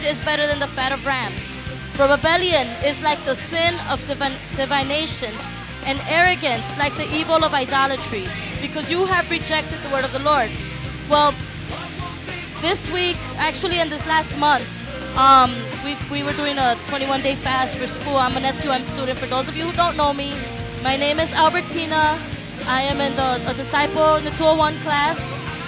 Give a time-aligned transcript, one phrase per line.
[0.00, 1.34] greed is better than the fat of rams.
[1.94, 5.34] For rebellion is like the sin of divin- divination,
[5.86, 8.26] and arrogance like the evil of idolatry,
[8.60, 10.50] because you have rejected the word of the Lord.
[11.08, 11.34] Well,
[12.60, 14.66] this week, actually, in this last month,
[15.16, 18.16] um, we, we were doing a 21 day fast for school.
[18.16, 19.18] I'm an SUM student.
[19.18, 20.34] For those of you who don't know me,
[20.82, 22.18] my name is Albertina.
[22.66, 25.18] I am in the a disciple in the 201 class,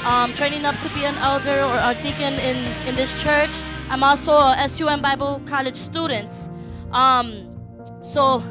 [0.07, 2.57] um, training up to be an elder or a deacon in,
[2.87, 3.51] in this church.
[3.93, 6.49] I'm also a SUM Bible College student.
[6.93, 7.55] Um,
[8.01, 8.43] so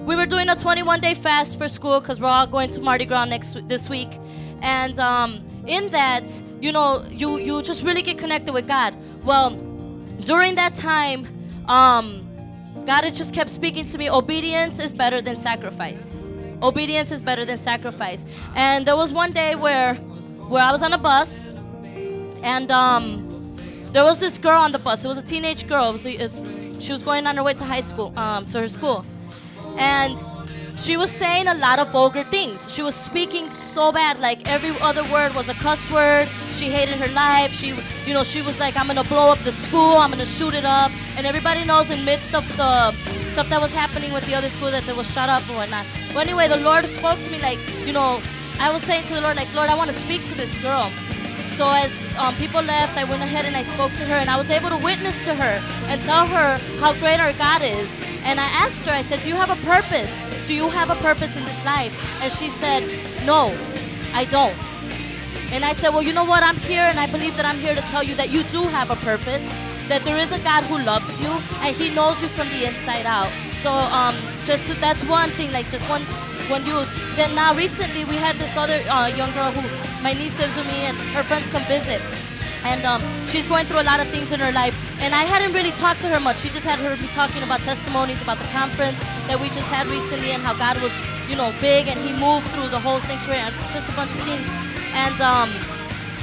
[0.00, 3.06] we were doing a 21 day fast for school because we're all going to Mardi
[3.06, 4.18] Gras next this week,
[4.60, 8.94] and um, in that, you know, you you just really get connected with God.
[9.24, 9.56] Well,
[10.24, 11.26] during that time,
[11.66, 12.28] um,
[12.84, 14.10] God has just kept speaking to me.
[14.10, 16.28] Obedience is better than sacrifice.
[16.62, 18.26] Obedience is better than sacrifice.
[18.54, 21.48] And there was one day where, where I was on a bus,
[22.42, 23.29] and um,
[23.92, 25.04] there was this girl on the bus.
[25.04, 25.88] It was a teenage girl.
[25.88, 26.52] It was, it's,
[26.84, 29.04] she was going on her way to high school, um, to her school,
[29.76, 30.24] and
[30.78, 32.72] she was saying a lot of vulgar things.
[32.72, 36.26] She was speaking so bad, like every other word was a cuss word.
[36.52, 37.52] She hated her life.
[37.52, 37.74] She,
[38.06, 39.96] you know, she was like, I'm gonna blow up the school.
[39.96, 40.90] I'm gonna shoot it up.
[41.16, 42.92] And everybody knows in midst of the
[43.28, 45.84] stuff that was happening with the other school that they was shut up and whatnot.
[46.14, 48.22] But anyway, the Lord spoke to me like, you know,
[48.58, 50.90] I was saying to the Lord, like, Lord, I want to speak to this girl.
[51.60, 54.38] So as um, people left, I went ahead and I spoke to her, and I
[54.38, 55.60] was able to witness to her
[55.92, 57.86] and tell her how great our God is.
[58.24, 60.10] And I asked her, I said, Do you have a purpose?
[60.48, 61.92] Do you have a purpose in this life?
[62.22, 62.80] And she said,
[63.26, 63.54] No,
[64.14, 64.56] I don't.
[65.52, 66.42] And I said, Well, you know what?
[66.42, 68.88] I'm here, and I believe that I'm here to tell you that you do have
[68.88, 69.44] a purpose,
[69.88, 71.28] that there is a God who loves you,
[71.60, 73.30] and He knows you from the inside out.
[73.60, 74.16] So, um,
[74.46, 76.00] just that's one thing, like just one,
[76.50, 76.84] one you.
[77.16, 79.62] Then now recently we had this other uh, young girl who
[80.02, 82.02] my niece lives with me, and her friends come visit
[82.64, 84.76] and um, she's going through a lot of things in her life.
[85.00, 86.40] And I hadn't really talked to her much.
[86.40, 89.86] She just had heard me talking about testimonies about the conference that we just had
[89.86, 90.92] recently and how God was,
[91.28, 94.20] you know, big and He moved through the whole sanctuary and just a bunch of
[94.28, 94.44] things.
[94.92, 95.48] And um,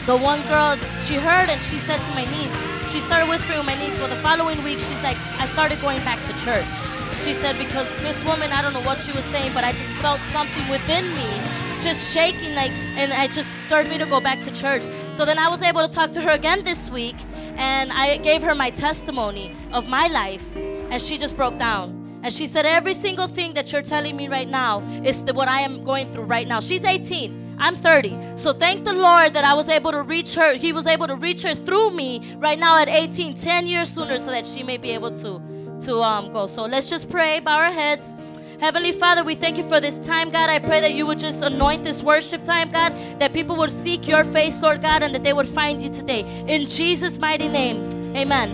[0.05, 2.53] the one girl, she heard and she said to my niece,
[2.91, 3.97] she started whispering with my niece.
[3.99, 6.96] Well, the following week, she's like, I started going back to church.
[7.21, 9.95] She said, because this woman, I don't know what she was saying, but I just
[9.97, 14.41] felt something within me just shaking like and I just started me to go back
[14.43, 14.83] to church.
[15.13, 17.15] So then I was able to talk to her again this week
[17.55, 22.19] and I gave her my testimony of my life and she just broke down.
[22.23, 25.47] And she said every single thing that you're telling me right now is the, what
[25.47, 26.59] I am going through right now.
[26.59, 27.55] She's 18.
[27.59, 28.37] I'm 30.
[28.37, 30.55] So thank the Lord that I was able to reach her.
[30.55, 34.17] He was able to reach her through me right now at 18, 10 years sooner
[34.17, 35.41] so that she may be able to
[35.81, 36.47] to um, go.
[36.47, 38.15] So let's just pray, bow our heads.
[38.59, 40.49] Heavenly Father, we thank you for this time, God.
[40.49, 44.07] I pray that you would just anoint this worship time, God, that people would seek
[44.07, 46.21] your face, Lord God, and that they would find you today.
[46.47, 47.83] In Jesus' mighty name,
[48.15, 48.49] amen.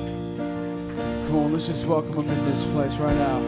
[1.28, 3.40] Come on, let's just welcome them in this place right now.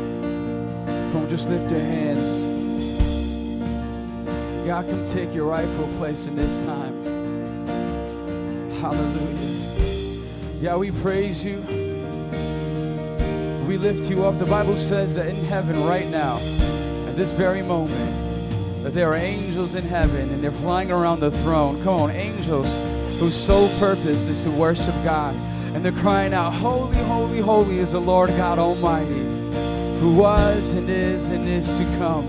[1.12, 2.56] Come on, just lift your hands.
[4.66, 7.06] God, come take your rightful place in this time.
[8.80, 9.36] Hallelujah.
[10.62, 11.85] Yeah, we praise you.
[13.68, 14.38] We lift you up.
[14.38, 18.14] The Bible says that in heaven right now, at this very moment,
[18.84, 21.82] that there are angels in heaven and they're flying around the throne.
[21.82, 22.78] Come on, angels
[23.18, 25.34] whose sole purpose is to worship God.
[25.74, 29.24] And they're crying out, Holy, holy, holy is the Lord God Almighty,
[30.00, 32.28] who was and is and is to come.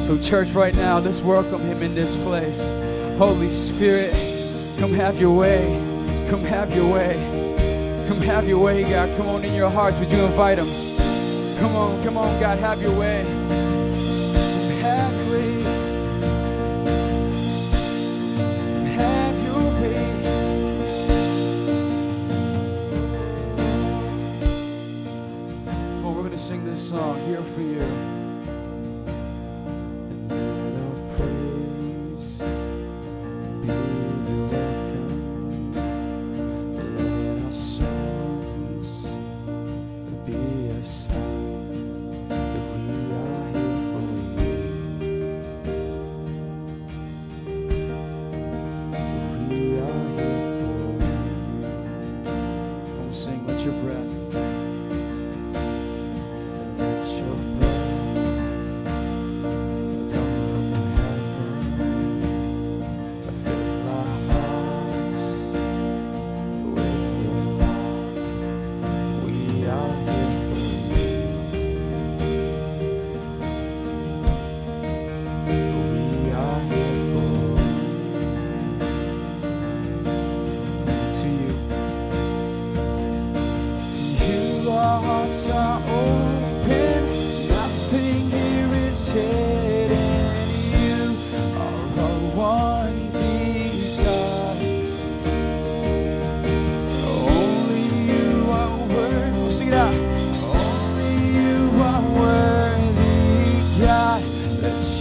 [0.00, 2.68] So, church, right now, let's welcome him in this place.
[3.16, 4.12] Holy Spirit,
[4.78, 5.64] come have your way.
[6.28, 7.39] Come have your way.
[8.10, 9.16] Come have your way, God.
[9.16, 9.96] Come on in your hearts.
[10.00, 10.66] Would you invite him?
[11.60, 13.24] Come on, come on, God, have your way.
[26.36, 28.19] Sing this song here for you.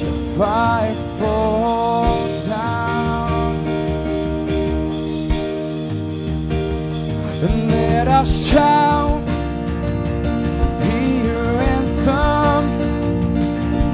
[0.02, 3.56] you fight fall down.
[7.44, 9.22] And let us shout
[10.82, 11.44] hear
[11.76, 12.64] anthem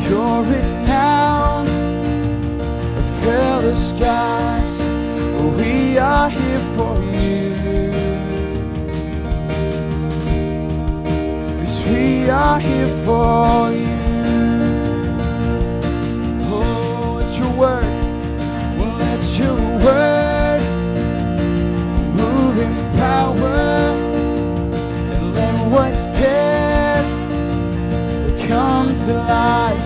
[0.08, 1.70] you're renowned
[3.22, 4.82] fill the skies
[5.58, 7.56] we are here for you.
[11.60, 13.85] Yes, we are here for you.
[17.56, 17.86] word,
[18.78, 19.56] well, let your
[19.86, 20.62] word
[22.14, 23.58] move in power
[25.14, 27.06] and let what's dead
[28.48, 29.78] come to life.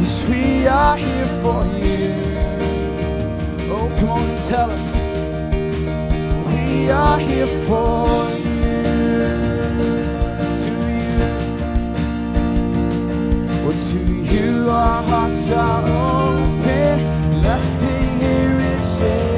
[0.00, 2.14] Yes, we are here for you.
[3.70, 4.82] Oh, come on and tell them
[6.46, 8.37] we are here for you.
[13.78, 19.37] To you our hearts are open, oh, nothing here is safe.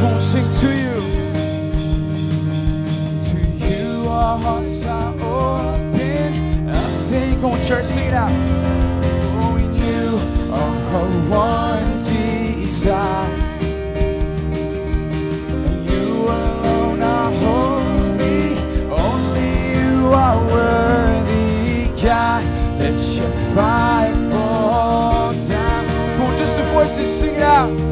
[0.02, 0.96] we'll sing to you.
[3.28, 6.70] To you, our hearts are open.
[6.70, 8.83] I think, on church, sing it out.
[26.94, 27.83] se sinhar.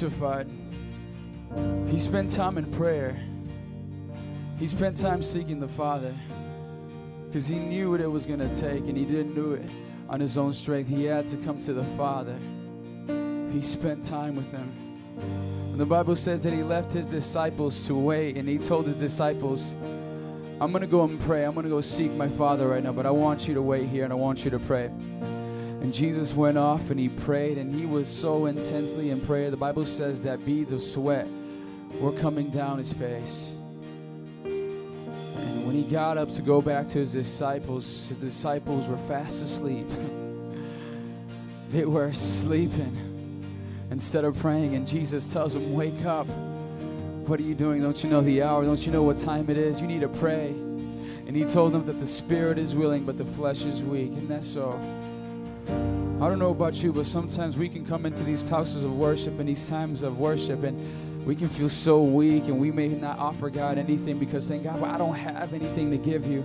[0.00, 0.48] Crucified,
[1.90, 3.20] he spent time in prayer.
[4.58, 6.14] He spent time seeking the Father
[7.26, 9.68] because he knew what it was going to take and he didn't do it
[10.08, 10.88] on his own strength.
[10.88, 12.36] He had to come to the Father.
[13.52, 14.70] He spent time with him.
[15.72, 19.00] And the Bible says that he left his disciples to wait and he told his
[19.00, 19.74] disciples,
[20.62, 21.44] I'm going to go and pray.
[21.44, 23.88] I'm going to go seek my Father right now, but I want you to wait
[23.88, 24.90] here and I want you to pray.
[25.80, 29.50] And Jesus went off and he prayed, and he was so intensely in prayer.
[29.50, 31.26] The Bible says that beads of sweat
[32.00, 33.56] were coming down his face.
[34.44, 39.42] And when he got up to go back to his disciples, his disciples were fast
[39.42, 39.88] asleep.
[41.70, 42.96] they were sleeping
[43.90, 46.26] instead of praying, and Jesus tells them, Wake up.
[47.26, 47.80] What are you doing?
[47.80, 48.64] Don't you know the hour?
[48.64, 49.80] Don't you know what time it is?
[49.80, 50.48] You need to pray.
[50.48, 54.10] And he told them that the spirit is willing, but the flesh is weak.
[54.10, 54.80] And that's so.
[56.20, 59.38] I don't know about you, but sometimes we can come into these houses of worship
[59.40, 63.18] and these times of worship, and we can feel so weak, and we may not
[63.18, 66.44] offer God anything because thank God, well, I don't have anything to give you.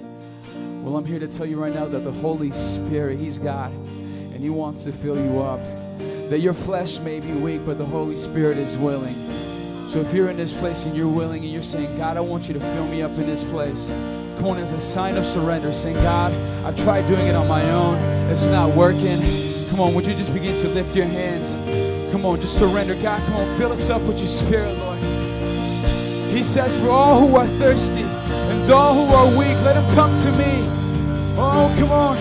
[0.81, 4.37] Well, I'm here to tell you right now that the Holy Spirit, He's God, and
[4.37, 5.59] He wants to fill you up.
[6.29, 9.15] That your flesh may be weak, but the Holy Spirit is willing.
[9.89, 12.47] So if you're in this place and you're willing and you're saying, God, I want
[12.47, 13.91] you to fill me up in this place.
[14.37, 16.31] Come on, as a sign of surrender, saying, God,
[16.65, 17.95] I've tried doing it on my own.
[18.29, 19.19] It's not working.
[19.69, 21.55] Come on, would you just begin to lift your hands?
[22.11, 22.95] Come on, just surrender.
[23.01, 24.99] God, come on, fill us up with your spirit, Lord.
[26.35, 30.13] He says, For all who are thirsty and all who are weak, let them come
[30.13, 30.67] to me.
[31.37, 32.17] Oh, come on.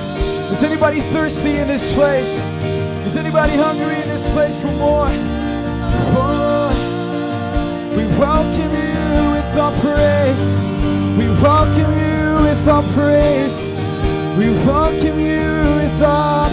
[0.52, 2.38] Is anybody thirsty in this place?
[3.04, 5.08] Is anybody hungry in this place for more?
[6.16, 6.70] Oh,
[7.96, 10.73] we welcome you with our praise.
[11.44, 13.66] We welcome you with our praise.
[14.38, 16.48] We welcome you with our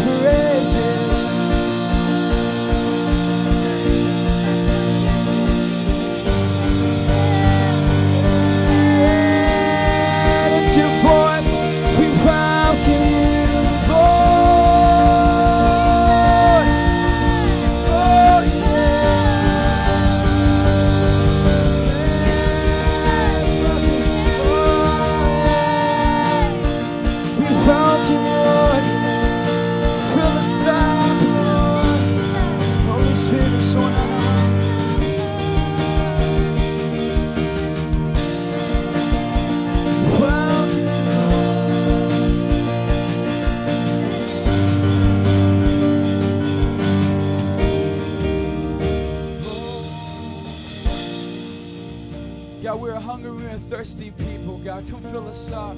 [53.72, 54.58] thirsty people.
[54.58, 55.78] God, come fill us up.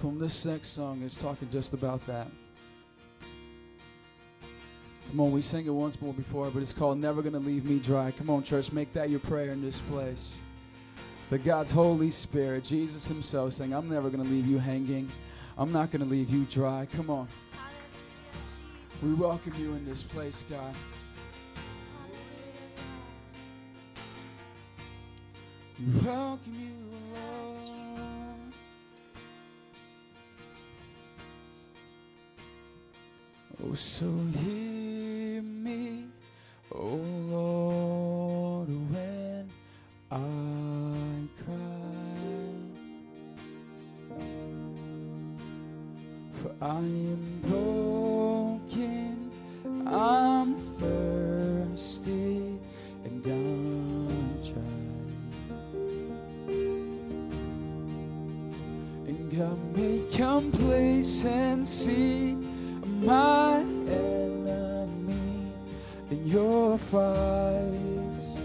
[0.00, 2.26] From this next song is talking just about that.
[5.10, 7.78] Come on, we sang it once more before, but it's called Never Gonna Leave Me
[7.78, 8.10] Dry.
[8.10, 10.40] Come on, church, make that your prayer in this place.
[11.34, 15.10] That God's Holy Spirit, Jesus Himself, saying, I'm never gonna leave you hanging.
[15.58, 16.86] I'm not gonna leave you dry.
[16.94, 17.26] Come on.
[19.02, 20.72] We welcome you in this place, God.
[25.80, 26.70] We welcome you,
[33.58, 33.72] Lord.
[33.72, 34.06] Oh, so
[34.38, 36.04] hear me,
[36.72, 36.94] oh
[37.28, 39.50] Lord, when
[40.12, 40.43] I
[46.64, 49.30] For I am broken,
[49.86, 52.58] I'm thirsty,
[53.04, 54.08] and I'm
[54.42, 54.62] dry.
[59.08, 62.38] And God may complacency
[63.02, 65.52] my enemy
[66.10, 68.36] in your fights.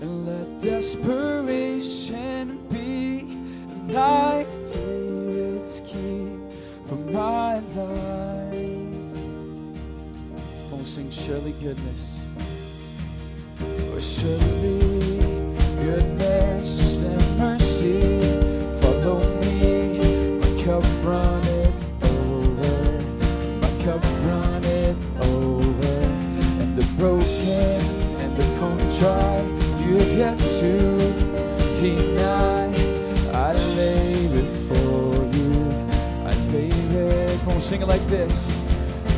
[0.00, 3.39] And let desperation be
[3.92, 6.28] like David's key
[6.86, 7.74] for my life.
[10.68, 12.26] Come on, sing surely goodness.
[13.60, 14.78] Oh, surely
[15.82, 18.20] goodness and mercy
[18.80, 20.38] follow me.
[20.38, 23.00] My cup runneth over.
[23.60, 25.96] My cup runneth over.
[26.60, 27.80] And the broken
[28.20, 29.46] and the contrite
[29.80, 32.09] you have yet to deny.
[37.60, 38.50] On, sing it like this.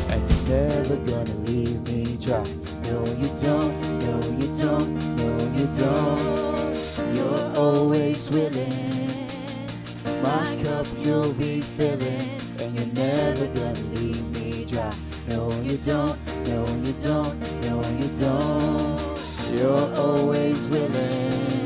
[0.09, 2.43] And you're never gonna leave me dry.
[2.83, 3.73] No, you don't.
[4.03, 4.87] No, you don't.
[5.17, 7.15] No, you don't.
[7.15, 9.09] You're always willing.
[10.21, 14.93] My cup you'll be filling, and you're never gonna leave me dry.
[15.27, 16.17] No, you don't.
[16.47, 17.33] No, you don't.
[17.61, 18.99] No, you don't.
[19.51, 21.62] You're always willing.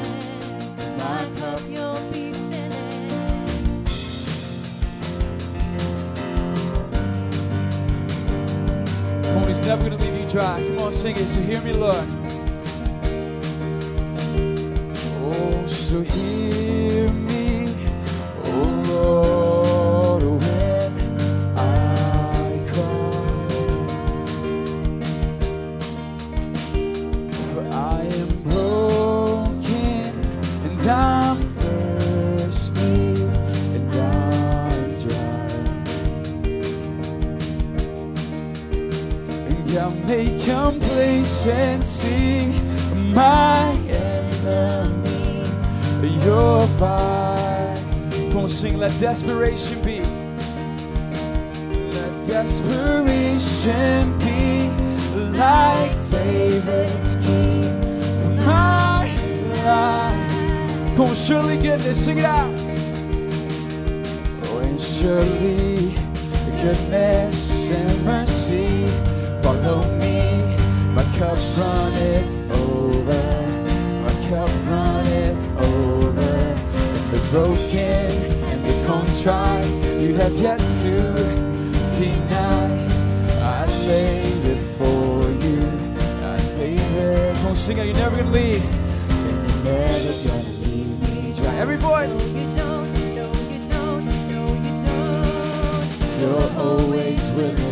[9.57, 10.61] He's never gonna leave you dry.
[10.61, 11.27] Come on, sing it.
[11.27, 11.95] So hear me, Lord.
[15.19, 16.26] Oh, so hear
[48.99, 49.99] desperation be.
[51.91, 54.69] Let desperation be
[55.37, 57.63] like David's key
[58.19, 59.05] for my
[59.63, 60.95] life.
[60.95, 62.51] Come on, surely goodness, sing it out.
[64.45, 65.93] Oh, and surely
[66.59, 68.87] goodness and mercy
[69.43, 70.57] follow me.
[70.95, 73.23] My cup runneth over.
[74.01, 76.21] My cup runneth over.
[76.21, 78.46] And the broken
[78.97, 81.13] the contrite you have yet to
[81.97, 82.87] deny.
[83.41, 85.61] I lay before you.
[86.23, 87.33] I lay there.
[87.35, 87.85] Come on, sing out.
[87.85, 88.63] You're never gonna leave.
[88.63, 91.55] And you're never gonna leave me dry.
[91.55, 92.27] Every voice.
[92.27, 96.21] You don't, no, you don't, no, you don't.
[96.21, 97.55] You're always willing.
[97.55, 97.66] My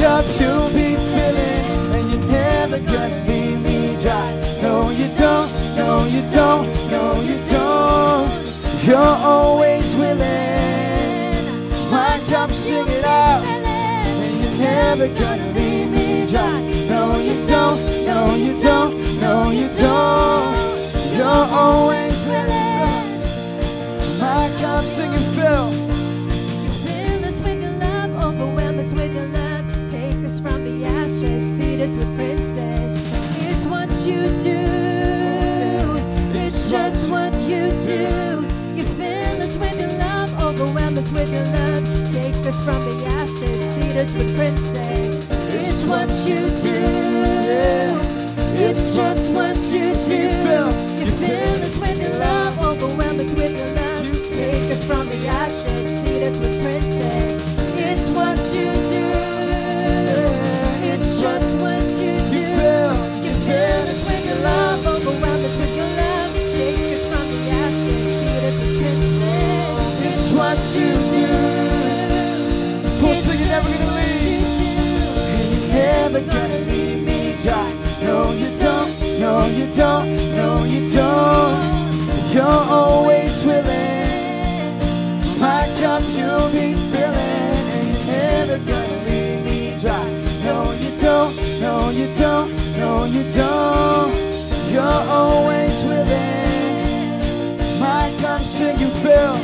[0.00, 4.32] cup you'll be filling, and you're never gonna leave me dry.
[4.62, 5.48] No, you don't.
[5.76, 6.64] No, you don't.
[6.90, 8.30] No, you don't.
[8.86, 10.20] You're always willing.
[11.90, 13.44] My cup, sing it out.
[13.44, 16.60] And you're never gonna leave me dry.
[16.88, 17.78] No, you don't.
[18.06, 18.92] No, you don't.
[19.20, 20.48] No, you don't.
[21.14, 23.10] You're always willing.
[24.18, 25.70] My cup, sing fill.
[25.70, 25.79] Fill
[31.80, 33.12] ashes, us with princes.
[33.48, 36.38] It's what you do.
[36.38, 38.46] It's just what you do.
[38.74, 41.84] You fill us with your love, overwhelm us with your love.
[42.12, 45.28] Take us from the ashes, seat us with princes.
[45.54, 48.00] It's what you do.
[48.62, 50.70] It's just what you do.
[50.98, 54.04] You fill us with your love, overwhelm us with your love.
[54.06, 57.42] You Take us from the ashes, seat us with princes.
[57.76, 59.09] It's what you do.
[64.42, 70.90] No, you love me from the ashes see that it can say is what you
[71.14, 71.28] do.
[72.98, 74.44] Promise you're never gonna leave.
[75.34, 77.70] And you're never gonna leave me dry.
[78.02, 78.90] No, you don't.
[79.20, 80.08] No, you don't.
[80.36, 81.58] No, you don't.
[82.32, 84.08] You're always willing.
[85.38, 87.64] My cup, you'll be filling.
[87.76, 90.08] And you're never gonna leave me dry.
[90.44, 91.32] No, you don't.
[91.60, 92.48] No, you don't.
[92.78, 94.29] No, you don't.
[94.70, 94.76] You.
[94.76, 97.80] You're always within.
[97.80, 99.36] My you you you cup, sing and fill.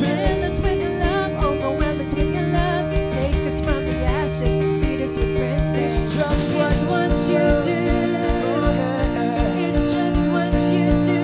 [0.00, 2.90] Fill us with your love, overwhelm us with your love.
[3.12, 6.04] Take us from the ashes, seat us with princes.
[6.04, 7.80] It's just what It's what you do.
[9.60, 11.20] It's just what you do.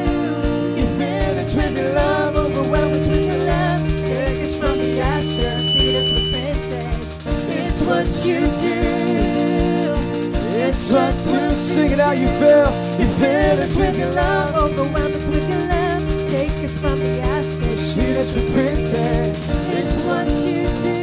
[0.80, 3.80] You fill us with your love, overwhelm us with your love.
[4.08, 7.26] Take us from the ashes, seat us with princes.
[7.48, 8.80] It's what you do.
[10.52, 12.79] It's what you sing it out, you feel
[13.20, 16.02] Fill us with your love, overwhelm us with your love.
[16.30, 17.94] Take us from the ashes.
[17.94, 19.46] See this with princess.
[19.68, 20.94] It's what you do.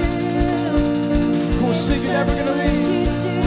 [1.60, 3.08] Cool, sing it, never gonna leave.
[3.08, 3.38] what you do.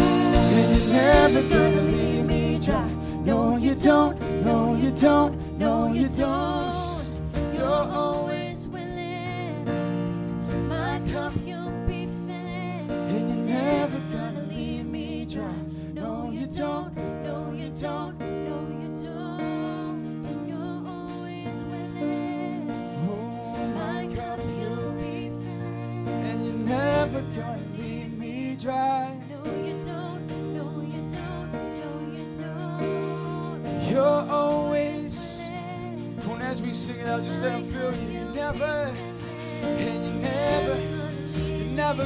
[0.57, 2.89] And you're never gonna leave me dry.
[3.25, 7.11] No, you don't, no, you don't, no, you don't.
[7.53, 7.65] You're
[8.03, 9.67] always willing.
[10.69, 12.89] My cup you'll be filling.
[12.89, 15.55] and you're never gonna leave me dry.
[15.95, 16.95] No, you don't,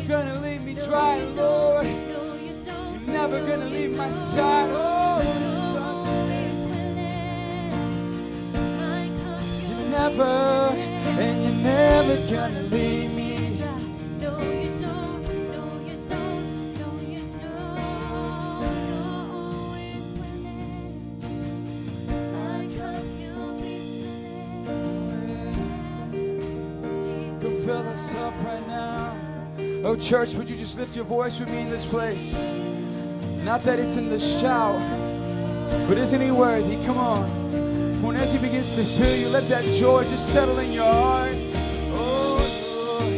[0.08, 1.86] gonna leave me dry, Lord.
[1.86, 6.02] You're never gonna leave my side, oh Jesus.
[9.70, 10.24] You're never,
[11.22, 13.13] and you're never gonna leave
[29.96, 32.52] Church, would you just lift your voice with me in this place?
[33.44, 34.80] Not that it's in the shout,
[35.88, 36.82] but isn't he worthy?
[36.84, 37.28] Come on.
[38.02, 41.30] When as he begins to fill you, let that joy just settle in your heart.
[41.96, 43.12] Oh, Lord,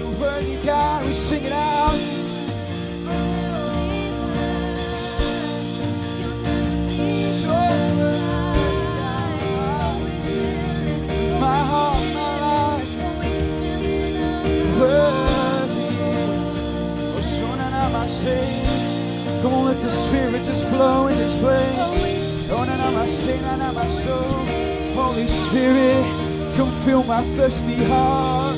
[0.00, 1.06] you're worthy, God.
[1.06, 1.39] We sing
[25.50, 26.06] Spirit,
[26.54, 28.56] come fill my thirsty heart.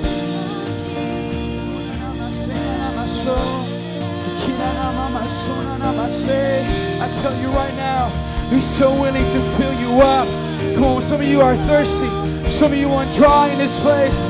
[7.00, 8.11] I tell you right now,
[8.50, 10.28] He's so willing to fill you up.
[10.74, 12.09] Come on, some of you are thirsty.
[12.50, 14.26] Some of you are dry in this place.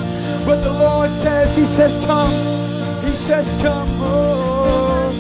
[0.47, 2.31] But the Lord says, He says, come.
[3.05, 3.89] He says, come.
[3.99, 5.11] Oh,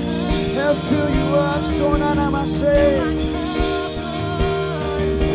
[0.54, 1.64] He'll fill you up.
[1.64, 2.30] So na na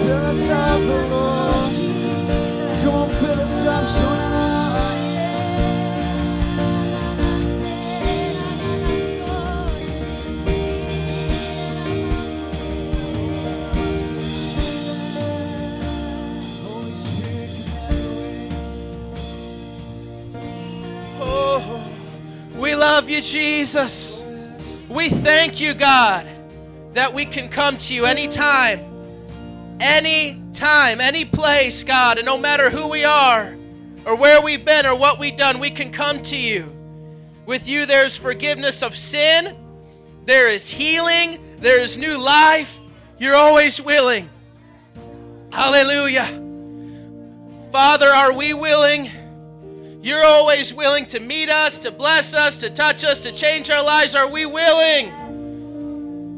[0.06, 0.80] fill us up,
[1.12, 1.37] Lord.
[21.20, 21.84] Oh,
[23.10, 24.26] you, Jesus.
[24.90, 26.28] We thank you, God,
[26.94, 28.82] that we can come to you anytime,
[30.58, 33.56] anytime, any place, God, and no matter who we are
[34.06, 36.72] or where we've been or what we've done, we can come to you.
[37.46, 39.56] With you, there's forgiveness of sin,
[40.26, 42.76] there is healing, there is new life.
[43.20, 44.30] You're always willing.
[45.52, 46.26] Hallelujah.
[47.72, 49.12] Father, are we willing?
[50.02, 53.84] You're always willing to meet us, to bless us, to touch us, to change our
[53.84, 54.16] lives.
[54.16, 55.12] Are we willing?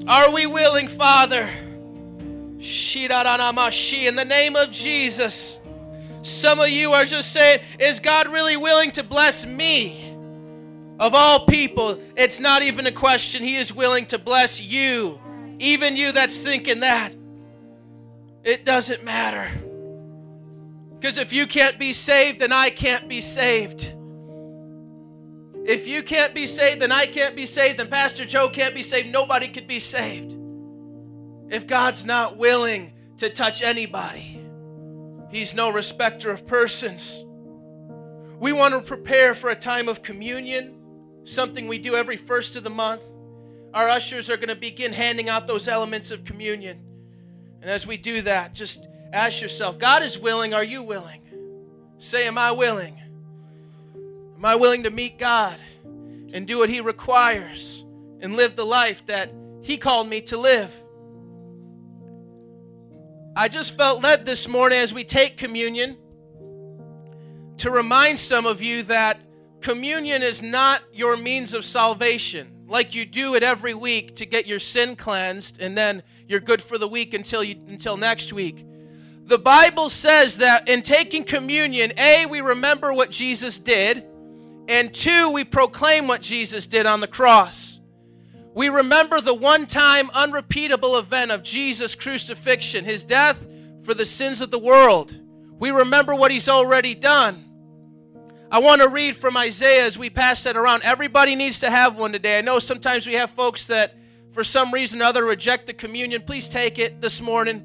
[0.07, 1.49] Are we willing, Father?
[2.59, 5.59] In the name of Jesus.
[6.21, 10.13] Some of you are just saying, Is God really willing to bless me?
[10.99, 13.41] Of all people, it's not even a question.
[13.41, 15.17] He is willing to bless you.
[15.59, 17.13] Even you that's thinking that.
[18.43, 19.49] It doesn't matter.
[20.99, 23.93] Because if you can't be saved, then I can't be saved.
[25.65, 28.83] If you can't be saved, then I can't be saved, then Pastor Joe can't be
[28.83, 29.09] saved.
[29.09, 30.38] Nobody could be saved.
[31.49, 34.35] If God's not willing to touch anybody,
[35.29, 37.23] He's no respecter of persons.
[38.39, 40.75] We want to prepare for a time of communion,
[41.23, 43.03] something we do every first of the month.
[43.73, 46.79] Our ushers are going to begin handing out those elements of communion.
[47.61, 50.53] And as we do that, just ask yourself God is willing.
[50.53, 51.21] Are you willing?
[51.97, 52.99] Say, Am I willing?
[54.37, 55.57] Am I willing to meet God
[56.33, 57.83] and do what He requires
[58.21, 59.31] and live the life that
[59.61, 60.73] He called me to live?
[63.35, 65.97] I just felt led this morning as we take communion
[67.57, 69.19] to remind some of you that
[69.61, 72.65] communion is not your means of salvation.
[72.67, 76.61] Like you do it every week to get your sin cleansed and then you're good
[76.61, 78.65] for the week until you until next week.
[79.25, 84.03] The Bible says that in taking communion, A, we remember what Jesus did,
[84.67, 87.78] and two, we proclaim what Jesus did on the cross.
[88.59, 93.47] We remember the one time, unrepeatable event of Jesus' crucifixion, his death
[93.83, 95.17] for the sins of the world.
[95.57, 97.45] We remember what he's already done.
[98.51, 100.83] I want to read from Isaiah as we pass that around.
[100.83, 102.37] Everybody needs to have one today.
[102.37, 103.95] I know sometimes we have folks that,
[104.33, 106.21] for some reason or other, reject the communion.
[106.23, 107.63] Please take it this morning.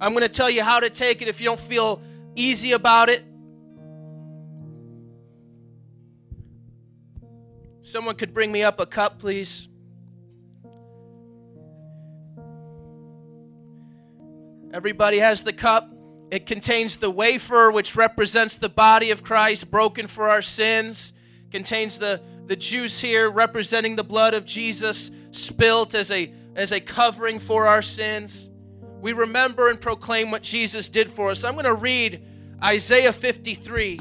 [0.00, 2.02] I'm going to tell you how to take it if you don't feel
[2.34, 3.26] easy about it.
[7.82, 9.68] Someone could bring me up a cup, please.
[14.74, 15.88] Everybody has the cup.
[16.32, 21.12] It contains the wafer, which represents the body of Christ broken for our sins.
[21.52, 26.80] Contains the, the juice here, representing the blood of Jesus spilt as a, as a
[26.80, 28.50] covering for our sins.
[29.00, 31.44] We remember and proclaim what Jesus did for us.
[31.44, 32.26] I'm going to read
[32.60, 34.00] Isaiah 53.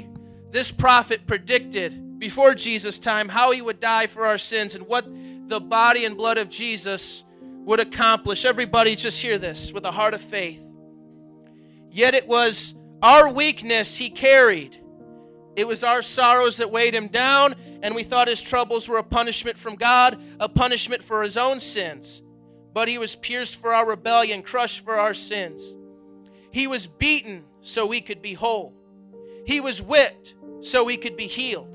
[0.49, 5.05] This prophet predicted before Jesus' time how he would die for our sins and what
[5.47, 7.22] the body and blood of Jesus
[7.65, 8.45] would accomplish.
[8.45, 10.63] Everybody, just hear this with a heart of faith.
[11.89, 14.77] Yet it was our weakness he carried.
[15.55, 19.03] It was our sorrows that weighed him down, and we thought his troubles were a
[19.03, 22.23] punishment from God, a punishment for his own sins.
[22.73, 25.77] But he was pierced for our rebellion, crushed for our sins.
[26.49, 28.73] He was beaten so we could be whole.
[29.45, 31.69] He was whipped so we could be healed.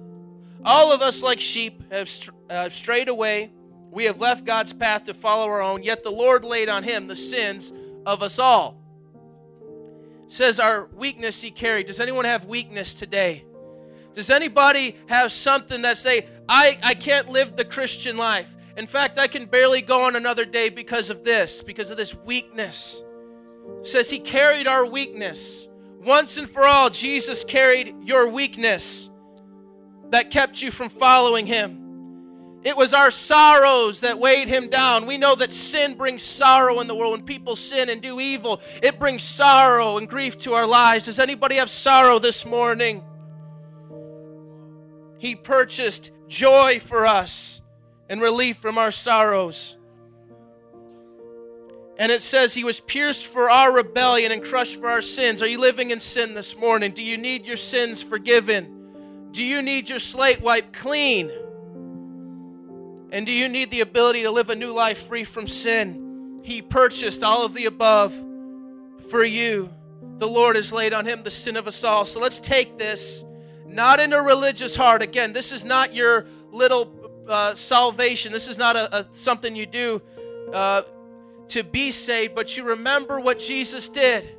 [0.64, 2.10] All of us, like sheep, have
[2.50, 3.52] uh, strayed away.
[3.90, 7.06] We have left God's path to follow our own, yet the Lord laid on him
[7.06, 7.72] the sins
[8.06, 8.80] of us all.
[10.24, 11.86] It says our weakness he carried.
[11.86, 13.44] Does anyone have weakness today?
[14.12, 18.54] Does anybody have something that say, I, I can't live the Christian life?
[18.76, 22.14] In fact, I can barely go on another day because of this, because of this
[22.14, 23.02] weakness.
[23.80, 25.68] It says he carried our weakness.
[26.00, 29.10] Once and for all, Jesus carried your weakness
[30.10, 31.87] that kept you from following him.
[32.64, 35.06] It was our sorrows that weighed him down.
[35.06, 37.12] We know that sin brings sorrow in the world.
[37.12, 41.04] When people sin and do evil, it brings sorrow and grief to our lives.
[41.04, 43.02] Does anybody have sorrow this morning?
[45.18, 47.62] He purchased joy for us
[48.08, 49.76] and relief from our sorrows.
[51.98, 55.42] And it says he was pierced for our rebellion and crushed for our sins.
[55.42, 56.92] Are you living in sin this morning?
[56.92, 59.30] Do you need your sins forgiven?
[59.32, 61.30] Do you need your slate wiped clean?
[63.10, 66.40] And do you need the ability to live a new life free from sin?
[66.42, 68.14] He purchased all of the above
[69.10, 69.70] for you.
[70.18, 72.04] The Lord has laid on him the sin of us all.
[72.04, 73.24] So let's take this,
[73.66, 75.02] not in a religious heart.
[75.02, 76.94] Again, this is not your little
[77.28, 78.32] uh, salvation.
[78.32, 80.02] This is not a, a something you do
[80.52, 80.82] uh,
[81.48, 84.34] to be saved, but you remember what Jesus did.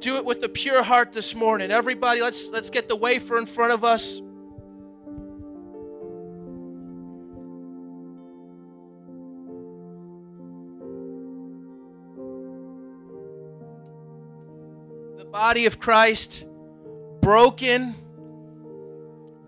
[0.00, 1.70] Do it with a pure heart this morning.
[1.70, 4.20] Everybody, let's let's get the wafer in front of us.
[15.34, 16.46] Body of Christ
[17.20, 17.92] broken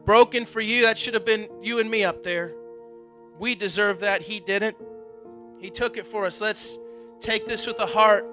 [0.04, 0.82] broken for you.
[0.82, 2.52] That should have been you and me up there.
[3.38, 4.20] We deserve that.
[4.20, 4.76] He didn't.
[5.60, 6.40] He took it for us.
[6.40, 6.80] Let's
[7.20, 8.26] take this with a heart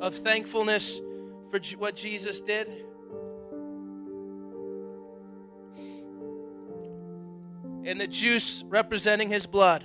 [0.00, 1.02] of thankfulness
[1.50, 2.68] for what Jesus did.
[7.84, 9.84] And the juice representing his blood.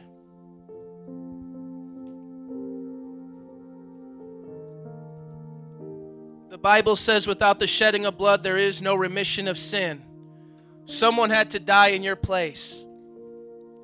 [6.61, 10.01] Bible says, without the shedding of blood, there is no remission of sin.
[10.85, 12.85] Someone had to die in your place,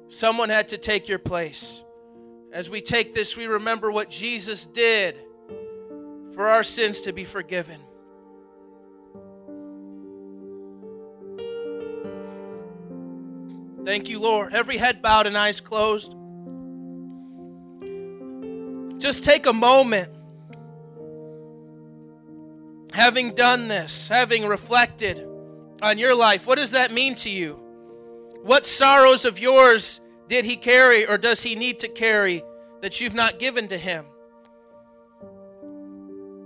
[0.08, 1.82] someone had to take your place.
[2.52, 5.20] As we take this, we remember what Jesus did
[6.34, 7.82] for our sins to be forgiven.
[13.86, 14.54] Thank you, Lord.
[14.54, 16.16] Every head bowed and eyes closed.
[19.00, 20.15] Just take a moment.
[22.96, 25.28] Having done this, having reflected
[25.82, 27.60] on your life, what does that mean to you?
[28.44, 32.42] What sorrows of yours did he carry or does he need to carry
[32.80, 34.06] that you've not given to him?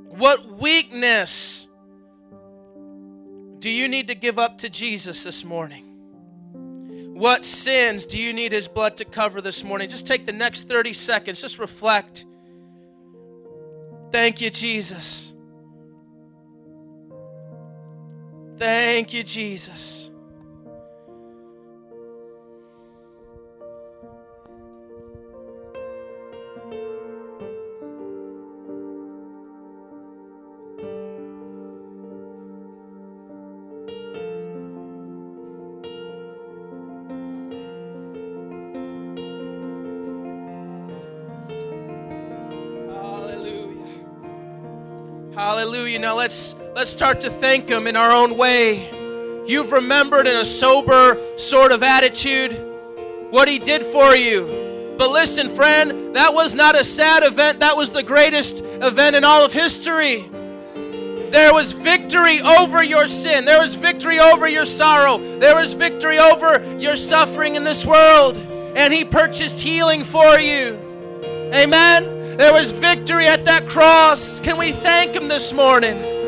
[0.08, 1.68] What weakness
[3.60, 5.86] do you need to give up to Jesus this morning?
[7.14, 9.88] What sins do you need his blood to cover this morning?
[9.88, 12.26] Just take the next 30 seconds, just reflect.
[14.12, 15.36] Thank you, Jesus.
[18.60, 20.12] Thank you, Jesus.
[42.76, 43.86] Hallelujah.
[45.34, 46.00] Hallelujah.
[46.00, 48.89] Now let's let's start to thank him in our own way.
[49.46, 52.54] You've remembered in a sober sort of attitude
[53.32, 54.96] what he did for you.
[54.98, 57.60] But listen, friend, that was not a sad event.
[57.60, 60.30] That was the greatest event in all of history.
[61.32, 63.44] There was victory over your sin.
[63.44, 65.18] There was victory over your sorrow.
[65.38, 68.38] There was victory over your suffering in this world.
[68.78, 70.80] And He purchased healing for you.
[71.54, 72.38] Amen.
[72.38, 74.39] There was victory at that cross.
[74.39, 76.19] Can we thank Him this morning?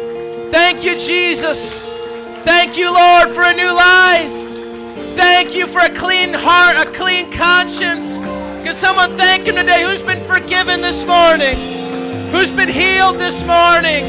[0.52, 1.90] Thank you, Jesus.
[2.44, 4.30] Thank you, Lord, for a new life.
[5.16, 8.22] Thank you for a clean heart, a clean conscience.
[8.64, 9.84] Can someone thank Him today?
[9.84, 11.56] Who's been forgiven this morning?
[12.32, 14.04] Who's been healed this morning?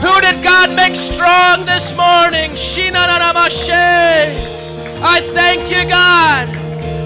[0.00, 2.52] Who did God make strong this morning?
[5.00, 6.48] I thank you, God.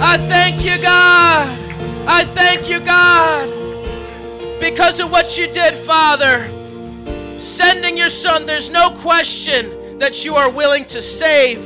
[0.00, 1.46] I thank you, God.
[2.08, 3.61] I thank you, God.
[4.62, 6.48] Because of what you did, Father.
[7.40, 11.58] Sending your Son, there's no question that you are willing to save,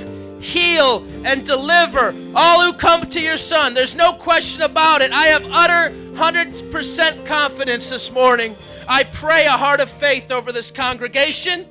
[0.43, 3.75] heal, and deliver all who come to your Son.
[3.75, 5.13] There's no question about it.
[5.13, 8.57] I have utter 100% confidence this morning.
[8.89, 11.67] I pray a heart of faith over this congregation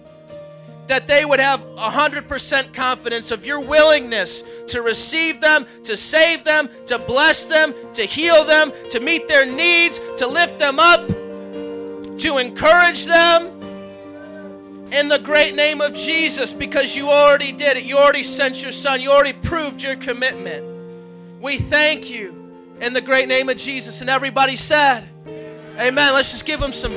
[0.86, 6.70] that they would have 100% confidence of your willingness to receive them, to save them,
[6.88, 12.38] to bless them, to heal them, to meet their needs, to lift them up, to
[12.38, 13.48] encourage them
[14.92, 17.84] in the great name of Jesus because you already did it.
[17.84, 20.64] You already sent your son, you already proved your commitment.
[21.42, 24.02] We thank you in the great name of Jesus.
[24.02, 25.08] And everybody said,
[25.80, 26.14] Amen.
[26.14, 26.94] Let's just give him some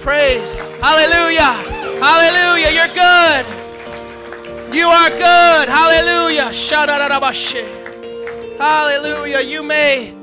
[0.00, 0.68] praise.
[0.78, 1.52] Hallelujah.
[2.00, 2.70] Hallelujah.
[2.70, 3.61] You're good.
[4.72, 5.68] You are good.
[5.68, 6.50] Hallelujah.
[8.58, 9.40] Hallelujah.
[9.42, 10.14] You may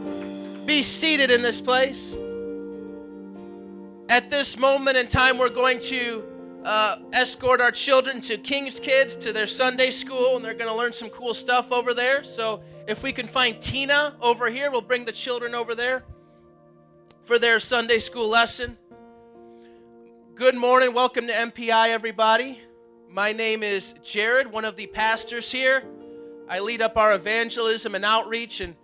[0.65, 2.17] be seated in this place.
[4.09, 6.23] At this moment in time, we're going to
[6.65, 10.75] uh, escort our children to King's Kids to their Sunday school, and they're going to
[10.75, 12.23] learn some cool stuff over there.
[12.23, 16.05] So if we can find Tina over here, we'll bring the children over there
[17.23, 18.79] for their Sunday school lesson.
[20.33, 20.95] Good morning.
[20.95, 22.61] Welcome to MPI, everybody.
[23.11, 25.83] My name is Jared, one of the pastors here.
[26.47, 28.75] I lead up our evangelism and outreach, and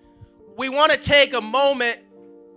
[0.57, 1.99] we want to take a moment.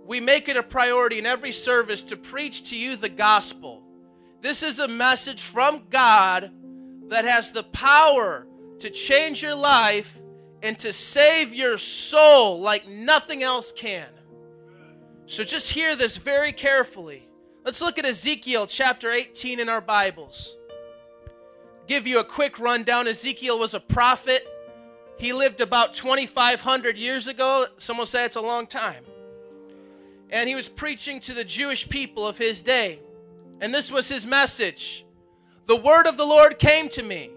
[0.03, 3.83] We make it a priority in every service to preach to you the gospel.
[4.41, 6.51] This is a message from God
[7.09, 8.47] that has the power
[8.79, 10.17] to change your life
[10.63, 14.09] and to save your soul like nothing else can.
[15.27, 17.29] So just hear this very carefully.
[17.63, 20.55] Let's look at Ezekiel chapter 18 in our Bibles.
[21.89, 23.07] Give you a quick rundown.
[23.07, 24.47] Ezekiel was a prophet.
[25.17, 27.65] He lived about 2,500 years ago.
[27.79, 29.03] Some will say it's a long time.
[30.29, 32.99] And he was preaching to the Jewish people of his day.
[33.59, 35.03] And this was his message
[35.65, 37.31] The word of the Lord came to me.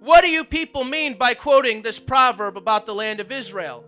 [0.00, 3.86] What do you people mean by quoting this proverb about the land of Israel?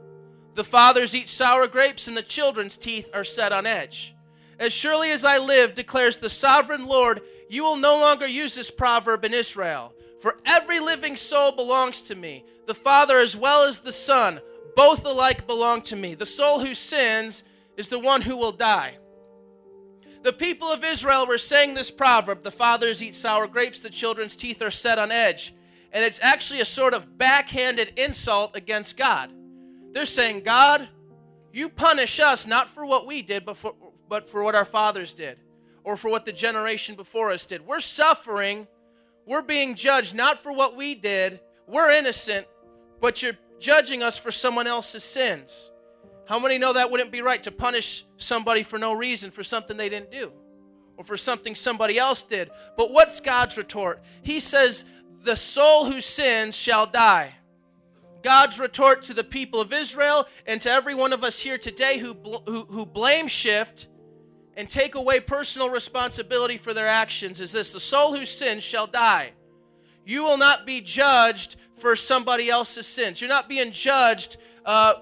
[0.55, 4.15] The fathers eat sour grapes, and the children's teeth are set on edge.
[4.59, 8.71] As surely as I live, declares the sovereign Lord, you will no longer use this
[8.71, 9.93] proverb in Israel.
[10.27, 14.41] For every living soul belongs to me, the Father as well as the Son,
[14.75, 16.17] both alike belong to me.
[16.17, 17.45] The soul who sins
[17.77, 18.99] is the one who will die.
[20.25, 24.35] The people of Israel were saying this proverb the fathers eat sour grapes, the children's
[24.35, 25.55] teeth are set on edge.
[25.93, 29.33] And it's actually a sort of backhanded insult against God.
[29.93, 30.89] They're saying, God,
[31.53, 33.77] you punish us not for what we did, but for,
[34.09, 35.39] but for what our fathers did,
[35.85, 37.65] or for what the generation before us did.
[37.65, 38.67] We're suffering,
[39.27, 42.47] we're being judged not for what we did, we're innocent,
[43.01, 45.71] but you're judging us for someone else's sins.
[46.27, 49.77] How many know that wouldn't be right to punish somebody for no reason for something
[49.77, 50.33] they didn't do?
[50.97, 52.51] Or for something somebody else did.
[52.77, 54.03] But what's God's retort?
[54.23, 54.85] He says,
[55.23, 57.35] the soul who sins shall die.
[58.23, 61.99] God's retort to the people of Israel and to every one of us here today
[61.99, 62.15] who,
[62.47, 63.89] who, who blame shift
[64.57, 68.87] and take away personal responsibility for their actions is this the soul who sins shall
[68.87, 69.33] die.
[70.05, 73.21] You will not be judged for somebody else's sins.
[73.21, 74.95] You're not being judged uh,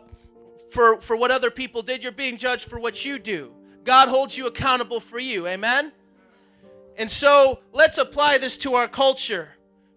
[0.70, 3.52] for, for what other people did, you're being judged for what you do.
[3.84, 5.46] God holds you accountable for you.
[5.46, 5.92] Amen?
[6.96, 9.54] And so let's apply this to our culture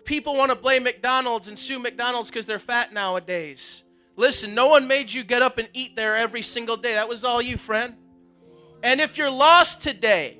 [0.08, 3.84] people want to blame McDonald's and sue McDonald's because they're fat nowadays.
[4.16, 6.94] Listen, no one made you get up and eat there every single day.
[6.94, 7.94] That was all you, friend.
[8.84, 10.38] And if you're lost today,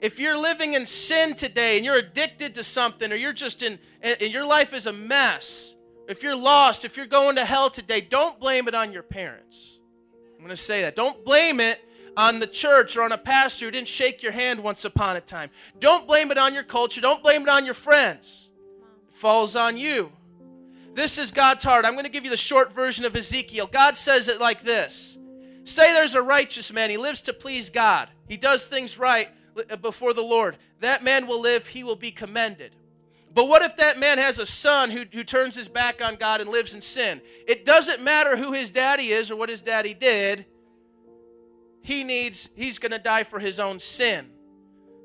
[0.00, 3.78] if you're living in sin today and you're addicted to something or you're just in
[4.02, 5.74] and your life is a mess,
[6.08, 9.80] if you're lost, if you're going to hell today, don't blame it on your parents.
[10.34, 10.94] I'm going to say that.
[10.94, 11.80] Don't blame it
[12.16, 15.20] on the church or on a pastor who didn't shake your hand once upon a
[15.20, 15.50] time.
[15.80, 17.00] Don't blame it on your culture.
[17.00, 18.52] Don't blame it on your friends
[19.08, 20.12] It falls on you.
[20.94, 21.84] This is God's heart.
[21.84, 23.68] I'm going to give you the short version of Ezekiel.
[23.70, 25.18] God says it like this
[25.68, 26.88] Say there's a righteous man.
[26.88, 29.28] He lives to please God, he does things right
[29.70, 30.56] uh, before the Lord.
[30.80, 32.74] That man will live, he will be commended.
[33.34, 36.40] But what if that man has a son who, who turns his back on God
[36.40, 37.20] and lives in sin?
[37.46, 40.46] It doesn't matter who his daddy is or what his daddy did.
[41.82, 44.30] He needs, he's going to die for his own sin.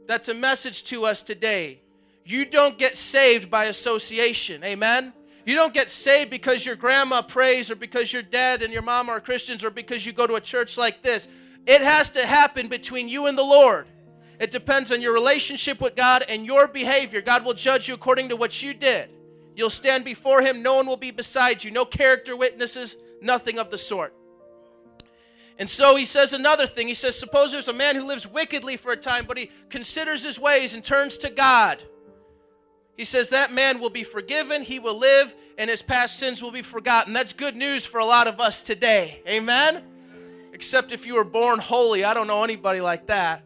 [0.08, 1.82] That's a message to us today.
[2.24, 4.64] You don't get saved by association.
[4.64, 5.14] Amen?
[5.46, 9.10] You don't get saved because your grandma prays or because your dad and your mom
[9.10, 11.28] are Christians or because you go to a church like this.
[11.66, 13.88] It has to happen between you and the Lord.
[14.40, 17.22] It depends on your relationship with God and your behavior.
[17.22, 19.10] God will judge you according to what you did.
[19.56, 23.70] You'll stand before Him, no one will be beside you, no character witnesses, nothing of
[23.70, 24.14] the sort.
[25.60, 26.88] And so he says another thing.
[26.88, 30.24] He says, Suppose there's a man who lives wickedly for a time, but he considers
[30.24, 31.84] his ways and turns to God.
[32.96, 36.52] He says that man will be forgiven, he will live, and his past sins will
[36.52, 37.14] be forgotten.
[37.14, 39.22] That's good news for a lot of us today.
[39.28, 39.84] Amen?
[40.54, 42.04] Except if you were born holy.
[42.04, 43.44] I don't know anybody like that.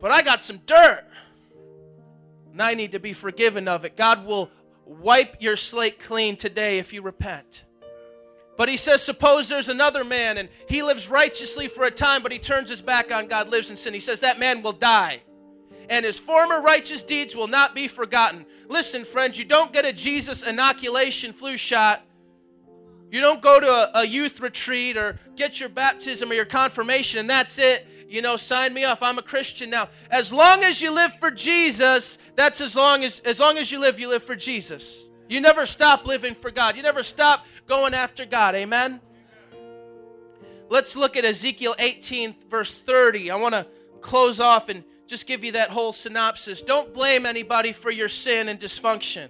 [0.00, 1.04] But I got some dirt,
[2.50, 3.96] and I need to be forgiven of it.
[3.96, 4.50] God will
[4.84, 7.64] wipe your slate clean today if you repent.
[8.58, 12.32] But he says, suppose there's another man and he lives righteously for a time, but
[12.32, 13.94] he turns his back on God, lives in sin.
[13.94, 15.22] He says that man will die
[15.88, 18.46] and his former righteous deeds will not be forgotten.
[18.68, 22.02] Listen, friends, you don't get a Jesus inoculation flu shot.
[23.10, 27.20] You don't go to a, a, youth retreat or get your baptism or your confirmation
[27.20, 27.86] and that's it.
[28.08, 29.02] You know, sign me off.
[29.02, 29.88] I'm a Christian now.
[30.10, 33.78] As long as you live for Jesus, that's as long as as long as you
[33.80, 35.08] live, you live for Jesus.
[35.28, 36.74] You never stop living for God.
[36.74, 38.54] You never stop going after God.
[38.54, 39.00] Amen.
[40.70, 43.30] Let's look at Ezekiel 18 verse 30.
[43.30, 43.66] I want to
[44.00, 46.62] close off and just give you that whole synopsis.
[46.62, 49.28] Don't blame anybody for your sin and dysfunction.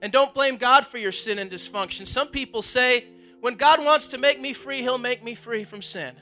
[0.00, 2.06] And don't blame God for your sin and dysfunction.
[2.06, 3.04] Some people say,
[3.40, 6.14] when God wants to make me free, He'll make me free from sin.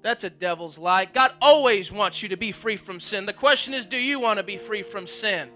[0.00, 1.04] That's a devil's lie.
[1.04, 3.26] God always wants you to be free from sin.
[3.26, 5.50] The question is, do you want to be free from sin?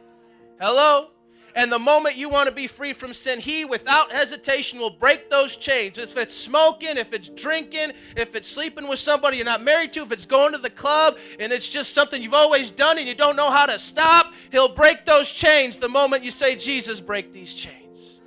[0.61, 1.12] Hello?
[1.55, 5.28] And the moment you want to be free from sin, He, without hesitation, will break
[5.28, 5.98] those chains.
[5.98, 10.03] If it's smoking, if it's drinking, if it's sleeping with somebody you're not married to,
[10.03, 13.14] if it's going to the club and it's just something you've always done and you
[13.14, 17.32] don't know how to stop, He'll break those chains the moment you say, Jesus, break
[17.32, 18.20] these chains.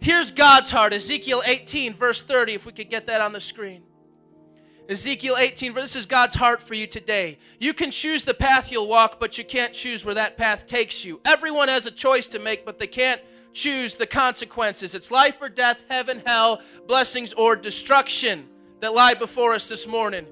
[0.00, 3.82] Here's God's heart Ezekiel 18, verse 30, if we could get that on the screen.
[4.88, 7.38] Ezekiel 18, this is God's heart for you today.
[7.58, 11.04] You can choose the path you'll walk, but you can't choose where that path takes
[11.04, 11.20] you.
[11.24, 13.20] Everyone has a choice to make, but they can't
[13.52, 14.94] choose the consequences.
[14.94, 18.46] It's life or death, heaven, hell, blessings or destruction
[18.78, 20.24] that lie before us this morning.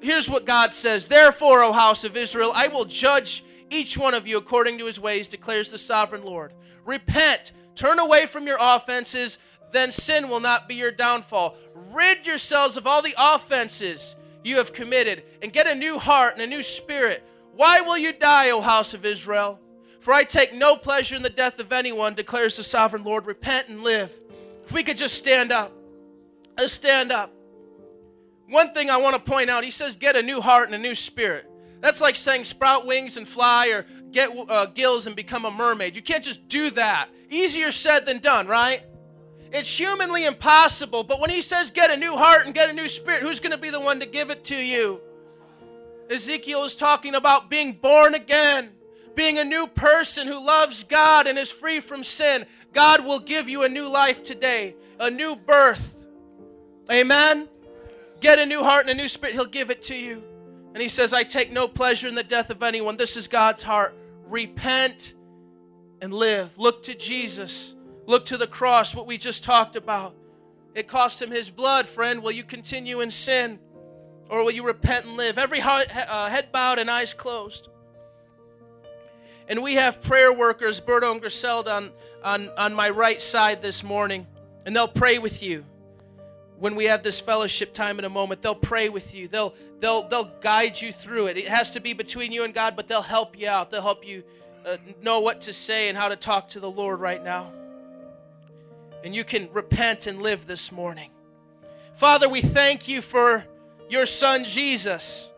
[0.00, 4.26] Here's what God says Therefore, O house of Israel, I will judge each one of
[4.26, 6.52] you according to his ways, declares the sovereign Lord.
[6.84, 9.38] Repent, turn away from your offenses
[9.72, 11.56] then sin will not be your downfall.
[11.92, 16.42] Rid yourselves of all the offenses you have committed and get a new heart and
[16.42, 17.22] a new spirit.
[17.54, 19.60] Why will you die, O house of Israel?
[20.00, 23.26] For I take no pleasure in the death of anyone, declares the sovereign Lord.
[23.26, 24.10] Repent and live.
[24.64, 25.72] If we could just stand up.
[26.56, 27.32] Let's stand up.
[28.48, 30.78] One thing I want to point out, he says, get a new heart and a
[30.78, 31.46] new spirit.
[31.80, 35.96] That's like saying sprout wings and fly or get uh, gills and become a mermaid.
[35.96, 37.08] You can't just do that.
[37.30, 38.82] Easier said than done, right?
[39.52, 42.88] It's humanly impossible, but when he says get a new heart and get a new
[42.88, 45.00] spirit, who's going to be the one to give it to you?
[46.08, 48.70] Ezekiel is talking about being born again,
[49.14, 52.46] being a new person who loves God and is free from sin.
[52.72, 55.96] God will give you a new life today, a new birth.
[56.90, 57.48] Amen?
[58.20, 60.22] Get a new heart and a new spirit, He'll give it to you.
[60.74, 62.96] And He says, I take no pleasure in the death of anyone.
[62.96, 63.96] This is God's heart.
[64.26, 65.14] Repent
[66.00, 66.56] and live.
[66.56, 67.74] Look to Jesus.
[68.10, 70.16] Look to the cross, what we just talked about.
[70.74, 72.20] It cost him his blood, friend.
[72.24, 73.60] Will you continue in sin
[74.28, 75.38] or will you repent and live?
[75.38, 77.68] Every uh, head bowed and eyes closed.
[79.46, 81.92] And we have prayer workers, Berto and Griselda, on,
[82.24, 84.26] on, on my right side this morning,
[84.66, 85.64] and they'll pray with you
[86.58, 90.06] when we have this fellowship time in a moment they'll pray with you they'll they'll
[90.10, 93.00] they'll guide you through it it has to be between you and god but they'll
[93.00, 94.22] help you out they'll help you
[94.66, 97.50] uh, know what to say and how to talk to the lord right now
[99.04, 101.10] and you can repent and live this morning.
[101.94, 103.44] Father, we thank you for
[103.88, 105.32] your son Jesus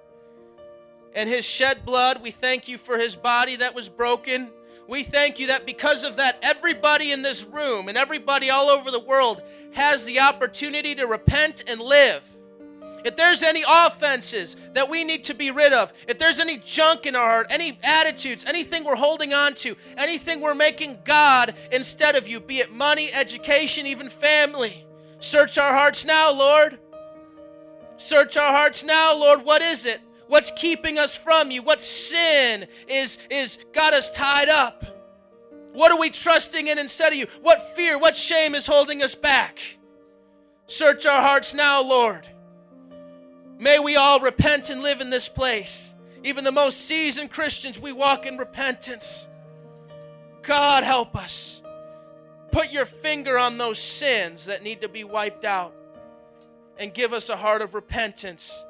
[1.14, 2.22] and his shed blood.
[2.22, 4.50] We thank you for his body that was broken.
[4.88, 8.90] We thank you that because of that, everybody in this room and everybody all over
[8.90, 9.42] the world
[9.72, 12.22] has the opportunity to repent and live.
[13.04, 17.06] If there's any offenses that we need to be rid of, if there's any junk
[17.06, 22.14] in our heart, any attitudes, anything we're holding on to, anything we're making God instead
[22.14, 24.86] of you, be it money, education, even family,
[25.18, 26.78] search our hearts now, Lord.
[27.96, 29.44] Search our hearts now, Lord.
[29.44, 30.00] What is it?
[30.28, 31.62] What's keeping us from you?
[31.62, 34.84] What sin is is got us tied up?
[35.72, 37.26] What are we trusting in instead of you?
[37.42, 39.60] What fear, what shame is holding us back?
[40.66, 42.26] Search our hearts now, Lord.
[43.62, 45.94] May we all repent and live in this place.
[46.24, 49.28] Even the most seasoned Christians, we walk in repentance.
[50.42, 51.62] God, help us.
[52.50, 55.72] Put your finger on those sins that need to be wiped out
[56.76, 58.66] and give us a heart of repentance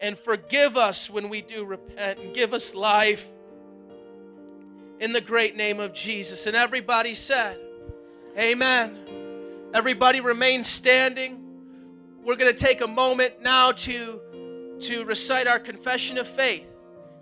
[0.00, 3.28] and forgive us when we do repent and give us life
[4.98, 6.46] in the great name of Jesus.
[6.46, 7.60] And everybody said,
[8.38, 8.96] Amen.
[9.74, 11.43] Everybody remain standing.
[12.24, 16.66] We're going to take a moment now to, to recite our confession of faith.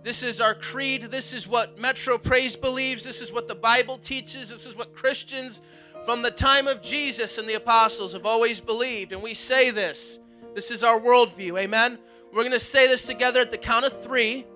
[0.05, 1.03] This is our creed.
[1.03, 3.03] This is what Metro Praise believes.
[3.03, 4.50] This is what the Bible teaches.
[4.50, 5.61] This is what Christians
[6.05, 9.12] from the time of Jesus and the apostles have always believed.
[9.12, 10.20] And we say this.
[10.55, 11.59] This is our worldview.
[11.59, 11.98] Amen.
[12.32, 14.46] We're going to say this together at the count of three.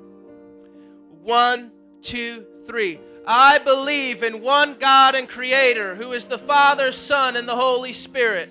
[1.22, 1.72] One,
[2.02, 3.00] two, three.
[3.26, 7.92] I believe in one God and Creator who is the Father, Son, and the Holy
[7.92, 8.50] Spirit.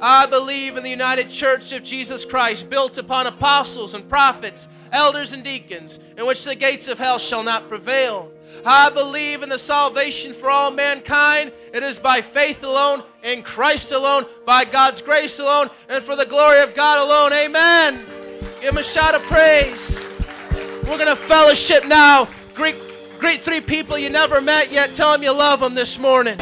[0.00, 5.34] I believe in the United Church of Jesus Christ, built upon apostles and prophets, elders
[5.34, 8.32] and deacons, in which the gates of hell shall not prevail.
[8.64, 11.52] I believe in the salvation for all mankind.
[11.72, 16.26] It is by faith alone, in Christ alone, by God's grace alone, and for the
[16.26, 17.32] glory of God alone.
[17.32, 18.04] Amen.
[18.60, 20.08] Give him a shout of praise.
[20.84, 22.26] We're going to fellowship now.
[22.54, 22.76] Greet,
[23.18, 24.90] greet three people you never met yet.
[24.94, 26.38] Tell them you love them this morning.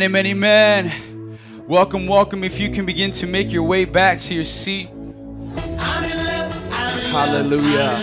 [0.00, 1.38] Amen, amen, amen.
[1.66, 2.44] Welcome, welcome.
[2.44, 4.90] If you can begin to make your way back to your seat.
[7.10, 7.98] Hallelujah.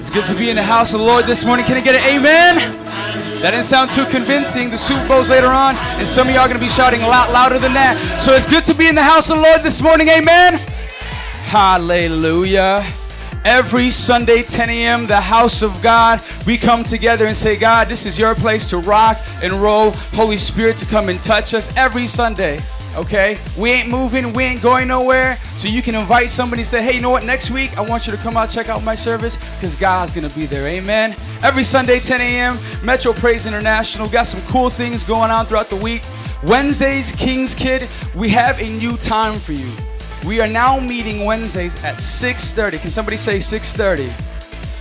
[0.00, 1.66] It's good to be in the house of the Lord this morning.
[1.66, 2.56] Can I get an amen?
[3.42, 4.70] That didn't sound too convincing.
[4.70, 7.08] The Super Bowl's later on, and some of y'all are going to be shouting a
[7.08, 7.98] lot louder than that.
[8.18, 10.08] So it's good to be in the house of the Lord this morning.
[10.08, 10.54] Amen.
[11.44, 12.86] Hallelujah.
[13.46, 18.04] Every Sunday, 10 a.m., the house of God, we come together and say, God, this
[18.04, 19.92] is your place to rock and roll.
[20.14, 22.58] Holy Spirit to come and touch us every Sunday.
[22.96, 23.38] Okay?
[23.56, 25.36] We ain't moving, we ain't going nowhere.
[25.58, 27.24] So you can invite somebody and say, hey, you know what?
[27.24, 30.28] Next week, I want you to come out, check out my service, because God's going
[30.28, 30.66] to be there.
[30.66, 31.14] Amen.
[31.44, 34.08] Every Sunday, 10 a.m., Metro Praise International.
[34.08, 36.02] Got some cool things going on throughout the week.
[36.48, 39.70] Wednesdays, King's Kid, we have a new time for you.
[40.26, 42.80] We are now meeting Wednesdays at 6:30.
[42.80, 44.12] Can somebody say 6:30?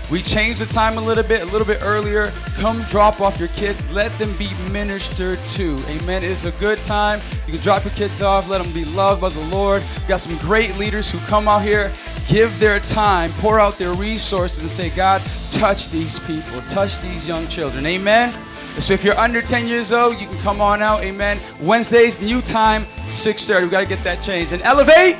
[0.09, 2.31] We changed the time a little bit, a little bit earlier.
[2.57, 3.83] Come drop off your kids.
[3.91, 5.77] Let them be ministered to.
[5.87, 6.23] Amen.
[6.23, 7.21] It's a good time.
[7.45, 8.49] You can drop your kids off.
[8.49, 9.83] Let them be loved by the Lord.
[10.01, 11.91] We got some great leaders who come out here,
[12.27, 15.21] give their time, pour out their resources, and say, God,
[15.51, 17.85] touch these people, touch these young children.
[17.85, 18.33] Amen.
[18.79, 21.03] So if you're under 10 years old, you can come on out.
[21.03, 21.39] Amen.
[21.61, 23.63] Wednesdays, new time, 6:30.
[23.63, 24.51] We got to get that changed.
[24.51, 25.17] And elevate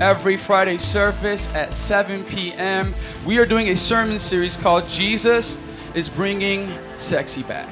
[0.00, 2.94] every Friday service at 7 p.m.
[3.26, 5.60] We are doing a sermon series called Jesus
[5.94, 7.68] is Bringing Sexy Back.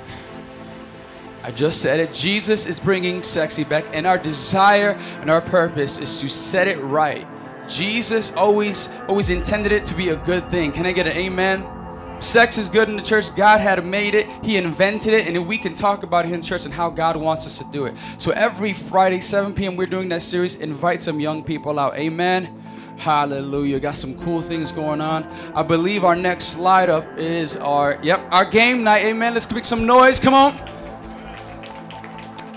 [1.43, 2.13] I just said it.
[2.13, 4.91] Jesus is bringing sexy back, and our desire
[5.23, 7.27] and our purpose is to set it right.
[7.67, 10.73] Jesus always always intended it to be a good thing.
[10.73, 11.78] Can I get an amen?
[12.21, 13.35] Sex is good in the church.
[13.37, 14.29] God had made it.
[14.43, 17.47] He invented it, and we can talk about it in church and how God wants
[17.47, 17.95] us to do it.
[18.19, 20.57] So every Friday, 7 p.m., we're doing that series.
[20.57, 21.97] Invite some young people out.
[21.97, 22.65] Amen.
[22.97, 23.79] Hallelujah.
[23.79, 25.25] Got some cool things going on.
[25.55, 29.05] I believe our next slide up is our yep, our game night.
[29.05, 29.35] Amen.
[29.35, 30.19] Let's make some noise.
[30.19, 30.59] Come on.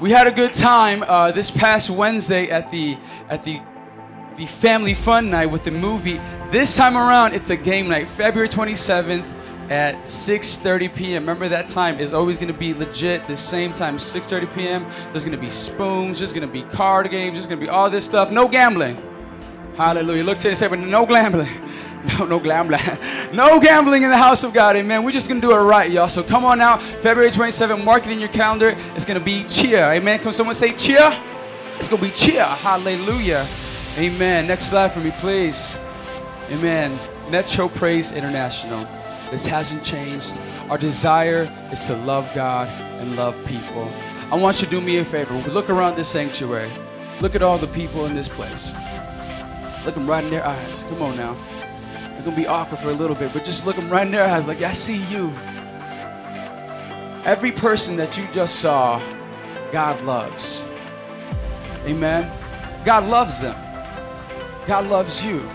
[0.01, 2.97] We had a good time uh, this past Wednesday at the
[3.29, 3.61] at the
[4.35, 6.19] the family fun night with the movie.
[6.49, 9.31] This time around, it's a game night, February 27th
[9.71, 11.23] at 6:30 p.m.
[11.23, 13.25] Remember that time is always going to be legit.
[13.25, 14.85] The same time, 6:30 p.m.
[15.11, 16.19] There's going to be spoons.
[16.19, 17.37] There's going to be card games.
[17.37, 18.31] There's going to be all this stuff.
[18.31, 19.01] No gambling.
[19.77, 20.25] Hallelujah.
[20.25, 21.49] Look to say, but no gambling.
[22.17, 22.81] No, no gambling.
[23.31, 24.75] No gambling in the house of God.
[24.75, 25.03] Amen.
[25.03, 26.07] We're just going to do it right, y'all.
[26.07, 26.81] So come on out.
[26.81, 28.75] February 27th, mark it in your calendar.
[28.95, 29.83] It's going to be cheer.
[29.83, 30.17] Amen.
[30.17, 31.15] Can someone say cheer?
[31.77, 32.43] It's going to be cheer.
[32.43, 33.47] Hallelujah.
[33.97, 34.47] Amen.
[34.47, 35.77] Next slide for me, please.
[36.49, 36.97] Amen.
[37.29, 38.87] Metro Praise International.
[39.31, 40.37] This hasn't changed.
[40.69, 42.67] Our desire is to love God
[42.99, 43.89] and love people.
[44.29, 45.33] I want you to do me a favor.
[45.49, 46.69] Look around this sanctuary.
[47.21, 48.73] Look at all the people in this place.
[49.85, 50.83] Look them right in their eyes.
[50.89, 51.37] Come on now.
[52.17, 54.25] It's gonna be awkward for a little bit, but just look them right in their
[54.25, 55.33] eyes, like I see you.
[57.23, 59.01] Every person that you just saw,
[59.71, 60.61] God loves.
[61.85, 62.29] Amen.
[62.83, 63.55] God loves them.
[64.67, 65.47] God loves you.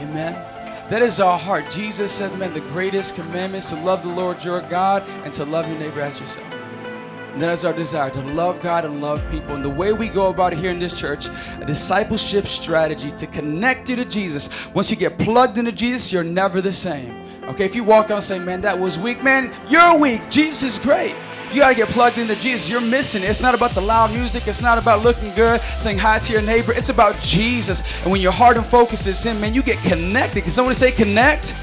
[0.00, 0.53] Amen.
[0.90, 1.70] That is our heart.
[1.70, 5.66] Jesus said, man, the greatest commandments to love the Lord your God and to love
[5.66, 6.52] your neighbor as yourself.
[6.52, 9.54] And that is our desire to love God and love people.
[9.54, 11.28] And the way we go about it here in this church,
[11.60, 14.50] a discipleship strategy to connect you to Jesus.
[14.74, 17.24] Once you get plugged into Jesus, you're never the same.
[17.44, 20.30] Okay, if you walk out and say, man, that was weak, man, you're weak.
[20.30, 21.16] Jesus is great.
[21.54, 22.68] You got to get plugged into Jesus.
[22.68, 23.28] You're missing it.
[23.30, 24.48] It's not about the loud music.
[24.48, 26.72] It's not about looking good, saying hi to your neighbor.
[26.72, 27.84] It's about Jesus.
[28.02, 30.40] And when your heart and focus is Him, man, you get connected.
[30.40, 31.54] Can someone say connect?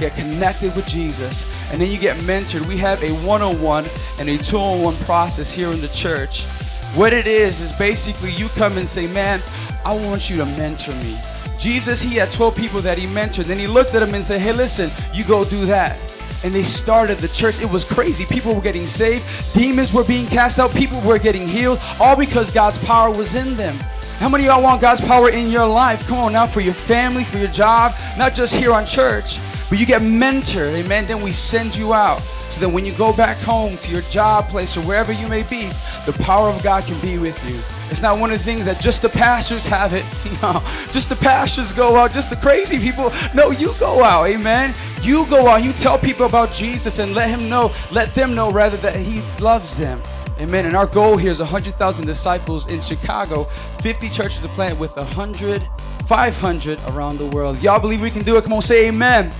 [0.00, 1.44] Get connected with Jesus.
[1.70, 2.66] And then you get mentored.
[2.66, 3.84] We have a one on one
[4.18, 6.46] and a two on one process here in the church.
[6.94, 9.42] What it is, is basically you come and say, man,
[9.84, 11.18] I want you to mentor me.
[11.58, 13.44] Jesus, he had 12 people that he mentored.
[13.44, 15.98] Then he looked at them and said, hey, listen, you go do that
[16.44, 17.58] and they started the church.
[17.60, 18.26] It was crazy.
[18.26, 19.24] People were getting saved,
[19.54, 23.56] demons were being cast out, people were getting healed, all because God's power was in
[23.56, 23.74] them.
[24.18, 26.06] How many of y'all want God's power in your life?
[26.06, 29.78] Come on now, for your family, for your job, not just here on church, but
[29.80, 31.06] you get mentored, amen.
[31.06, 34.48] Then we send you out so that when you go back home to your job
[34.48, 35.68] place or wherever you may be,
[36.06, 37.73] the power of God can be with you.
[37.90, 40.04] It's not one of the things that just the pastors have it.
[40.42, 43.12] No, just the pastors go out, just the crazy people.
[43.34, 44.74] No, you go out, amen.
[45.00, 48.50] You go out, you tell people about Jesus and let him know, let them know
[48.50, 50.02] rather that he loves them.
[50.40, 50.66] Amen.
[50.66, 53.44] And our goal here is 100,000 disciples in Chicago,
[53.80, 55.66] 50 churches to plant with 100,
[56.06, 57.62] 500 around the world.
[57.62, 58.42] Y'all believe we can do it?
[58.42, 59.30] Come on, say amen.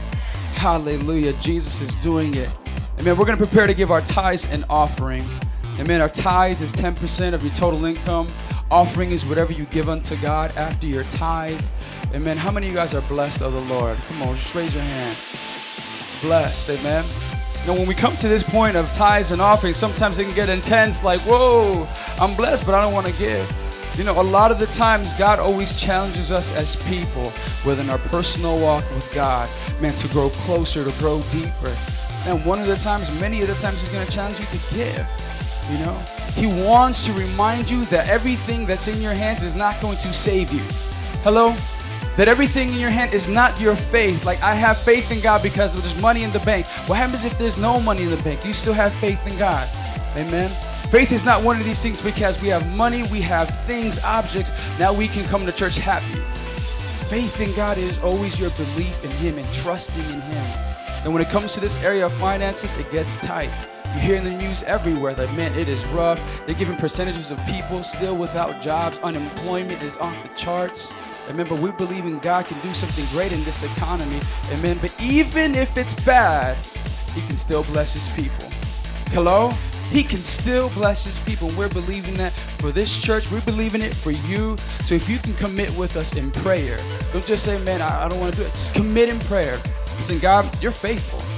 [0.54, 1.32] Hallelujah.
[1.34, 2.48] Jesus is doing it.
[3.00, 3.16] Amen.
[3.16, 5.24] We're going to prepare to give our tithes and offering.
[5.80, 6.00] Amen.
[6.00, 8.28] Our tithes is 10% of your total income.
[8.70, 11.60] Offering is whatever you give unto God after your tithe.
[12.12, 12.36] Amen.
[12.36, 13.98] How many of you guys are blessed of the Lord?
[14.02, 15.18] Come on, just raise your hand.
[16.22, 16.70] Blessed.
[16.70, 17.04] Amen.
[17.66, 20.50] Know, when we come to this point of tithes and offerings, sometimes it can get
[20.50, 21.88] intense, like, whoa,
[22.20, 23.50] I'm blessed, but I don't want to give.
[23.96, 27.32] You know, a lot of the times, God always challenges us as people
[27.64, 29.48] within our personal walk with God,
[29.80, 31.74] man, to grow closer, to grow deeper.
[32.26, 34.74] And one of the times, many of the times, He's going to challenge you to
[34.74, 35.33] give.
[35.70, 35.98] You know,
[36.34, 40.12] He wants to remind you that everything that's in your hands is not going to
[40.12, 40.62] save you.
[41.22, 41.56] Hello?
[42.16, 44.24] That everything in your hand is not your faith.
[44.24, 46.66] Like I have faith in God because there's money in the bank.
[46.86, 48.40] What happens if there's no money in the bank?
[48.40, 49.68] Do you still have faith in God?
[50.16, 50.50] Amen.
[50.90, 54.52] Faith is not one of these things because we have money, we have things, objects.
[54.78, 56.20] Now we can come to church happy.
[57.08, 60.46] Faith in God is always your belief in Him and trusting in Him.
[61.04, 63.50] And when it comes to this area of finances, it gets tight.
[63.94, 66.20] You hear in the news everywhere that man, it is rough.
[66.46, 68.98] They're giving percentages of people still without jobs.
[68.98, 70.92] Unemployment is off the charts.
[71.28, 74.18] Remember, we believe in God can do something great in this economy.
[74.50, 74.78] Amen.
[74.80, 76.56] But even if it's bad,
[77.14, 78.48] He can still bless His people.
[79.12, 79.50] Hello?
[79.90, 81.50] He can still bless His people.
[81.56, 83.30] We're believing that for this church.
[83.30, 84.56] We're believing it for you.
[84.80, 86.78] So if you can commit with us in prayer,
[87.12, 88.50] don't just say, man, I, I don't want to do it.
[88.50, 89.60] Just commit in prayer.
[89.96, 91.33] Listen, God, you're faithful.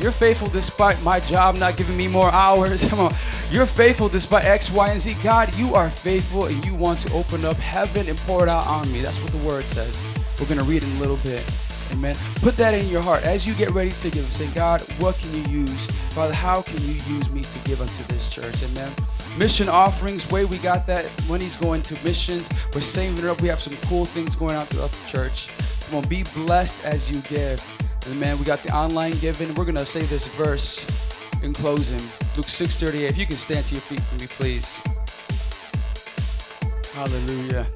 [0.00, 2.84] You're faithful despite my job not giving me more hours.
[2.88, 3.14] Come on.
[3.50, 5.14] You're faithful despite X, Y, and Z.
[5.22, 8.66] God, you are faithful and you want to open up heaven and pour it out
[8.66, 9.00] on me.
[9.00, 9.94] That's what the word says.
[10.40, 11.44] We're going to read in a little bit.
[11.92, 12.16] Amen.
[12.36, 14.24] Put that in your heart as you get ready to give.
[14.32, 15.86] Say, God, what can you use?
[16.14, 18.62] Father, how can you use me to give unto this church?
[18.62, 18.90] Amen.
[19.36, 22.48] Mission offerings, way we got that money's going to missions.
[22.74, 23.42] We're saving it up.
[23.42, 25.48] We have some cool things going out throughout the church.
[25.86, 27.60] Come on, be blessed as you give.
[28.08, 28.38] Amen.
[28.38, 29.54] We got the online giving.
[29.54, 30.86] We're gonna say this verse
[31.42, 32.00] in closing.
[32.34, 33.10] Luke 6:38.
[33.10, 34.80] If you can stand to your feet for me, please.
[36.94, 37.66] Hallelujah.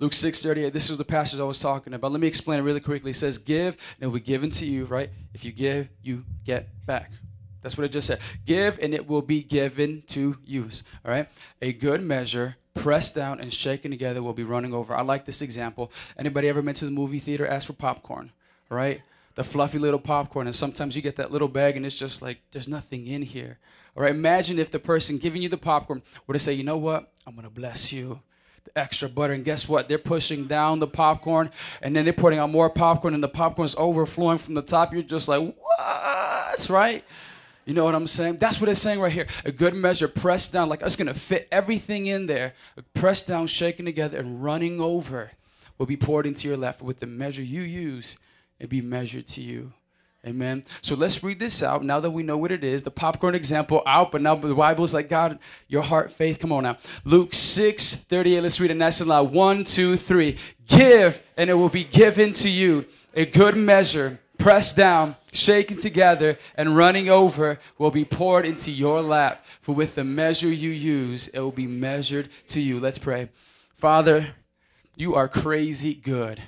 [0.00, 0.72] Luke 6:38.
[0.72, 2.12] This is the passage I was talking about.
[2.12, 3.10] Let me explain it really quickly.
[3.10, 5.10] It says, "Give, and it will be given to you." Right?
[5.34, 7.12] If you give, you get back.
[7.60, 8.20] That's what it just said.
[8.46, 10.68] Give, and it will be given to you.
[11.04, 11.28] All right.
[11.60, 14.94] A good measure, pressed down and shaken together, will be running over.
[14.94, 15.92] I like this example.
[16.18, 17.46] Anybody ever been to the movie theater?
[17.46, 18.32] Ask for popcorn.
[18.70, 19.02] All right
[19.36, 22.40] the fluffy little popcorn, and sometimes you get that little bag and it's just like
[22.50, 23.58] there's nothing in here.
[23.94, 26.78] All right, imagine if the person giving you the popcorn were to say, you know
[26.78, 28.20] what, I'm gonna bless you.
[28.64, 29.88] The extra butter, and guess what?
[29.88, 31.50] They're pushing down the popcorn,
[31.82, 34.92] and then they're putting out more popcorn, and the popcorn's overflowing from the top.
[34.92, 36.68] You're just like, what?
[36.70, 37.04] Right?
[37.66, 38.38] You know what I'm saying?
[38.38, 39.26] That's what it's saying right here.
[39.44, 42.54] A good measure pressed down, like it's gonna fit everything in there,
[42.94, 45.30] pressed down, shaken together, and running over
[45.76, 48.16] will be poured into your lap with the measure you use
[48.58, 49.72] it be measured to you.
[50.26, 50.64] Amen.
[50.82, 52.82] So let's read this out now that we know what it is.
[52.82, 55.38] The popcorn example out, but now the Bible is like, God,
[55.68, 56.40] your heart, faith.
[56.40, 56.78] Come on now.
[57.04, 58.40] Luke 6 38.
[58.40, 59.32] Let's read it nice and loud.
[59.32, 60.36] One, two, three.
[60.66, 62.86] Give, and it will be given to you.
[63.14, 69.00] A good measure, pressed down, shaken together, and running over will be poured into your
[69.02, 69.46] lap.
[69.62, 72.80] For with the measure you use, it will be measured to you.
[72.80, 73.28] Let's pray.
[73.74, 74.34] Father,
[74.96, 76.42] you are crazy good.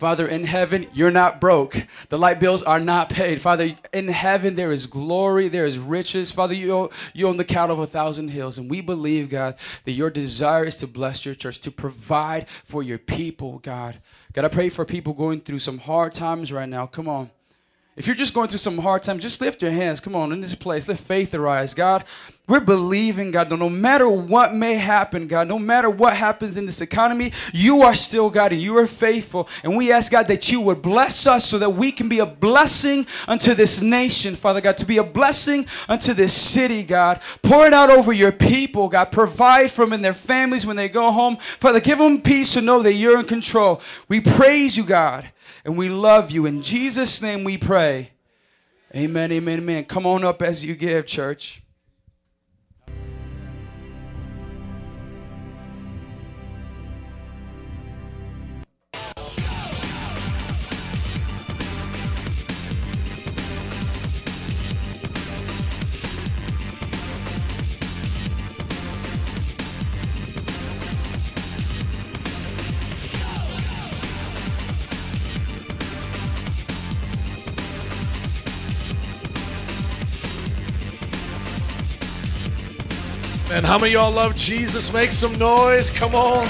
[0.00, 1.76] Father, in heaven, you're not broke.
[2.08, 3.38] The light bills are not paid.
[3.38, 6.32] Father, in heaven, there is glory, there is riches.
[6.32, 8.56] Father, you own, you own the cattle of a thousand hills.
[8.56, 12.82] And we believe, God, that your desire is to bless your church, to provide for
[12.82, 14.00] your people, God.
[14.32, 16.86] God, I pray for people going through some hard times right now.
[16.86, 17.30] Come on.
[18.00, 20.00] If you're just going through some hard time, just lift your hands.
[20.00, 21.74] Come on, in this place, let faith arise.
[21.74, 22.04] God,
[22.48, 26.80] we're believing, God, no matter what may happen, God, no matter what happens in this
[26.80, 29.50] economy, you are still God and you are faithful.
[29.64, 32.26] And we ask, God, that you would bless us so that we can be a
[32.26, 37.20] blessing unto this nation, Father God, to be a blessing unto this city, God.
[37.42, 39.12] Pour it out over your people, God.
[39.12, 41.36] Provide for them and their families when they go home.
[41.36, 43.82] Father, give them peace to know that you're in control.
[44.08, 45.30] We praise you, God
[45.64, 46.46] and we love you.
[46.46, 48.10] In Jesus' name we pray.
[48.94, 49.84] Amen, amen, amen.
[49.84, 51.62] Come on up as you give, church.
[83.60, 84.90] And how many of y'all love Jesus?
[84.90, 85.90] Make some noise.
[85.90, 86.46] Come on.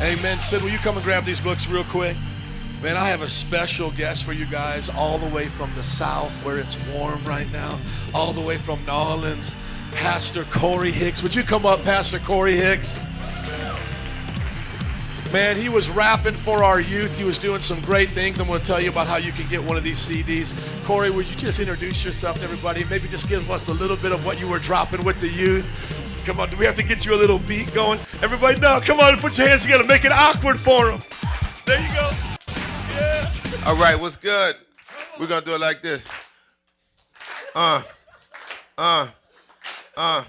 [0.00, 0.38] Amen.
[0.38, 2.16] Sid, will you come and grab these books real quick?
[2.80, 6.30] Man, I have a special guest for you guys, all the way from the south
[6.44, 7.76] where it's warm right now,
[8.14, 9.56] all the way from New Orleans,
[9.90, 11.20] Pastor Corey Hicks.
[11.24, 13.04] Would you come up, Pastor Corey Hicks?
[15.32, 17.18] Man, he was rapping for our youth.
[17.18, 18.40] He was doing some great things.
[18.40, 20.54] I'm going to tell you about how you can get one of these CDs.
[20.86, 22.84] Corey, would you just introduce yourself to everybody?
[22.84, 25.66] Maybe just give us a little bit of what you were dropping with the youth.
[26.24, 28.00] Come on, do we have to get you a little beat going?
[28.22, 29.84] Everybody, no, come on, put your hands together.
[29.84, 31.02] Make it awkward for them.
[31.66, 32.10] There you go.
[32.94, 33.30] Yeah.
[33.66, 34.56] All right, what's good?
[35.20, 36.02] We're going to do it like this.
[37.54, 37.82] Uh,
[38.78, 39.08] uh,
[39.94, 40.24] uh.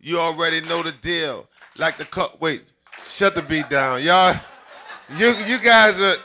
[0.00, 1.48] You already know the deal.
[1.78, 2.40] Like the cup.
[2.42, 2.62] Wait.
[3.16, 4.02] Shut the beat down.
[4.02, 4.38] Y'all,
[5.16, 6.16] You you guys are.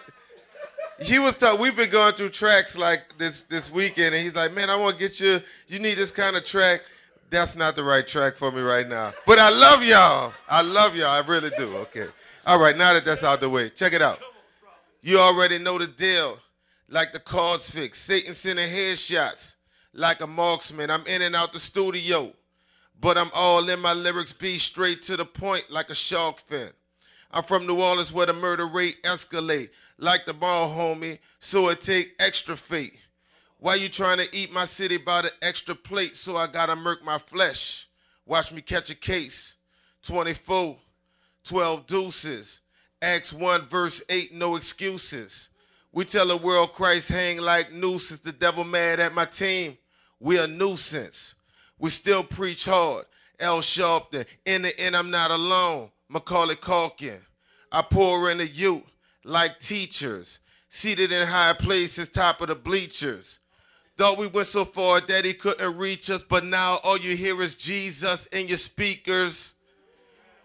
[1.02, 1.62] He was talking.
[1.62, 4.96] We've been going through tracks like this this weekend, and he's like, "Man, I want
[4.96, 5.40] to get you.
[5.70, 6.82] You need this kind of track."
[7.30, 9.14] That's not the right track for me right now.
[9.26, 10.34] But I love y'all.
[10.50, 11.08] I love y'all.
[11.08, 11.78] I really do.
[11.78, 12.08] Okay.
[12.46, 12.76] All right.
[12.76, 14.20] Now that that's out the way, check it out.
[15.02, 16.40] You already know the deal.
[16.90, 19.56] Like the cards fixed, Satan sending headshots.
[19.94, 22.34] Like a marksman, I'm in and out the studio.
[23.00, 26.72] But I'm all in my lyrics, be straight to the point like a shark fin.
[27.34, 29.70] I'm from New Orleans where the murder rate escalate.
[29.98, 32.98] Like the ball, homie, so it take extra fate.
[33.60, 36.16] Why you trying to eat my city by the extra plate?
[36.16, 37.88] So I gotta murk my flesh.
[38.26, 39.56] Watch me catch a case.
[40.04, 40.78] 24,
[41.44, 42.60] 12 deuces.
[43.02, 45.50] Acts 1, verse 8, no excuses.
[45.92, 48.20] We tell the world Christ hang like nooses.
[48.20, 49.78] The devil mad at my team.
[50.20, 51.36] We a nuisance.
[51.80, 53.06] We still preach hard.
[53.40, 54.26] Al Sharpton.
[54.46, 55.92] In the end, I'm not alone.
[56.12, 57.20] Macaulay Culkin.
[57.72, 58.84] I pour in the youth
[59.24, 60.40] like teachers.
[60.70, 63.40] Seated in high places, top of the bleachers.
[63.98, 67.42] Thought we went so far that he couldn't reach us, but now all you hear
[67.42, 69.54] is Jesus in your speakers.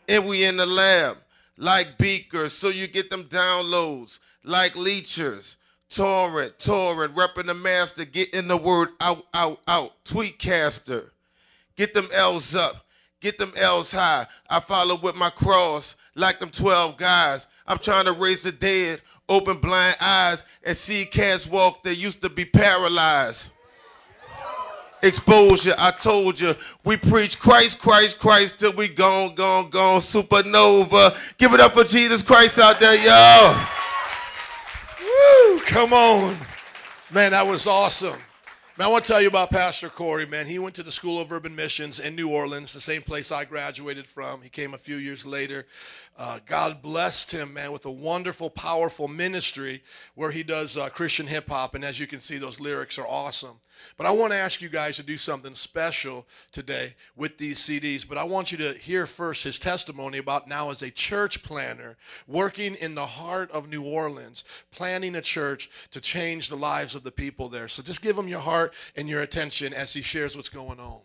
[0.09, 1.17] And we in the lab
[1.57, 5.57] like beakers, so you get them downloads like leechers.
[5.89, 9.93] Torrent, torrent, repping the master, getting the word out, out, out.
[10.05, 11.11] Tweetcaster,
[11.77, 12.86] get them L's up,
[13.21, 14.27] get them L's high.
[14.49, 17.47] I follow with my cross like them 12 guys.
[17.67, 22.23] I'm trying to raise the dead, open blind eyes, and see cats walk that used
[22.23, 23.51] to be paralyzed.
[25.03, 26.55] Exposure, I told you,
[26.85, 31.37] we preach Christ, Christ, Christ till we gone, gone, gone, supernova.
[31.37, 33.69] Give it up for Jesus Christ out there, y'all.
[35.03, 36.37] Woo, come on.
[37.11, 38.19] Man, that was awesome.
[38.79, 40.45] Man, I want to tell you about Pastor Corey, man.
[40.45, 43.47] He went to the School of Urban Missions in New Orleans, the same place I
[43.47, 44.43] graduated from.
[44.43, 45.65] He came a few years later.
[46.19, 49.83] Uh, God blessed him, man, with a wonderful, powerful ministry
[50.15, 51.75] where he does uh, Christian hip hop.
[51.75, 53.61] And as you can see, those lyrics are awesome.
[53.97, 58.07] But I want to ask you guys to do something special today with these CDs.
[58.09, 61.97] But I want you to hear first his testimony about now as a church planner,
[62.27, 67.05] working in the heart of New Orleans, planning a church to change the lives of
[67.05, 67.69] the people there.
[67.69, 68.66] So just give him your heart
[68.97, 71.01] and your attention as he shares what's going on.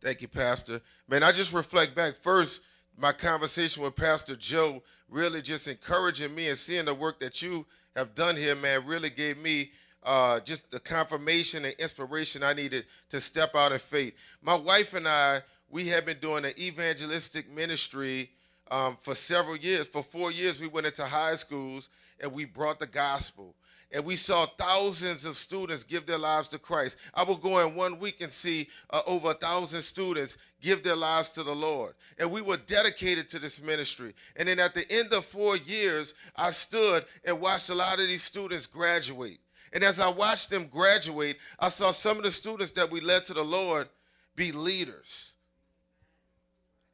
[0.00, 0.80] Thank you, Pastor.
[1.08, 2.60] Man, I just reflect back first
[2.98, 7.66] my conversation with Pastor Joe, really just encouraging me and seeing the work that you
[7.94, 9.70] have done here, man, really gave me
[10.02, 14.14] uh, just the confirmation and inspiration I needed to step out in faith.
[14.42, 18.30] My wife and I, we have been doing an evangelistic ministry
[18.70, 19.88] um, for several years.
[19.88, 21.88] For four years, we went into high schools
[22.20, 23.54] and we brought the gospel
[23.96, 26.98] and we saw thousands of students give their lives to Christ.
[27.14, 30.94] I will go in one week and see uh, over a thousand students give their
[30.94, 31.94] lives to the Lord.
[32.18, 34.12] And we were dedicated to this ministry.
[34.36, 38.06] And then at the end of four years, I stood and watched a lot of
[38.06, 39.40] these students graduate.
[39.72, 43.24] And as I watched them graduate, I saw some of the students that we led
[43.24, 43.88] to the Lord
[44.34, 45.32] be leaders.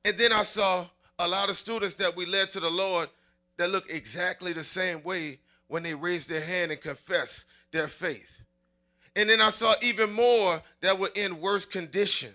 [0.05, 0.87] And then I saw
[1.19, 3.09] a lot of students that we led to the Lord
[3.57, 5.41] that look exactly the same way
[5.73, 8.43] when they raised their hand and confessed their faith.
[9.17, 12.29] And then I saw even more that were in worse condition.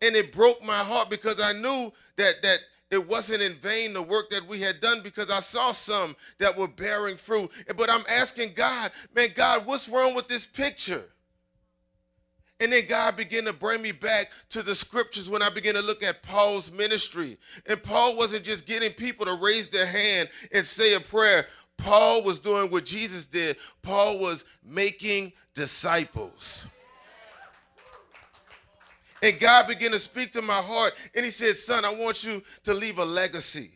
[0.00, 2.58] And it broke my heart because I knew that that
[2.90, 6.56] it wasn't in vain the work that we had done because I saw some that
[6.56, 7.52] were bearing fruit.
[7.76, 11.04] But I'm asking God, man, God, what's wrong with this picture?
[12.62, 15.82] And then God began to bring me back to the scriptures when I began to
[15.82, 17.36] look at Paul's ministry.
[17.66, 21.46] And Paul wasn't just getting people to raise their hand and say a prayer.
[21.78, 23.56] Paul was doing what Jesus did.
[23.82, 26.64] Paul was making disciples.
[29.22, 32.42] And God began to speak to my heart, and He said, Son, I want you
[32.64, 33.70] to leave a legacy.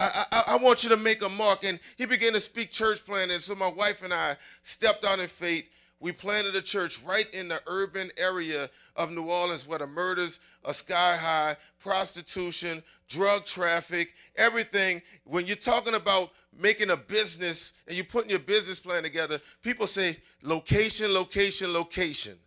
[0.00, 1.64] I, I, I, want you to make a mark.
[1.64, 3.40] And he began to speak church planting.
[3.40, 5.64] So my wife and I stepped out in faith
[6.00, 10.38] we planted a church right in the urban area of New Orleans where the murders
[10.64, 15.02] are sky high, prostitution, drug traffic, everything.
[15.24, 19.86] When you're talking about making a business and you're putting your business plan together, people
[19.86, 22.38] say location, location, location.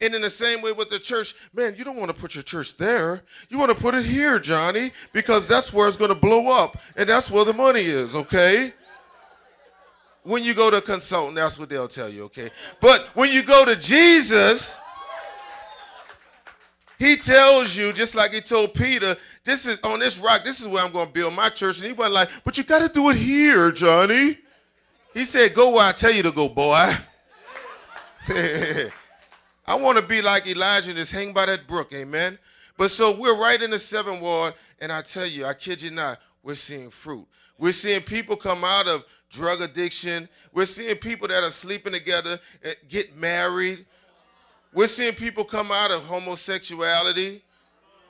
[0.00, 2.44] And in the same way with the church, man, you don't want to put your
[2.44, 3.22] church there.
[3.48, 6.78] You want to put it here, Johnny, because that's where it's going to blow up
[6.96, 8.72] and that's where the money is, okay?
[10.22, 12.50] When you go to a consultant, that's what they'll tell you, okay?
[12.80, 14.76] But when you go to Jesus,
[16.98, 20.66] he tells you, just like he told Peter, this is on this rock, this is
[20.66, 21.78] where I'm to build my church.
[21.78, 24.38] And he wasn't like, but you got to do it here, Johnny.
[25.14, 26.92] He said, go where I tell you to go, boy.
[29.66, 32.38] I want to be like Elijah and just hang by that brook, amen.
[32.76, 35.90] But so we're right in the seventh ward, and I tell you, I kid you
[35.90, 37.26] not, we're seeing fruit.
[37.58, 40.26] We're seeing people come out of drug addiction.
[40.54, 43.84] We're seeing people that are sleeping together eh, get married.
[44.72, 47.42] We're seeing people come out of homosexuality.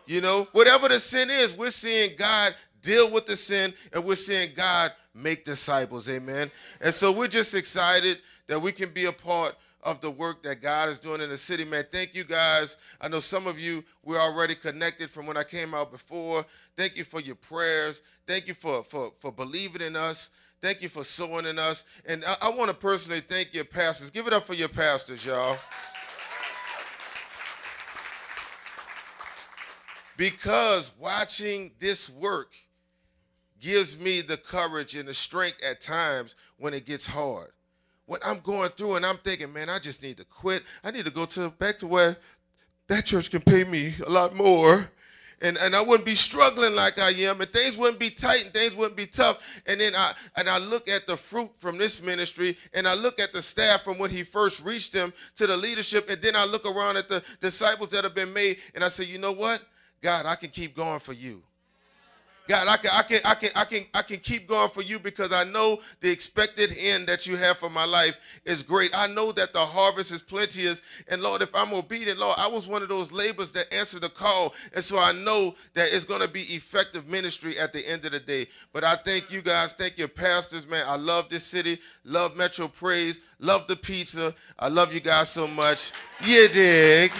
[0.07, 4.15] You know, whatever the sin is, we're seeing God deal with the sin and we're
[4.15, 6.09] seeing God make disciples.
[6.09, 6.49] Amen.
[6.81, 10.61] And so we're just excited that we can be a part of the work that
[10.61, 11.85] God is doing in the city, man.
[11.91, 12.77] Thank you guys.
[13.01, 16.45] I know some of you we're already connected from when I came out before.
[16.77, 18.03] Thank you for your prayers.
[18.27, 20.31] Thank you for for for believing in us.
[20.61, 21.85] Thank you for sowing in us.
[22.07, 24.11] And I, I want to personally thank your pastors.
[24.11, 25.57] Give it up for your pastors, y'all.
[30.19, 32.53] because watching this work
[33.61, 37.51] gives me the courage and the strength at times when it gets hard.
[38.09, 40.63] When I'm going through and I'm thinking, man, I just need to quit.
[40.83, 42.17] I need to go to back to where
[42.87, 44.89] that church can pay me a lot more.
[45.43, 48.53] And, and I wouldn't be struggling like I am, and things wouldn't be tight and
[48.53, 49.61] things wouldn't be tough.
[49.67, 53.21] And then I and I look at the fruit from this ministry, and I look
[53.21, 56.47] at the staff from when he first reached them to the leadership, and then I
[56.47, 59.61] look around at the disciples that have been made, and I say, you know what?
[60.01, 61.43] God, I can keep going for you.
[62.49, 64.99] God, I can, I can, I can, I can, I can keep going for you
[64.99, 68.91] because I know the expected end that you have for my life is great.
[68.95, 72.67] I know that the harvest is plenteous, and Lord, if I'm obedient, Lord, I was
[72.67, 76.23] one of those laborers that answered the call, and so I know that it's going
[76.23, 78.47] to be effective ministry at the end of the day.
[78.73, 80.85] But I thank you guys, thank your pastors, man.
[80.87, 84.35] I love this city, love Metro Praise, love the pizza.
[84.59, 85.93] I love you guys so much.
[86.25, 87.13] You dig?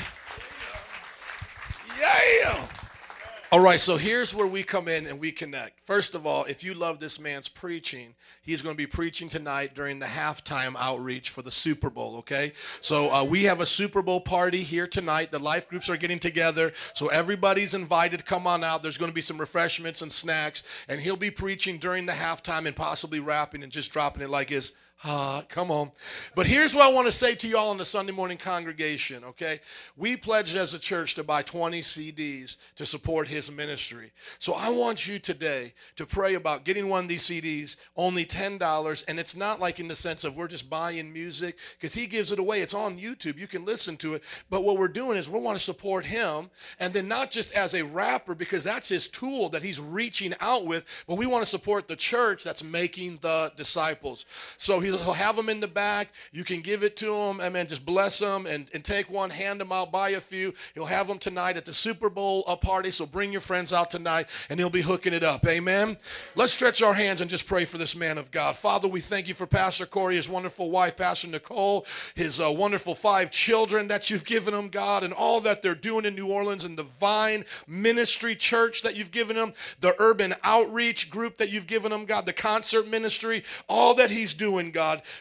[2.01, 2.67] Yeah.
[3.51, 5.81] All right, so here's where we come in and we connect.
[5.87, 9.75] First of all, if you love this man's preaching, he's going to be preaching tonight
[9.75, 12.53] during the halftime outreach for the Super Bowl, okay?
[12.83, 15.31] So uh, we have a Super Bowl party here tonight.
[15.31, 18.27] The life groups are getting together, so everybody's invited.
[18.27, 18.83] Come on out.
[18.83, 22.67] There's going to be some refreshments and snacks, and he'll be preaching during the halftime
[22.67, 24.73] and possibly rapping and just dropping it like his
[25.05, 25.93] Ah, come on.
[26.35, 29.23] But here's what I want to say to you all in the Sunday morning congregation,
[29.23, 29.61] okay?
[29.97, 34.11] We pledged as a church to buy 20 CDs to support his ministry.
[34.41, 39.05] So I want you today to pray about getting one of these CDs, only $10.
[39.07, 42.33] And it's not like in the sense of we're just buying music, because he gives
[42.33, 42.61] it away.
[42.61, 43.39] It's on YouTube.
[43.39, 44.25] You can listen to it.
[44.51, 47.75] But what we're doing is we want to support him, and then not just as
[47.75, 51.49] a rapper, because that's his tool that he's reaching out with, but we want to
[51.49, 54.27] support the church that's making the disciples.
[54.57, 56.09] So he'll have them in the back.
[56.33, 57.41] You can give it to him.
[57.41, 60.55] I mean, just bless them and, and take one, hand them out, buy a few.
[60.75, 62.91] He'll have them tonight at the Super Bowl party.
[62.91, 65.47] So bring your friends out tonight and he'll be hooking it up.
[65.47, 65.97] Amen.
[66.35, 68.57] Let's stretch our hands and just pray for this man of God.
[68.57, 72.95] Father, we thank you for Pastor Corey, his wonderful wife, Pastor Nicole, his uh, wonderful
[72.95, 76.65] five children that you've given him, God, and all that they're doing in New Orleans
[76.65, 81.67] and the Vine Ministry Church that you've given him, the urban outreach group that you've
[81.67, 84.78] given him, God, the concert ministry, all that he's doing, God.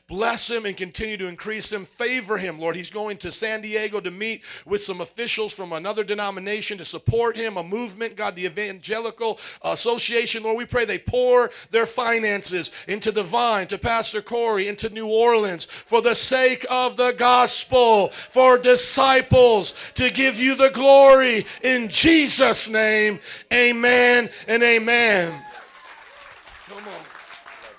[0.08, 1.86] Bless him and continue to increase him.
[1.86, 2.76] Favor him, Lord.
[2.76, 7.36] He's going to San Diego to meet with some officials from another denomination to support
[7.36, 10.43] him, a movement, God, the Evangelical Association.
[10.43, 15.08] Lord, we pray they pour their finances into the vine, to Pastor Corey, into New
[15.08, 21.45] Orleans for the sake of the gospel, for disciples to give you the glory.
[21.64, 23.20] In Jesus' name,
[23.51, 25.43] amen and amen.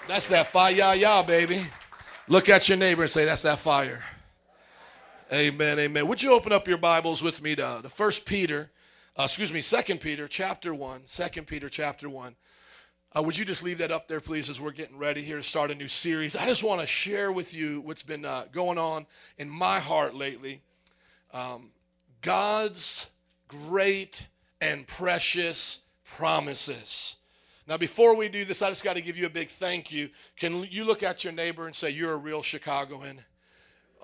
[0.08, 1.66] That's that fire, ya, ya, baby.
[2.28, 4.02] Look at your neighbor and say, That's that fire.
[5.30, 6.08] Amen, amen.
[6.08, 8.70] Would you open up your Bibles with me to the First Peter,
[9.18, 11.02] uh, excuse me, Second Peter, chapter one.
[11.04, 12.34] Second Peter, chapter one.
[13.14, 15.42] Uh, would you just leave that up there, please, as we're getting ready here to
[15.42, 16.36] start a new series?
[16.36, 19.04] I just want to share with you what's been uh, going on
[19.36, 20.62] in my heart lately.
[21.34, 21.68] Um,
[22.22, 23.10] God's
[23.46, 24.26] great
[24.62, 27.16] and precious promises.
[27.68, 30.08] Now, before we do this, I just got to give you a big thank you.
[30.38, 33.20] Can you look at your neighbor and say, You're a real Chicagoan?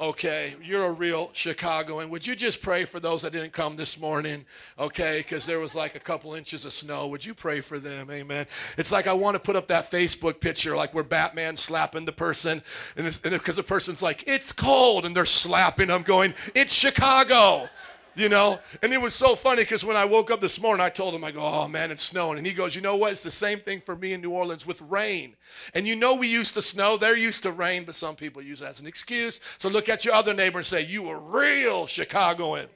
[0.00, 2.10] Okay, you're a real Chicagoan.
[2.10, 4.44] Would you just pray for those that didn't come this morning?
[4.76, 7.06] Okay, because there was like a couple inches of snow.
[7.06, 8.10] Would you pray for them?
[8.10, 8.44] Amen.
[8.76, 12.12] It's like I want to put up that Facebook picture, like where Batman slapping the
[12.12, 12.60] person,
[12.96, 17.68] and because the person's like, it's cold, and they're slapping them, going, it's Chicago
[18.14, 18.58] you know?
[18.82, 21.24] And it was so funny because when I woke up this morning, I told him,
[21.24, 22.38] I go, oh man, it's snowing.
[22.38, 23.12] And he goes, you know what?
[23.12, 25.34] It's the same thing for me in New Orleans with rain.
[25.74, 28.60] And you know we used to snow, they're used to rain, but some people use
[28.60, 29.40] that as an excuse.
[29.58, 32.66] So look at your other neighbor and say, you a real Chicagoan.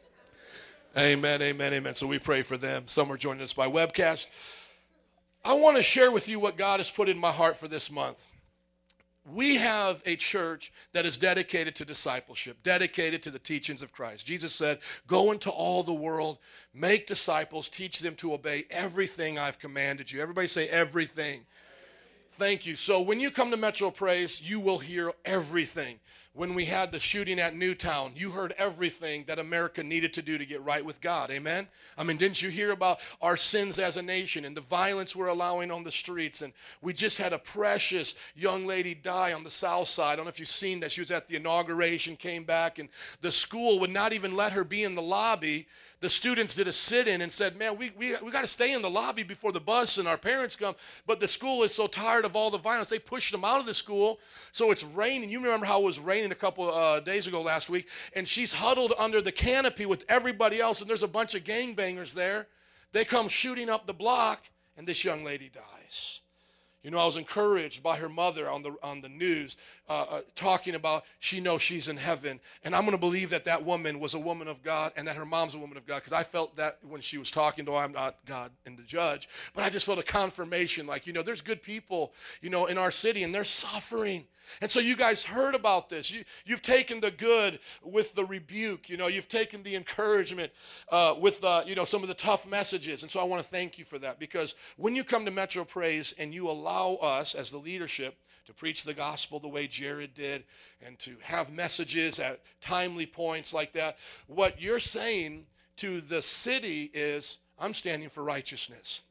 [0.97, 1.95] Amen, amen, amen.
[1.95, 2.85] So we pray for them.
[2.87, 4.27] Some are joining us by webcast.
[5.45, 7.91] I want to share with you what God has put in my heart for this
[7.91, 8.23] month.
[9.33, 14.27] We have a church that is dedicated to discipleship, dedicated to the teachings of Christ.
[14.27, 16.39] Jesus said, Go into all the world,
[16.75, 20.21] make disciples, teach them to obey everything I've commanded you.
[20.21, 21.45] Everybody say, everything.
[22.39, 22.77] Thank you.
[22.77, 25.99] So when you come to Metro Praise, you will hear everything.
[26.35, 30.39] When we had the shooting at Newtown, you heard everything that America needed to do
[30.39, 31.33] to get right with God.
[31.33, 31.67] Amen.
[31.97, 35.27] I mean, didn't you hear about our sins as a nation and the violence we're
[35.27, 36.43] allowing on the streets?
[36.43, 40.13] And we just had a precious young lady die on the south side.
[40.13, 40.93] I don't know if you've seen that.
[40.93, 42.89] She was at the inauguration, came back, and
[43.21, 45.67] the school would not even let her be in the lobby
[46.01, 48.83] the students did a sit-in and said, man, we, we, we got to stay in
[48.83, 50.77] the lobby before the bus and our parents come.
[51.07, 53.67] But the school is so tired of all the violence, they pushed them out of
[53.67, 54.21] the school.
[54.53, 55.31] So it's raining.
[55.31, 57.89] You remember how it was raining a couple uh, days ago last week.
[58.15, 62.15] And she's huddled under the canopy with everybody else, and there's a bunch of gangbangers
[62.15, 62.47] there.
[62.93, 64.45] They come shooting up the block,
[64.77, 66.23] and this young lady dies.
[66.89, 69.59] You know, I was encouraged by her mother on the on the news
[69.91, 73.45] uh, uh, talking about she knows she's in heaven, and I'm going to believe that
[73.45, 75.97] that woman was a woman of God and that her mom's a woman of God
[75.97, 77.67] because I felt that when she was talking.
[77.67, 81.13] Though I'm not God and the judge, but I just felt a confirmation, like you
[81.13, 84.25] know, there's good people, you know, in our city, and they're suffering.
[84.61, 86.11] And so you guys heard about this.
[86.11, 88.89] You, you've taken the good with the rebuke.
[88.89, 90.53] You know, you've taken the encouragement
[90.91, 93.03] uh, with, uh, you know, some of the tough messages.
[93.03, 95.65] And so I want to thank you for that because when you come to Metro
[95.65, 100.15] Praise and you allow us as the leadership to preach the gospel the way Jared
[100.15, 100.45] did
[100.85, 105.47] and to have messages at timely points like that, what you're saying
[105.77, 109.03] to the city is, I'm standing for righteousness.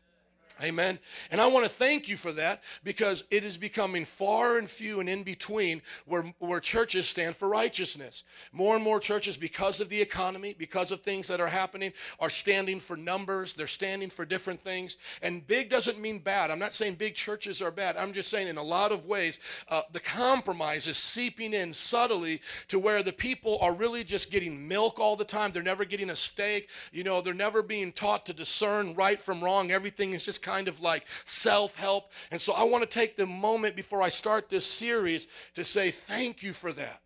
[0.64, 0.98] Amen.
[1.30, 5.00] And I want to thank you for that because it is becoming far and few
[5.00, 8.24] and in between where, where churches stand for righteousness.
[8.52, 12.32] More and more churches, because of the economy, because of things that are happening, are
[12.32, 13.54] standing for numbers.
[13.54, 14.98] They're standing for different things.
[15.22, 16.50] And big doesn't mean bad.
[16.50, 17.96] I'm not saying big churches are bad.
[17.96, 19.40] I'm just saying in a lot of ways,
[19.70, 24.68] uh, the compromise is seeping in subtly to where the people are really just getting
[24.68, 25.52] milk all the time.
[25.52, 26.70] They're never getting a steak.
[26.92, 29.70] You know, they're never being taught to discern right from wrong.
[29.70, 32.12] Everything is just kind of like self help.
[32.32, 35.92] And so I want to take the moment before I start this series to say
[35.92, 37.02] thank you for that.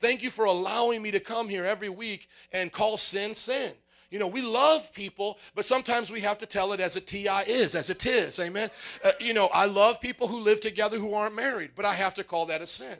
[0.00, 3.72] Thank you for allowing me to come here every week and call sin sin.
[4.10, 7.74] You know, we love people, but sometimes we have to tell it as TI is,
[7.74, 8.38] as it is.
[8.38, 8.70] Amen.
[9.02, 12.14] Uh, you know, I love people who live together who aren't married, but I have
[12.14, 12.98] to call that a sin.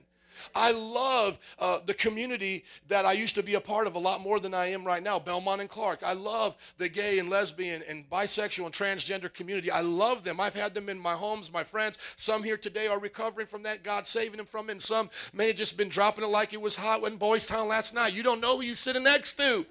[0.55, 4.20] I love uh, the community that I used to be a part of a lot
[4.20, 6.01] more than I am right now, Belmont and Clark.
[6.05, 9.70] I love the gay and lesbian and bisexual and transgender community.
[9.70, 10.41] I love them.
[10.41, 11.99] I've had them in my homes, my friends.
[12.16, 15.49] Some here today are recovering from that, God saving them from it, and some may
[15.49, 18.12] have just been dropping it like it was hot in Boys Town last night.
[18.12, 19.66] You don't know who you're sitting next to.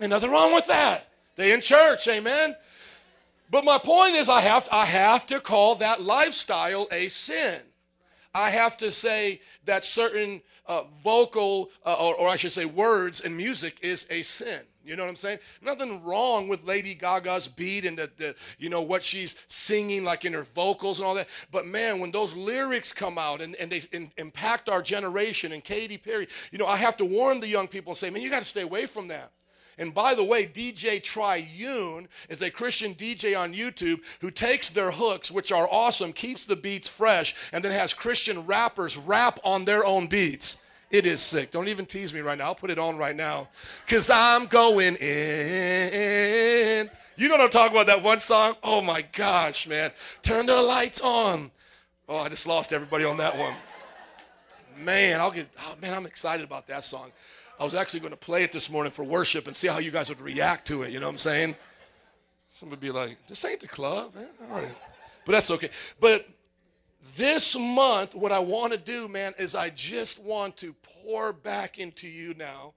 [0.00, 1.08] Ain't nothing wrong with that.
[1.36, 2.56] They in church, amen.
[3.50, 7.60] But my point is I have I have to call that lifestyle a sin.
[8.34, 13.20] I have to say that certain uh, vocal, uh, or, or I should say words
[13.20, 14.60] and music is a sin.
[14.84, 15.38] You know what I'm saying?
[15.62, 20.26] Nothing wrong with Lady Gaga's beat and the, the, you know what she's singing like
[20.26, 21.28] in her vocals and all that.
[21.50, 25.64] But man, when those lyrics come out and, and they in, impact our generation and
[25.64, 28.28] Katy Perry, you know, I have to warn the young people and say, man, you
[28.28, 29.32] got to stay away from that.
[29.78, 34.90] And by the way, DJ Triune is a Christian DJ on YouTube who takes their
[34.90, 39.64] hooks, which are awesome, keeps the beats fresh, and then has Christian rappers rap on
[39.64, 40.58] their own beats.
[40.90, 41.50] It is sick.
[41.50, 42.44] Don't even tease me right now.
[42.44, 43.48] I'll put it on right now.
[43.84, 46.88] Because I'm going in.
[47.16, 48.54] You know what I'm talking about, that one song?
[48.62, 49.90] Oh my gosh, man.
[50.22, 51.50] Turn the lights on.
[52.08, 53.54] Oh, I just lost everybody on that one.
[54.78, 57.10] Man, I'll get, oh man, I'm excited about that song.
[57.58, 59.90] I was actually going to play it this morning for worship and see how you
[59.90, 60.92] guys would react to it.
[60.92, 61.56] You know what I'm saying?
[62.54, 64.28] Some would be like, this ain't the club, man.
[64.50, 64.76] All right.
[65.24, 65.70] But that's okay.
[66.00, 66.26] But
[67.16, 71.78] this month, what I want to do, man, is I just want to pour back
[71.78, 72.74] into you now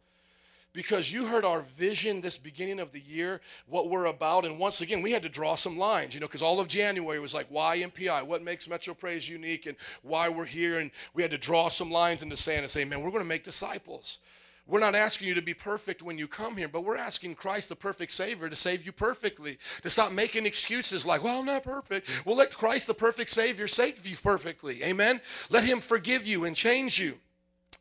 [0.74, 4.46] because you heard our vision this beginning of the year, what we're about.
[4.46, 7.20] And once again, we had to draw some lines, you know, because all of January
[7.20, 8.22] was like, why MPI?
[8.22, 10.78] What makes Metro Praise unique and why we're here?
[10.78, 13.24] And we had to draw some lines in the sand and say, man, we're going
[13.24, 14.20] to make disciples.
[14.68, 17.70] We're not asking you to be perfect when you come here, but we're asking Christ,
[17.70, 19.58] the perfect Savior, to save you perfectly.
[19.82, 22.10] To stop making excuses like, well, I'm not perfect.
[22.26, 24.84] Well, let Christ, the perfect Savior, save you perfectly.
[24.84, 25.22] Amen?
[25.50, 27.18] Let Him forgive you and change you.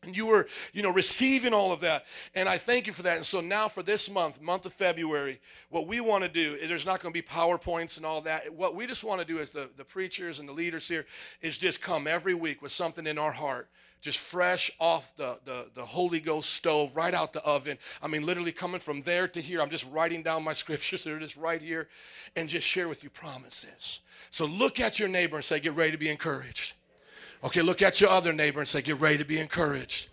[0.02, 2.04] And you were, you know, receiving all of that.
[2.34, 3.16] And I thank you for that.
[3.16, 5.40] And so now for this month, month of February,
[5.70, 8.52] what we want to do, there's not going to be PowerPoints and all that.
[8.54, 11.06] What we just want to do as the, the preachers and the leaders here
[11.40, 13.68] is just come every week with something in our heart
[14.00, 17.78] just fresh off the, the, the Holy Ghost stove, right out the oven.
[18.02, 19.60] I mean, literally coming from there to here.
[19.60, 21.88] I'm just writing down my scriptures that are just right here
[22.36, 24.00] and just share with you promises.
[24.30, 26.74] So look at your neighbor and say, Get ready to be encouraged.
[27.44, 30.08] Okay, look at your other neighbor and say, Get ready to be encouraged.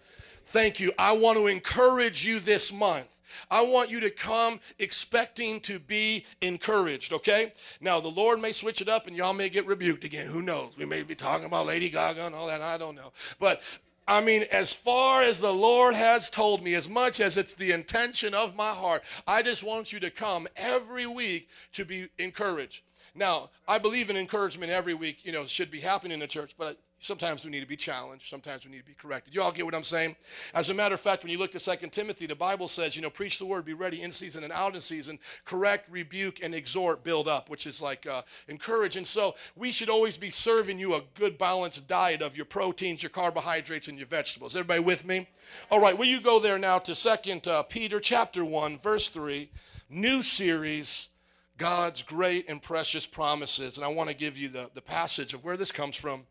[0.47, 0.91] Thank you.
[0.97, 3.21] I want to encourage you this month.
[3.49, 7.53] I want you to come expecting to be encouraged, okay?
[7.81, 10.27] Now, the Lord may switch it up and y'all may get rebuked again.
[10.27, 10.73] Who knows?
[10.77, 12.61] We may be talking about Lady Gaga and all that.
[12.61, 13.11] I don't know.
[13.39, 13.61] But
[14.07, 17.71] I mean, as far as the Lord has told me, as much as it's the
[17.71, 22.81] intention of my heart, I just want you to come every week to be encouraged.
[23.15, 26.53] Now, I believe in encouragement every week, you know, should be happening in the church,
[26.57, 28.27] but sometimes we need to be challenged.
[28.27, 29.35] Sometimes we need to be corrected.
[29.35, 30.15] You all get what I'm saying?
[30.53, 33.01] As a matter of fact, when you look at 2 Timothy, the Bible says, you
[33.01, 36.55] know, preach the word, be ready in season and out in season, correct, rebuke, and
[36.55, 38.95] exhort, build up, which is like uh, encourage.
[38.95, 43.03] And so we should always be serving you a good balanced diet of your proteins,
[43.03, 44.55] your carbohydrates, and your vegetables.
[44.55, 45.27] Everybody with me?
[45.69, 49.49] All right, will you go there now to 2 uh, Peter chapter 1, verse 3,
[49.89, 51.09] new series
[51.57, 53.77] God's great and precious promises.
[53.77, 56.25] And I want to give you the, the passage of where this comes from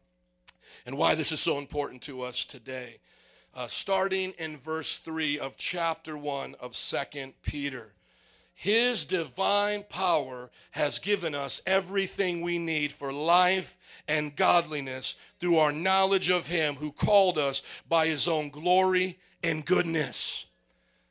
[0.86, 2.98] and why this is so important to us today.
[3.54, 7.92] Uh, starting in verse 3 of chapter 1 of Second Peter.
[8.54, 13.76] His divine power has given us everything we need for life
[14.06, 19.66] and godliness through our knowledge of Him who called us by His own glory and
[19.66, 20.46] goodness.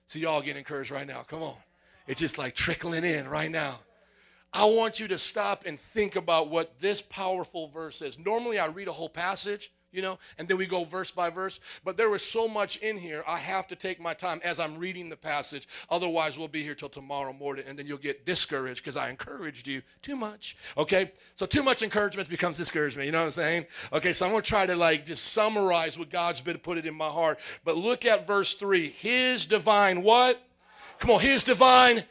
[0.07, 1.23] See, y'all getting encouraged right now.
[1.23, 1.57] Come on.
[2.07, 3.80] It's just like trickling in right now.
[4.53, 8.19] I want you to stop and think about what this powerful verse is.
[8.19, 11.61] Normally, I read a whole passage, you know, and then we go verse by verse.
[11.86, 14.78] But there was so much in here, I have to take my time as I'm
[14.78, 15.69] reading the passage.
[15.90, 19.68] Otherwise, we'll be here till tomorrow morning, and then you'll get discouraged because I encouraged
[19.68, 20.57] you too much.
[20.78, 21.14] Okay?
[21.38, 23.06] So, too much encouragement becomes discouragement.
[23.06, 23.65] You know what I'm saying?
[23.94, 26.94] Okay, so I'm to try to like just summarize what God's been put it in
[26.94, 27.40] my heart.
[27.64, 28.90] But look at verse 3.
[28.90, 30.41] His divine what?
[30.99, 32.03] Come on, his divine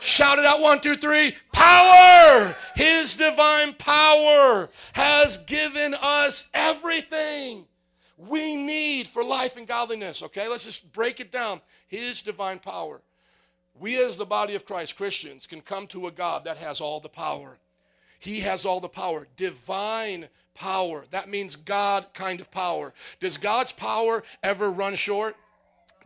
[0.00, 1.34] Shout it out one, two, three.
[1.52, 2.54] Power!
[2.74, 7.66] His divine power has given us everything
[8.16, 10.22] we need for life and godliness.
[10.22, 11.60] Okay, let's just break it down.
[11.88, 13.02] His divine power.
[13.78, 17.00] We, as the body of Christ, Christians, can come to a God that has all
[17.00, 17.58] the power.
[18.18, 21.04] He has all the power, divine power.
[21.10, 22.94] That means God kind of power.
[23.20, 25.36] Does God's power ever run short?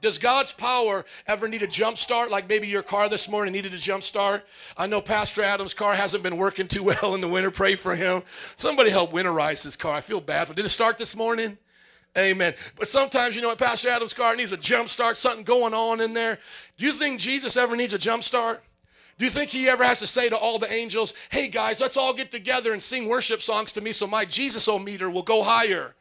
[0.00, 2.30] Does God's power ever need a jump start?
[2.30, 4.46] Like maybe your car this morning needed a jump start.
[4.76, 7.50] I know Pastor Adam's car hasn't been working too well in the winter.
[7.50, 8.22] Pray for him.
[8.56, 9.94] Somebody help winterize his car.
[9.94, 10.52] I feel bad for.
[10.52, 10.56] It.
[10.56, 11.58] Did it start this morning?
[12.18, 12.54] Amen.
[12.76, 16.00] But sometimes you know what Pastor Adam's car needs a jump start, something going on
[16.00, 16.38] in there.
[16.76, 18.64] Do you think Jesus ever needs a jump start?
[19.16, 21.98] Do you think he ever has to say to all the angels, hey guys, let's
[21.98, 25.22] all get together and sing worship songs to me so my Jesus o meter will
[25.22, 25.94] go higher?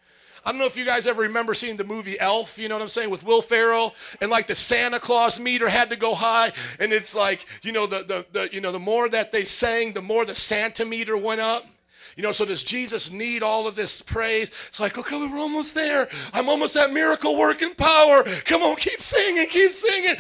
[0.49, 2.81] I don't know if you guys ever remember seeing the movie Elf, you know what
[2.81, 6.51] I'm saying, with Will Ferrell, and like the Santa Claus meter had to go high,
[6.79, 9.93] and it's like, you know, the the, the you know, the more that they sang,
[9.93, 11.67] the more the Santa meter went up.
[12.15, 14.49] You know, so does Jesus need all of this praise?
[14.67, 16.07] It's like, okay, we're almost there.
[16.33, 18.23] I'm almost at miracle working power.
[18.45, 20.15] Come on, keep singing, keep singing.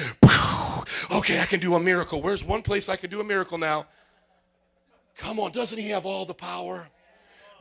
[1.09, 2.21] Okay, I can do a miracle.
[2.21, 3.87] Where's one place I can do a miracle now?
[5.17, 6.87] Come on, doesn't he have all the power?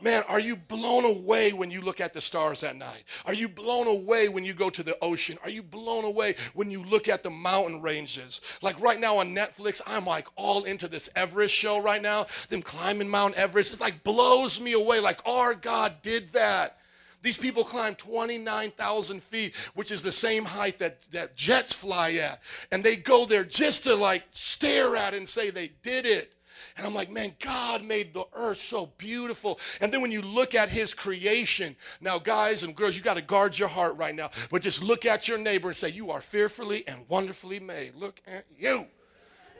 [0.01, 3.03] Man, are you blown away when you look at the stars at night?
[3.25, 5.37] Are you blown away when you go to the ocean?
[5.43, 8.39] Are you blown away when you look at the mountain ranges?
[8.61, 12.61] Like right now on Netflix, I'm like all into this Everest show right now, them
[12.61, 13.73] climbing Mount Everest.
[13.73, 14.99] It's like blows me away.
[14.99, 16.77] Like our God did that.
[17.21, 22.41] These people climb 29,000 feet, which is the same height that, that jets fly at.
[22.71, 26.33] And they go there just to like stare at and say they did it.
[26.79, 29.59] And I'm like, man, God made the earth so beautiful.
[29.81, 33.21] And then when you look at his creation, now, guys and girls, you got to
[33.21, 34.29] guard your heart right now.
[34.49, 37.95] But just look at your neighbor and say, You are fearfully and wonderfully made.
[37.95, 38.85] Look at you.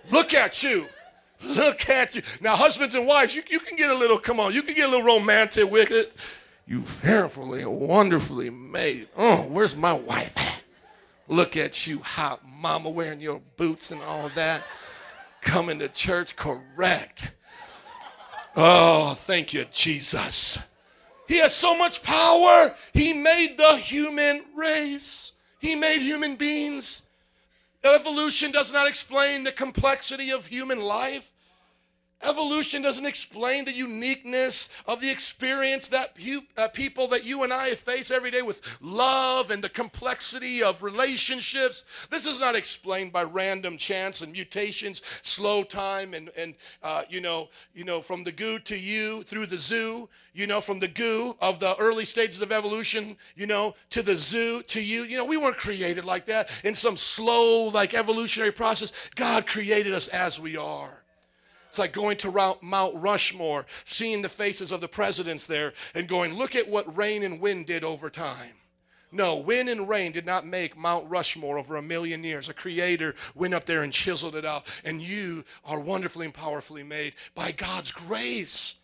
[0.10, 0.88] Look at you.
[1.44, 2.22] Look at you.
[2.40, 4.88] Now, husbands and wives, you, you can get a little, come on, you can get
[4.88, 6.14] a little romantic with it.
[6.68, 9.10] You fearfully and wonderfully made.
[9.18, 10.62] Oh, where's my wife at?
[11.28, 14.64] Look at you, hot mama, wearing your boots and all that
[15.42, 17.32] coming to church correct.
[18.56, 20.58] Oh, thank you, Jesus.
[21.28, 22.76] He has so much power.
[22.94, 27.04] He made the human race, He made human beings.
[27.84, 31.32] Evolution does not explain the complexity of human life.
[32.22, 36.18] Evolution doesn't explain the uniqueness of the experience that
[36.58, 40.84] uh, people that you and I face every day with love and the complexity of
[40.84, 41.86] relationships.
[42.10, 47.22] This is not explained by random chance and mutations, slow time, and and uh, you
[47.22, 50.10] know, you know, from the goo to you through the zoo.
[50.34, 54.16] You know, from the goo of the early stages of evolution, you know, to the
[54.16, 55.04] zoo to you.
[55.04, 58.92] You know, we weren't created like that in some slow, like evolutionary process.
[59.16, 61.04] God created us as we are.
[61.70, 66.34] It's like going to Mount Rushmore, seeing the faces of the presidents there, and going,
[66.34, 68.56] look at what rain and wind did over time.
[69.12, 72.50] No, wind and rain did not make Mount Rushmore over a million years.
[72.50, 74.68] A creator went up there and chiseled it out.
[74.84, 78.76] And you are wonderfully and powerfully made by God's grace.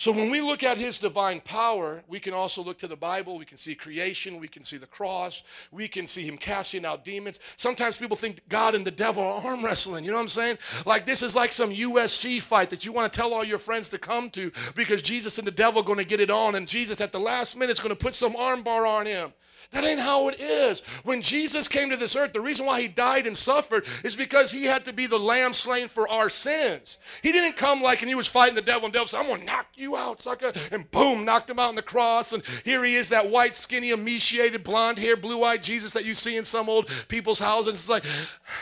[0.00, 3.36] So when we look at his divine power, we can also look to the Bible.
[3.36, 4.40] We can see creation.
[4.40, 5.42] We can see the cross.
[5.72, 7.38] We can see him casting out demons.
[7.56, 10.06] Sometimes people think God and the devil are arm wrestling.
[10.06, 10.56] You know what I'm saying?
[10.86, 13.90] Like this is like some UFC fight that you want to tell all your friends
[13.90, 16.66] to come to because Jesus and the devil are going to get it on, and
[16.66, 19.34] Jesus at the last minute is going to put some armbar on him.
[19.72, 20.80] That ain't how it is.
[21.04, 24.50] When Jesus came to this earth, the reason why he died and suffered is because
[24.50, 26.98] he had to be the lamb slain for our sins.
[27.22, 29.28] He didn't come like and he was fighting the devil and the devil said, I'm
[29.28, 30.52] going to knock you out, sucker.
[30.72, 32.32] And boom, knocked him out on the cross.
[32.32, 36.14] And here he is, that white, skinny, emaciated, blonde hair, blue eyed Jesus that you
[36.14, 37.74] see in some old people's houses.
[37.74, 38.04] It's like,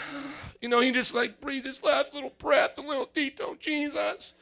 [0.61, 4.35] you know, he just like breathed his last little breath, a little Tito, Jesus.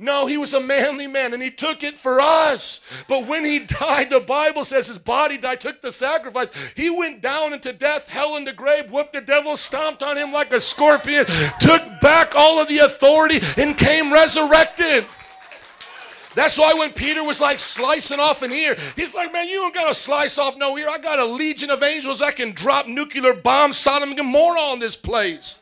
[0.00, 2.80] No, he was a manly man and he took it for us.
[3.08, 6.72] But when he died, the Bible says his body died, took the sacrifice.
[6.76, 10.30] He went down into death, hell, and the grave, whooped the devil, stomped on him
[10.30, 11.26] like a scorpion,
[11.58, 15.04] took back all of the authority, and came resurrected.
[16.36, 19.74] That's why when Peter was like slicing off an ear, he's like, man, you don't
[19.74, 20.88] got to slice off no ear.
[20.88, 24.78] I got a legion of angels that can drop nuclear bombs, Sodom and Gomorrah on
[24.78, 25.60] this place.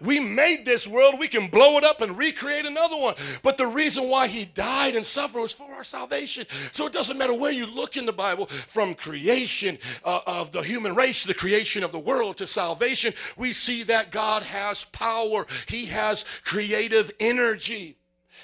[0.00, 1.18] We made this world.
[1.18, 3.14] We can blow it up and recreate another one.
[3.42, 6.46] But the reason why he died and suffered was for our salvation.
[6.72, 10.62] So it doesn't matter where you look in the Bible, from creation uh, of the
[10.62, 15.46] human race the creation of the world to salvation, we see that God has power.
[15.66, 17.99] He has creative energy.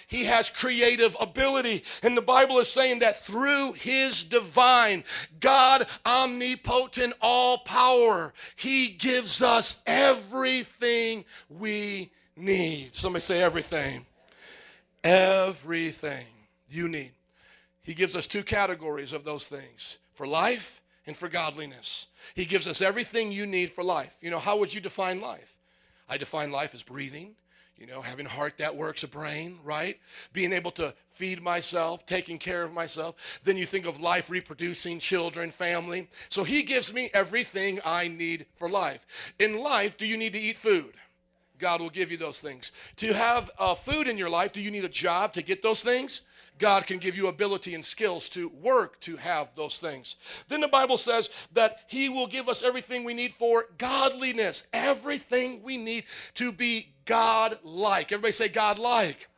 [0.07, 1.83] He has creative ability.
[2.03, 5.03] And the Bible is saying that through his divine,
[5.41, 12.95] God, omnipotent, all power, he gives us everything we need.
[12.95, 14.07] Somebody say everything.
[15.03, 16.27] Everything
[16.69, 17.12] you need.
[17.83, 22.07] He gives us two categories of those things for life and for godliness.
[22.35, 24.16] He gives us everything you need for life.
[24.20, 25.59] You know, how would you define life?
[26.09, 27.35] I define life as breathing,
[27.78, 29.98] you know, having heart that works, a brain, right?
[30.32, 33.40] Being able to feed myself, taking care of myself.
[33.44, 36.09] Then you think of life reproducing, children, family.
[36.31, 39.35] So he gives me everything I need for life.
[39.39, 40.94] In life, do you need to eat food?
[41.59, 42.73] God will give you those things.
[42.97, 45.82] To have uh, food in your life, do you need a job to get those
[45.82, 46.23] things?
[46.59, 50.16] God can give you ability and skills to work to have those things.
[50.48, 55.62] Then the Bible says that He will give us everything we need for godliness, everything
[55.62, 56.05] we need
[56.35, 58.12] to be God like.
[58.12, 59.28] Everybody say God like.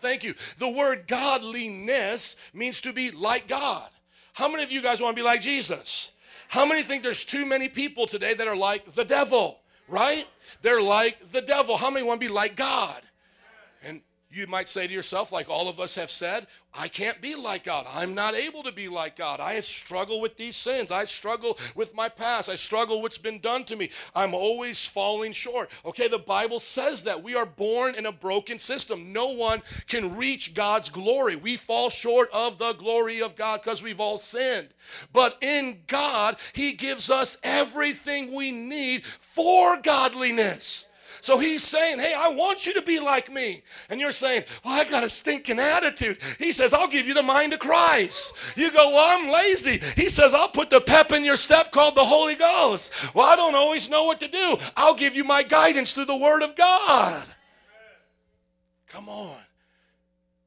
[0.00, 0.34] Thank you.
[0.58, 3.88] The word godliness means to be like God.
[4.34, 6.12] How many of you guys want to be like Jesus?
[6.48, 10.26] How many think there's too many people today that are like the devil, right?
[10.62, 11.76] They're like the devil.
[11.76, 13.00] How many want to be like God?
[14.28, 17.64] You might say to yourself, like all of us have said, I can't be like
[17.64, 17.86] God.
[17.94, 19.38] I'm not able to be like God.
[19.38, 20.90] I struggle with these sins.
[20.90, 22.50] I struggle with my past.
[22.50, 23.88] I struggle what's been done to me.
[24.16, 25.70] I'm always falling short.
[25.84, 29.12] Okay, the Bible says that we are born in a broken system.
[29.12, 31.36] No one can reach God's glory.
[31.36, 34.68] We fall short of the glory of God because we've all sinned.
[35.12, 40.86] But in God, He gives us everything we need for godliness.
[41.20, 43.62] So he's saying, Hey, I want you to be like me.
[43.90, 46.18] And you're saying, Well, I got a stinking attitude.
[46.38, 48.34] He says, I'll give you the mind of Christ.
[48.56, 49.80] You go, Well, I'm lazy.
[49.96, 53.14] He says, I'll put the pep in your step called the Holy Ghost.
[53.14, 54.56] Well, I don't always know what to do.
[54.76, 57.24] I'll give you my guidance through the Word of God.
[58.88, 59.36] Come on.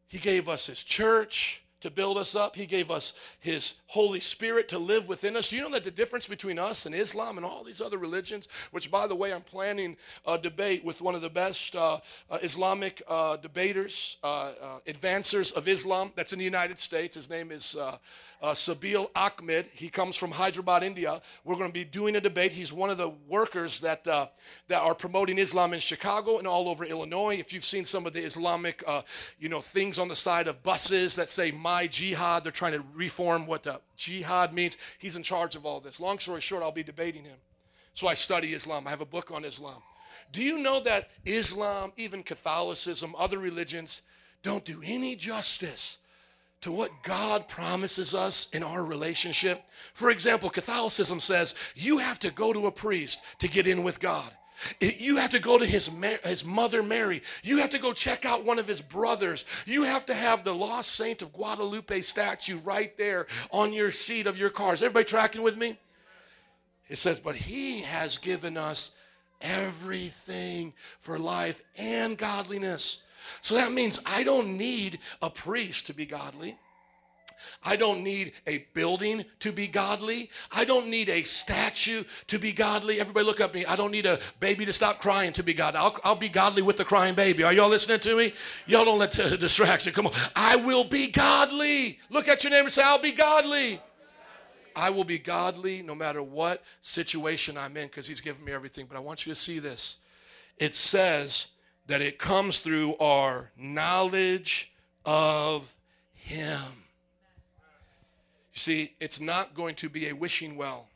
[0.08, 2.56] He gave us his church to build us up.
[2.56, 5.50] He gave us His Holy Spirit to live within us.
[5.50, 8.48] Do you know that the difference between us and Islam and all these other religions,
[8.72, 12.00] which, by the way, I'm planning a debate with one of the best uh,
[12.30, 17.16] uh, Islamic uh, debaters, uh, uh, advancers of Islam that's in the United States.
[17.16, 17.98] His name is uh,
[18.44, 19.66] Sabeel Ahmed.
[19.74, 21.22] He comes from Hyderabad, India.
[21.44, 22.52] We're going to be doing a debate.
[22.52, 24.30] He's one of the workers that, that
[24.72, 27.36] are promoting Islam in Chicago and all over Illinois.
[27.36, 28.84] If you've seen some of the Islamic,
[29.40, 32.44] you know, things on the side of buses that say my jihad.
[32.44, 34.78] They're trying to reform what uh, jihad means.
[34.98, 36.00] He's in charge of all this.
[36.00, 37.38] Long story short, I'll be debating him.
[37.94, 38.88] So I study Islam.
[38.88, 39.82] I have a book on Islam.
[40.32, 44.02] Do you know that Islam, even Catholicism, other religions,
[44.42, 46.00] don't do any justice
[46.62, 49.64] to what God promises us in our relationship?
[49.94, 54.00] For example, Catholicism says you have to go to a priest to get in with
[54.00, 54.32] God.
[54.80, 55.90] You have to go to his,
[56.24, 57.22] his mother Mary.
[57.44, 59.46] You have to go check out one of his brothers.
[59.66, 64.28] You have to have the lost saint of Guadalupe statue right there on your seat
[64.28, 64.82] of your cars.
[64.82, 65.78] Everybody tracking with me?
[66.90, 68.96] It says, but he has given us
[69.42, 73.04] everything for life and godliness.
[73.42, 76.58] So that means I don't need a priest to be godly.
[77.64, 80.30] I don't need a building to be godly.
[80.52, 83.00] I don't need a statue to be godly.
[83.00, 83.66] Everybody look at me.
[83.66, 85.80] I don't need a baby to stop crying to be godly.
[85.80, 87.44] I'll, I'll be godly with the crying baby.
[87.44, 88.34] Are y'all listening to me?
[88.66, 90.14] Y'all don't let the distraction come on.
[90.36, 92.00] I will be godly.
[92.10, 93.82] Look at your neighbor and say, I'll be godly.
[94.76, 98.86] I will be godly no matter what situation I'm in because he's given me everything.
[98.88, 99.98] But I want you to see this.
[100.58, 101.48] It says
[101.88, 104.72] that it comes through our knowledge
[105.06, 105.76] of
[106.14, 106.60] him.
[108.60, 110.90] See, it's not going to be a wishing well.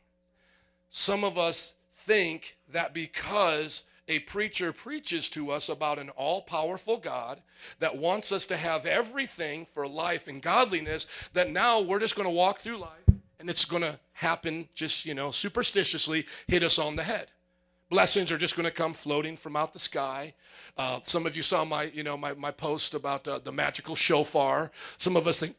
[0.90, 6.98] Some of us think that because a preacher preaches to us about an all powerful
[6.98, 7.40] God
[7.78, 12.28] that wants us to have everything for life and godliness, that now we're just going
[12.28, 13.08] to walk through life
[13.40, 17.28] and it's going to happen just, you know, superstitiously hit us on the head.
[17.88, 20.34] Blessings are just going to come floating from out the sky.
[20.76, 23.96] Uh, some of you saw my, you know, my, my post about uh, the magical
[23.96, 24.70] shofar.
[24.98, 25.56] Some of us think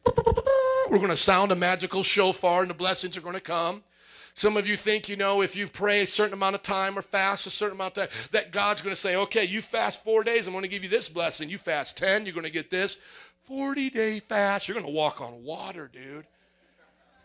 [0.90, 3.82] we're going to sound a magical shofar and the blessings are going to come.
[4.34, 7.02] Some of you think, you know, if you pray a certain amount of time or
[7.02, 10.22] fast a certain amount of time, that God's going to say, okay, you fast four
[10.24, 11.48] days, I'm going to give you this blessing.
[11.48, 12.98] You fast 10, you're going to get this.
[13.44, 16.26] 40 day fast, you're going to walk on water, dude.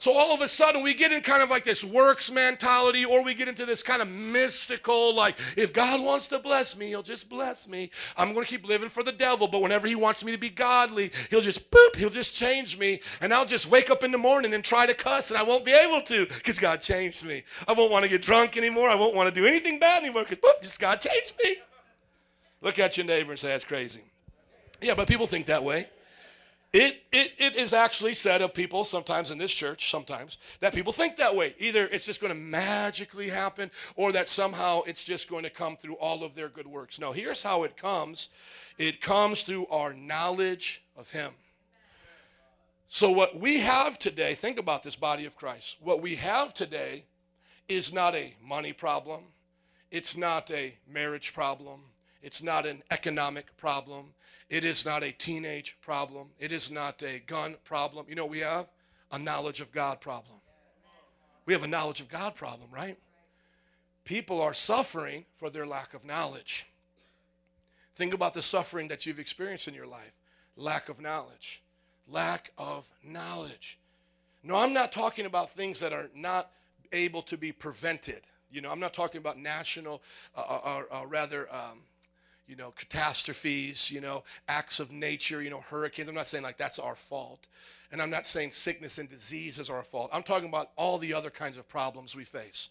[0.02, 3.24] So all of a sudden we get in kind of like this works mentality, or
[3.24, 7.04] we get into this kind of mystical, like, if God wants to bless me, he'll
[7.04, 7.92] just bless me.
[8.18, 10.50] I'm going to keep living for the devil, but whenever he wants me to be
[10.50, 13.00] godly, he'll just boop, he'll just change me.
[13.22, 15.64] And I'll just wake up in the morning and try to cuss, and I won't
[15.64, 17.44] be able to because God changed me.
[17.68, 18.90] I won't want to get drunk anymore.
[18.90, 21.58] I won't want to do anything bad anymore because boop, just God changed me.
[22.62, 24.02] Look at your neighbor and say, that's crazy.
[24.82, 25.86] Yeah, but people think that way.
[26.74, 30.94] It, it, it is actually said of people, sometimes in this church, sometimes, that people
[30.94, 31.54] think that way.
[31.60, 35.76] Either it's just going to magically happen or that somehow it's just going to come
[35.76, 36.98] through all of their good works.
[36.98, 38.30] No, here's how it comes
[38.78, 41.32] it comes through our knowledge of Him.
[42.88, 45.78] So, what we have today, think about this body of Christ.
[45.82, 47.04] What we have today
[47.68, 49.24] is not a money problem,
[49.92, 51.82] it's not a marriage problem,
[52.24, 54.14] it's not an economic problem.
[54.52, 56.28] It is not a teenage problem.
[56.38, 58.06] It is not a gun problem.
[58.10, 58.68] You know, we have
[59.10, 60.42] a knowledge of God problem.
[61.46, 62.98] We have a knowledge of God problem, right?
[64.04, 66.68] People are suffering for their lack of knowledge.
[67.96, 70.12] Think about the suffering that you've experienced in your life
[70.58, 71.64] lack of knowledge.
[72.10, 73.80] Lack of knowledge.
[74.44, 76.52] No, I'm not talking about things that are not
[76.92, 78.22] able to be prevented.
[78.52, 80.02] You know, I'm not talking about national,
[80.36, 81.84] uh, or, uh, uh, uh, rather, um,
[82.48, 86.10] you know, catastrophes, you know, acts of nature, you know, hurricanes.
[86.10, 87.48] I'm not saying like that's our fault.
[87.92, 90.10] And I'm not saying sickness and disease is our fault.
[90.14, 92.70] I'm talking about all the other kinds of problems we face.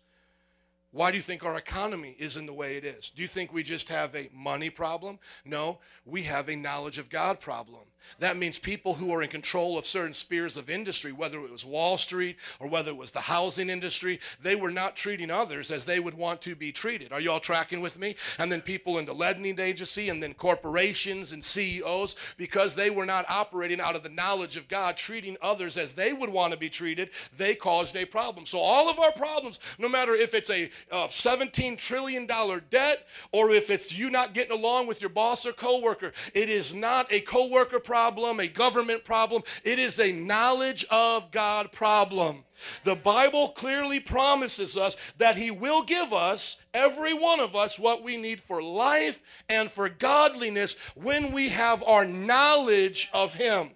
[0.92, 3.10] Why do you think our economy is in the way it is?
[3.10, 5.18] Do you think we just have a money problem?
[5.44, 7.84] No, we have a knowledge of God problem.
[8.18, 11.64] That means people who are in control of certain spheres of industry, whether it was
[11.64, 15.84] Wall Street or whether it was the housing industry, they were not treating others as
[15.84, 17.12] they would want to be treated.
[17.12, 18.16] Are you all tracking with me?
[18.38, 23.06] And then people in the lending agency and then corporations and CEOs, because they were
[23.06, 26.58] not operating out of the knowledge of God, treating others as they would want to
[26.58, 28.46] be treated, they caused a problem.
[28.46, 32.26] So all of our problems, no matter if it's a uh, $17 trillion
[32.70, 36.74] debt or if it's you not getting along with your boss or coworker, it is
[36.74, 39.42] not a coworker problem, a government problem.
[39.64, 42.44] It is a knowledge of God problem.
[42.84, 48.04] The Bible clearly promises us that He will give us, every one of us, what
[48.04, 53.70] we need for life and for godliness when we have our knowledge of Him.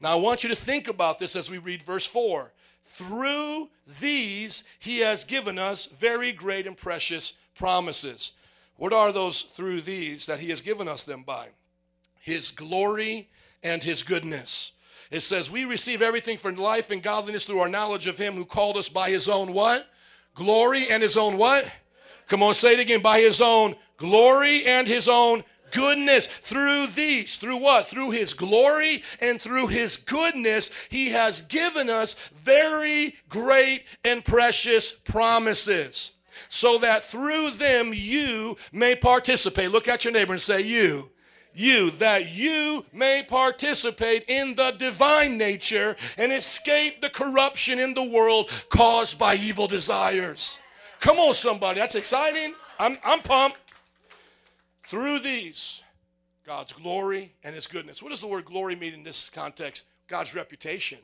[0.00, 2.52] Now, I want you to think about this as we read verse 4.
[2.86, 3.68] Through
[4.00, 8.32] these, He has given us very great and precious promises.
[8.78, 11.50] What are those through these that He has given us them by?
[12.20, 13.28] His glory
[13.62, 14.72] and his goodness.
[15.10, 18.44] It says, We receive everything for life and godliness through our knowledge of him who
[18.44, 19.88] called us by his own what?
[20.34, 21.70] Glory and his own what?
[22.28, 23.02] Come on, say it again.
[23.02, 25.42] By his own glory and his own
[25.72, 26.26] goodness.
[26.26, 27.88] Through these, through what?
[27.88, 34.92] Through his glory and through his goodness, he has given us very great and precious
[34.92, 36.12] promises.
[36.48, 39.72] So that through them you may participate.
[39.72, 41.10] Look at your neighbor and say, You
[41.54, 48.02] you that you may participate in the divine nature and escape the corruption in the
[48.02, 50.60] world caused by evil desires.
[51.00, 51.80] Come on, somebody.
[51.80, 52.54] That's exciting.
[52.78, 53.58] I'm, I'm pumped.
[54.86, 55.82] Through these,
[56.44, 58.02] God's glory and his goodness.
[58.02, 59.84] What does the word glory mean in this context?
[60.08, 60.98] God's reputation.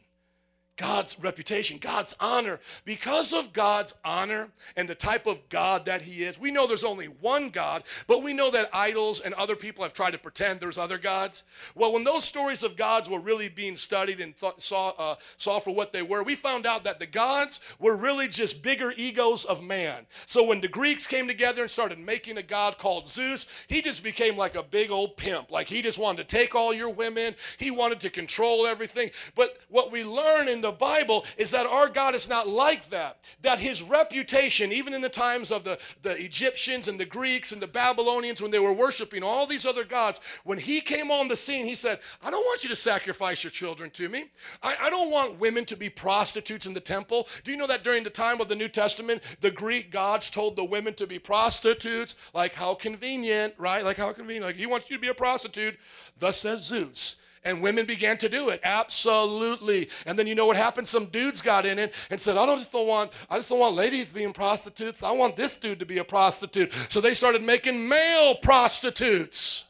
[0.77, 2.61] God's reputation, God's honor.
[2.85, 6.85] Because of God's honor and the type of God that He is, we know there's
[6.85, 10.61] only one God, but we know that idols and other people have tried to pretend
[10.61, 11.45] there's other gods.
[11.75, 15.61] Well, when those stories of gods were really being studied and thought, saw, uh, saw
[15.61, 19.45] for what they were, we found out that the gods were really just bigger egos
[19.47, 20.07] of man.
[20.27, 24.03] So when the Greeks came together and started making a god called Zeus, he just
[24.03, 25.51] became like a big old pimp.
[25.51, 29.11] Like he just wanted to take all your women, he wanted to control everything.
[29.35, 33.19] But what we learn in the Bible is that our God is not like that.
[33.43, 37.61] That his reputation, even in the times of the, the Egyptians and the Greeks and
[37.61, 41.37] the Babylonians, when they were worshiping all these other gods, when he came on the
[41.37, 44.27] scene, he said, I don't want you to sacrifice your children to me.
[44.63, 47.29] I, I don't want women to be prostitutes in the temple.
[47.45, 50.57] Do you know that during the time of the New Testament, the Greek gods told
[50.57, 52.17] the women to be prostitutes?
[52.35, 53.85] Like, how convenient, right?
[53.85, 54.47] Like, how convenient.
[54.47, 55.79] Like, he wants you to be a prostitute.
[56.19, 57.17] Thus says Zeus
[57.47, 58.61] and women began to do it.
[58.65, 59.89] Absolutely.
[60.05, 60.87] And then you know what happened?
[60.87, 63.61] Some dudes got in it and said i don't just don't want i just don't
[63.61, 65.03] want ladies being prostitutes.
[65.03, 66.73] I want this dude to be a prostitute.
[66.91, 69.65] So they started making male prostitutes.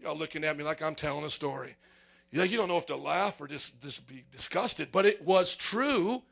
[0.00, 1.76] Y'all looking at me like i'm telling a story.
[2.32, 5.54] Yeah you don't know if to laugh or just, just be disgusted but it was
[5.54, 6.22] true.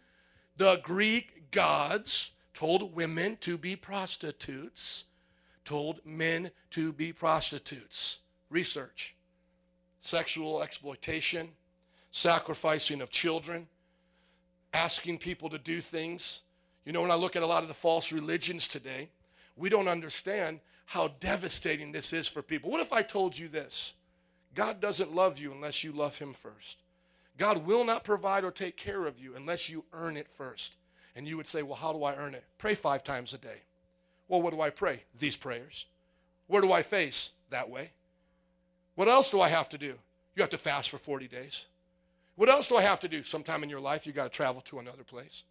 [0.56, 5.04] The greek gods told women to be prostitutes
[5.64, 8.20] told men to be prostitutes.
[8.50, 9.14] Research
[10.00, 11.48] sexual exploitation,
[12.12, 13.66] sacrificing of children,
[14.72, 16.42] asking people to do things.
[16.84, 19.08] You know, when I look at a lot of the false religions today,
[19.56, 22.70] we don't understand how devastating this is for people.
[22.70, 23.94] What if I told you this?
[24.54, 26.78] God doesn't love you unless you love Him first.
[27.36, 30.76] God will not provide or take care of you unless you earn it first.
[31.14, 32.44] And you would say, Well, how do I earn it?
[32.58, 33.62] Pray five times a day.
[34.28, 35.02] Well, what do I pray?
[35.18, 35.86] These prayers.
[36.46, 37.30] Where do I face?
[37.50, 37.90] That way.
[38.98, 39.94] What else do I have to do?
[40.34, 41.66] You have to fast for 40 days.
[42.34, 43.22] What else do I have to do?
[43.22, 45.44] Sometime in your life, you got to travel to another place.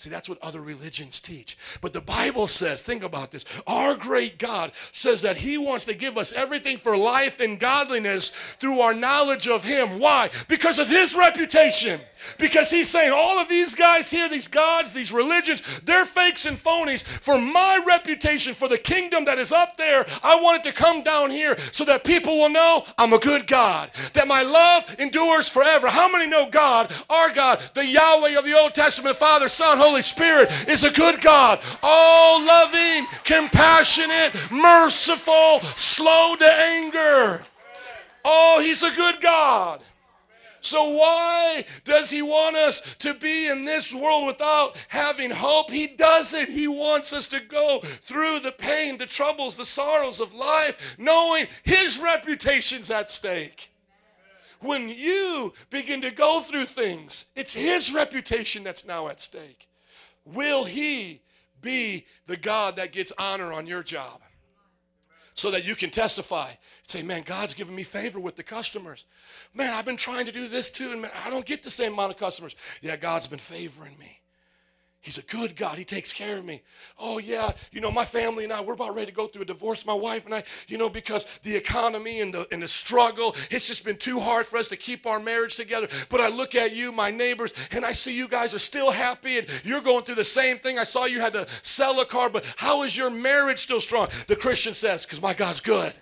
[0.00, 1.58] See, that's what other religions teach.
[1.82, 3.44] But the Bible says, think about this.
[3.66, 8.30] Our great God says that He wants to give us everything for life and godliness
[8.58, 9.98] through our knowledge of Him.
[9.98, 10.30] Why?
[10.48, 12.00] Because of His reputation.
[12.38, 16.56] Because He's saying, all of these guys here, these gods, these religions, they're fakes and
[16.56, 17.04] phonies.
[17.04, 21.02] For my reputation, for the kingdom that is up there, I want it to come
[21.02, 25.50] down here so that people will know I'm a good God, that my love endures
[25.50, 25.88] forever.
[25.88, 29.89] How many know God, our God, the Yahweh of the Old Testament, Father, Son, Holy
[29.90, 37.42] Holy Spirit is a good God, all loving, compassionate, merciful, slow to anger.
[38.24, 39.80] Oh, He's a good God.
[40.60, 45.72] So, why does He want us to be in this world without having hope?
[45.72, 46.48] He doesn't.
[46.48, 51.48] He wants us to go through the pain, the troubles, the sorrows of life, knowing
[51.64, 53.72] His reputation's at stake.
[54.60, 59.66] When you begin to go through things, it's His reputation that's now at stake.
[60.34, 61.22] Will He
[61.60, 64.20] be the God that gets honor on your job?
[65.34, 66.48] So that you can testify.
[66.48, 69.06] and Say, man, God's given me favor with the customers.
[69.54, 71.94] Man, I've been trying to do this too, and man, I don't get the same
[71.94, 72.56] amount of customers.
[72.82, 74.19] Yeah, God's been favoring me.
[75.02, 75.78] He's a good God.
[75.78, 76.60] He takes care of me.
[76.98, 77.52] Oh, yeah.
[77.72, 79.86] You know, my family and I, we're about ready to go through a divorce.
[79.86, 83.66] My wife and I, you know, because the economy and the, and the struggle, it's
[83.66, 85.88] just been too hard for us to keep our marriage together.
[86.10, 89.38] But I look at you, my neighbors, and I see you guys are still happy
[89.38, 90.78] and you're going through the same thing.
[90.78, 94.08] I saw you had to sell a car, but how is your marriage still strong?
[94.26, 95.94] The Christian says, because my God's good.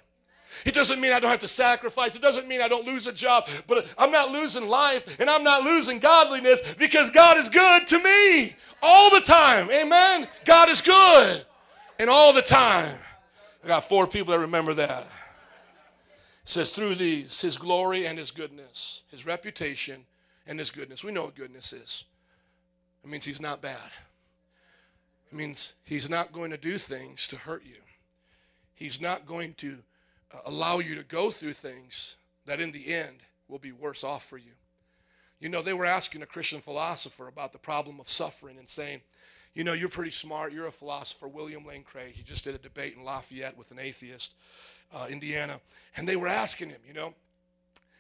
[0.64, 2.16] It doesn't mean I don't have to sacrifice.
[2.16, 5.44] It doesn't mean I don't lose a job, but I'm not losing life and I'm
[5.44, 9.70] not losing godliness because God is good to me all the time.
[9.70, 10.28] Amen.
[10.44, 11.44] God is good
[11.98, 12.98] and all the time.
[13.64, 15.02] I got four people that remember that.
[16.42, 20.04] It says, through these, his glory and his goodness, his reputation
[20.46, 21.04] and his goodness.
[21.04, 22.04] We know what goodness is.
[23.04, 23.90] It means he's not bad.
[25.30, 27.76] It means he's not going to do things to hurt you.
[28.74, 29.78] He's not going to
[30.46, 34.38] allow you to go through things that in the end will be worse off for
[34.38, 34.52] you.
[35.40, 39.00] You know, they were asking a Christian philosopher about the problem of suffering and saying,
[39.54, 40.52] you know, you're pretty smart.
[40.52, 41.28] You're a philosopher.
[41.28, 42.12] William Lane Craig.
[42.14, 44.34] He just did a debate in Lafayette with an atheist,
[44.94, 45.60] uh, Indiana.
[45.96, 47.14] And they were asking him, you know,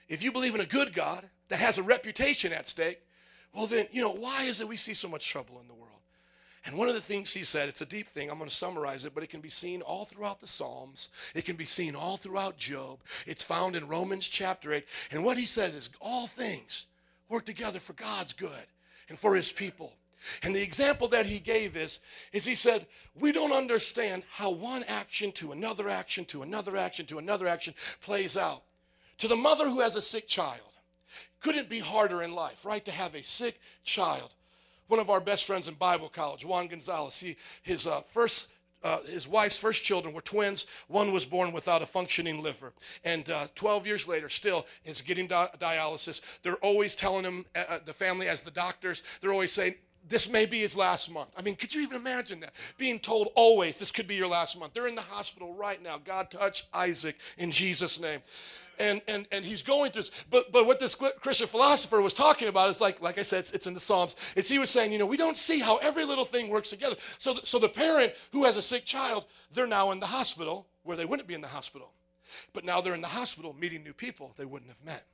[0.08, 3.00] if you believe in a good God that has a reputation at stake,
[3.54, 5.87] well, then, you know, why is it we see so much trouble in the world?
[6.68, 9.06] And one of the things he said, it's a deep thing, I'm going to summarize
[9.06, 11.08] it, but it can be seen all throughout the Psalms.
[11.34, 12.98] It can be seen all throughout Job.
[13.26, 14.84] It's found in Romans chapter 8.
[15.10, 16.84] And what he says is all things
[17.30, 18.50] work together for God's good
[19.08, 19.94] and for his people.
[20.42, 22.00] And the example that he gave is,
[22.34, 22.86] is he said,
[23.18, 27.72] we don't understand how one action to another action to another action to another action
[28.02, 28.62] plays out.
[29.18, 30.60] To the mother who has a sick child,
[31.40, 32.84] Couldn't be harder in life, right?
[32.84, 34.34] To have a sick child.
[34.88, 38.48] One of our best friends in Bible college, Juan Gonzalez, he, his uh, first
[38.82, 40.66] uh, his wife's first children were twins.
[40.86, 42.72] One was born without a functioning liver.
[43.04, 46.20] And uh, 12 years later, still is getting di- dialysis.
[46.42, 49.74] They're always telling him, uh, uh, the family, as the doctors, they're always saying,
[50.08, 51.30] this may be his last month.
[51.36, 52.54] I mean, could you even imagine that?
[52.78, 54.72] Being told always this could be your last month.
[54.72, 55.98] They're in the hospital right now.
[55.98, 58.20] God touch Isaac in Jesus' name.
[58.80, 60.10] And, and, and he's going through this.
[60.30, 63.50] But, but what this Christian philosopher was talking about is like, like I said, it's,
[63.52, 64.16] it's in the Psalms.
[64.36, 66.96] It's he was saying, you know, we don't see how every little thing works together.
[67.18, 70.96] So, so the parent who has a sick child, they're now in the hospital where
[70.96, 71.92] they wouldn't be in the hospital.
[72.52, 75.04] But now they're in the hospital meeting new people they wouldn't have met.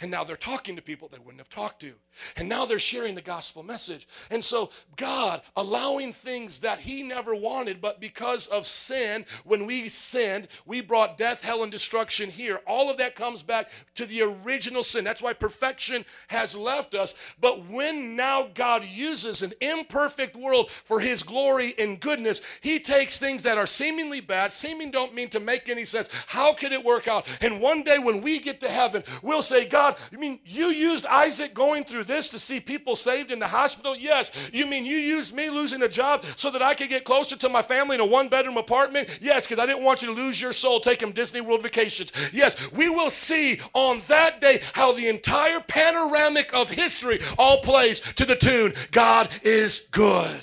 [0.00, 1.94] And now they're talking to people they wouldn't have talked to.
[2.36, 4.06] And now they're sharing the gospel message.
[4.30, 9.88] And so, God allowing things that He never wanted, but because of sin, when we
[9.88, 12.60] sinned, we brought death, hell, and destruction here.
[12.66, 15.04] All of that comes back to the original sin.
[15.04, 17.14] That's why perfection has left us.
[17.40, 23.18] But when now God uses an imperfect world for His glory and goodness, He takes
[23.18, 26.08] things that are seemingly bad, seeming don't mean to make any sense.
[26.26, 27.26] How could it work out?
[27.40, 31.06] And one day when we get to heaven, we'll say, God, you mean you used
[31.06, 33.96] Isaac going through this to see people saved in the hospital?
[33.96, 34.30] Yes.
[34.52, 37.48] You mean you used me losing a job so that I could get closer to
[37.48, 39.18] my family in a one bedroom apartment?
[39.22, 42.12] Yes, because I didn't want you to lose your soul taking Disney World vacations.
[42.34, 48.00] Yes, we will see on that day how the entire panoramic of history all plays
[48.00, 50.42] to the tune God is good.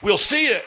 [0.00, 0.64] We'll see it.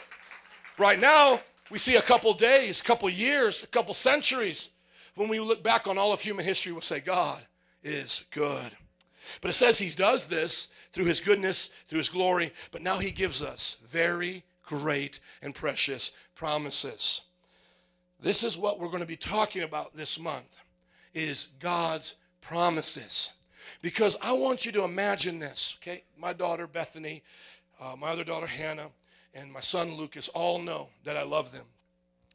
[0.78, 4.68] Right now, we see a couple days, a couple years, a couple centuries
[5.14, 7.42] when we look back on all of human history, we'll say, God
[7.82, 8.70] is good.
[9.40, 13.10] But it says he does this through his goodness, through his glory, but now he
[13.10, 17.22] gives us very great and precious promises.
[18.20, 20.60] This is what we're going to be talking about this month
[21.14, 23.30] is God's promises.
[23.80, 26.04] Because I want you to imagine this, okay?
[26.18, 27.22] My daughter Bethany,
[27.80, 28.90] uh, my other daughter Hannah,
[29.34, 31.64] and my son Lucas all know that I love them.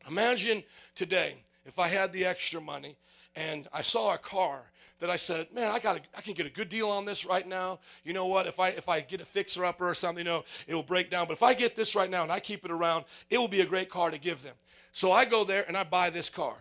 [0.08, 0.64] Imagine
[0.96, 1.36] today
[1.68, 2.98] if I had the extra money
[3.36, 4.64] and I saw a car
[5.00, 7.48] that I said, man, I got I can get a good deal on this right
[7.48, 7.80] now.
[8.04, 8.48] You know what?
[8.48, 11.12] If I if I get a fixer upper or something, you know, it will break
[11.12, 11.28] down.
[11.28, 13.62] But if I get this right now and I keep it around, it will be
[13.62, 14.56] a great car to give them.
[14.92, 16.56] So I go there and I buy this car,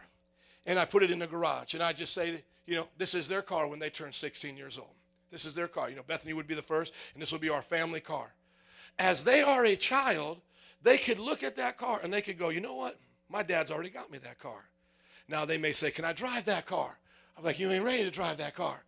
[0.66, 3.28] and I put it in the garage, and I just say, you know, this is
[3.28, 4.91] their car when they turn 16 years old.
[5.31, 5.89] This is their car.
[5.89, 8.35] You know, Bethany would be the first, and this will be our family car.
[8.99, 10.41] As they are a child,
[10.83, 12.99] they could look at that car and they could go, you know what?
[13.28, 14.65] My dad's already got me that car.
[15.28, 16.98] Now they may say, Can I drive that car?
[17.36, 18.82] I'm like, You ain't ready to drive that car.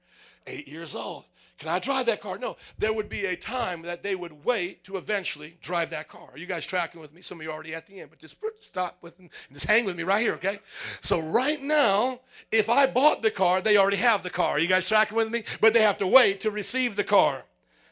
[0.46, 1.24] Eight years old.
[1.58, 2.38] Can I drive that car?
[2.38, 2.56] No.
[2.78, 6.28] There would be a time that they would wait to eventually drive that car.
[6.30, 7.20] Are you guys tracking with me?
[7.20, 9.84] Some of you are already at the end, but just stop with and just hang
[9.84, 10.60] with me right here, okay?
[11.00, 12.20] So right now,
[12.52, 14.50] if I bought the car, they already have the car.
[14.50, 15.42] Are you guys tracking with me?
[15.60, 17.44] But they have to wait to receive the car.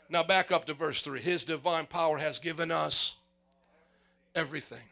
[0.09, 1.21] Now back up to verse 3.
[1.21, 3.17] His divine power has given us
[4.37, 4.85] everything.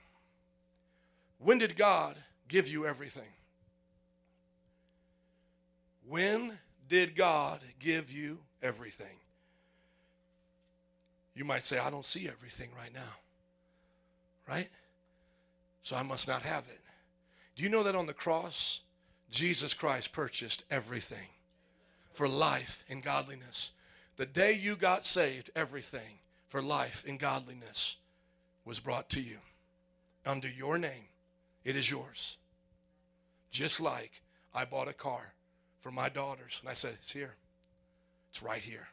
[1.38, 2.16] When did God
[2.48, 3.28] give you everything?
[6.08, 6.58] When
[6.88, 9.16] did God give you everything?
[11.34, 13.00] You might say, I don't see everything right now.
[14.48, 14.68] Right?
[15.82, 16.80] So I must not have it.
[17.56, 18.80] Do you know that on the cross,
[19.30, 21.28] Jesus Christ purchased everything
[22.12, 23.72] for life and godliness?
[24.16, 27.96] The day you got saved, everything for life and godliness
[28.64, 29.38] was brought to you
[30.24, 31.08] under your name.
[31.64, 32.38] It is yours.
[33.50, 34.22] Just like
[34.54, 35.33] I bought a car
[35.84, 36.60] for my daughters.
[36.62, 37.34] And I said, It's here.
[38.30, 38.88] It's right here.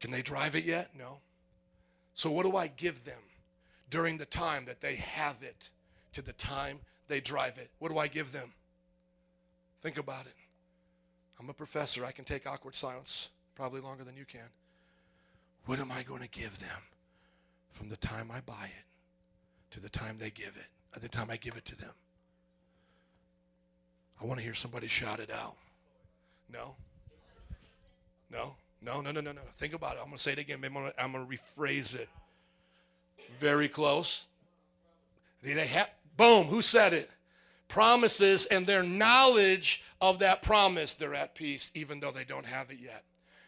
[0.00, 0.90] Can they drive it yet?
[0.98, 1.18] No.
[2.14, 3.22] So, what do I give them
[3.88, 5.70] during the time that they have it
[6.14, 7.70] to the time they drive it?
[7.78, 8.52] What do I give them?
[9.82, 10.34] Think about it.
[11.38, 12.04] I'm a professor.
[12.04, 14.48] I can take awkward silence probably longer than you can.
[15.66, 16.82] What am I going to give them
[17.72, 21.30] from the time I buy it to the time they give it, at the time
[21.30, 21.92] I give it to them?
[24.20, 25.56] I want to hear somebody shout it out.
[26.52, 26.74] No?
[28.30, 28.54] No?
[28.82, 29.40] No, no, no, no, no.
[29.58, 29.98] Think about it.
[29.98, 30.60] I'm going to say it again.
[30.64, 32.08] I'm going to, I'm going to rephrase it.
[33.38, 34.26] Very close.
[35.42, 37.10] They have, boom, who said it?
[37.68, 42.70] Promises and their knowledge of that promise, they're at peace, even though they don't have
[42.70, 43.02] it yet.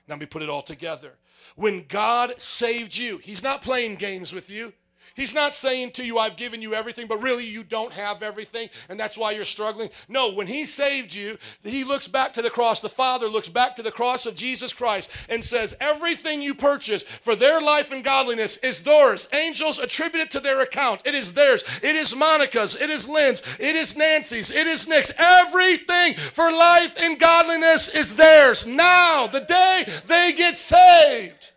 [0.09, 1.13] Now, let me put it all together.
[1.57, 4.73] When God saved you, He's not playing games with you.
[5.15, 8.69] He's not saying to you, I've given you everything, but really you don't have everything,
[8.89, 9.91] and that's why you're struggling.
[10.09, 12.81] No, when He saved you, He looks back to the cross.
[12.81, 17.03] The Father looks back to the cross of Jesus Christ and says, Everything you purchase
[17.03, 19.29] for their life and godliness is theirs.
[19.33, 21.03] Angels attribute it to their account.
[21.05, 21.65] It is theirs.
[21.83, 22.77] It is Monica's.
[22.77, 23.43] It is Lynn's.
[23.59, 24.51] It is Nancy's.
[24.51, 25.13] It is Nick's.
[25.19, 28.67] Everything for life and godliness is theirs.
[28.67, 31.53] Now, the day they get saved.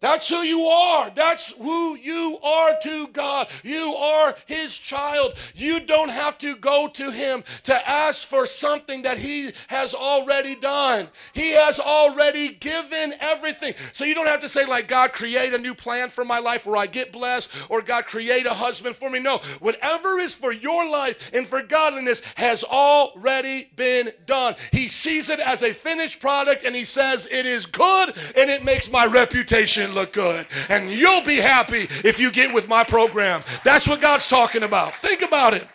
[0.00, 1.10] That's who you are.
[1.10, 3.48] That's who you are to God.
[3.62, 5.34] You are His child.
[5.54, 10.54] You don't have to go to Him to ask for something that He has already
[10.54, 11.08] done.
[11.34, 13.74] He has already given everything.
[13.92, 16.64] So you don't have to say, like, God, create a new plan for my life
[16.64, 19.18] where I get blessed, or God, create a husband for me.
[19.18, 24.54] No, whatever is for your life and for godliness has already been done.
[24.72, 28.64] He sees it as a finished product and He says, It is good and it
[28.64, 30.46] makes my reputation look good.
[30.68, 33.42] And you'll be happy if you get with my program.
[33.64, 34.94] That's what God's talking about.
[34.96, 35.66] Think about it.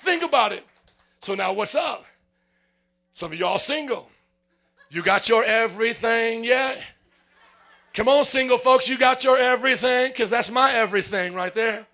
[0.00, 0.64] Think about it.
[1.20, 2.04] So now what's up?
[3.12, 4.10] Some of y'all single.
[4.88, 6.80] You got your everything yet?
[7.94, 10.10] Come on, single folks, you got your everything?
[10.10, 11.86] Because that's my everything right there.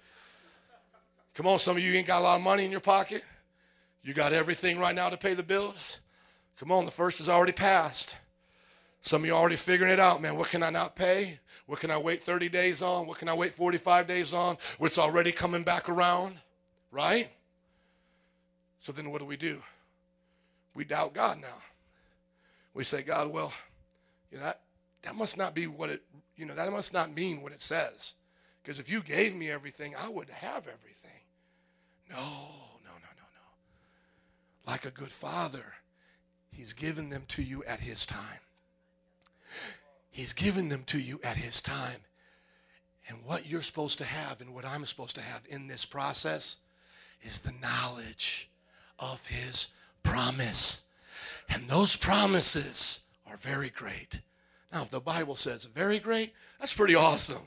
[1.34, 3.22] Come on, some of you ain't got a lot of money in your pocket.
[4.02, 5.98] You got everything right now to pay the bills.
[6.58, 8.16] Come on, the first is already passed.
[9.06, 10.36] Some of you are already figuring it out, man.
[10.36, 11.38] What can I not pay?
[11.66, 13.06] What can I wait 30 days on?
[13.06, 14.58] What can I wait 45 days on?
[14.78, 16.34] What's already coming back around,
[16.90, 17.30] right?
[18.80, 19.62] So then what do we do?
[20.74, 21.62] We doubt God now.
[22.74, 23.52] We say, God, well,
[24.32, 24.62] you know, that,
[25.02, 26.02] that must not be what it,
[26.36, 28.14] you know, that must not mean what it says.
[28.60, 31.20] Because if you gave me everything, I would have everything.
[32.10, 34.66] No, no, no, no, no.
[34.66, 35.74] Like a good father,
[36.50, 38.40] he's given them to you at his time.
[40.16, 42.00] He's given them to you at His time.
[43.06, 46.56] And what you're supposed to have and what I'm supposed to have in this process
[47.20, 48.48] is the knowledge
[48.98, 49.68] of His
[50.02, 50.84] promise.
[51.50, 54.22] And those promises are very great.
[54.72, 57.46] Now, if the Bible says very great, that's pretty awesome.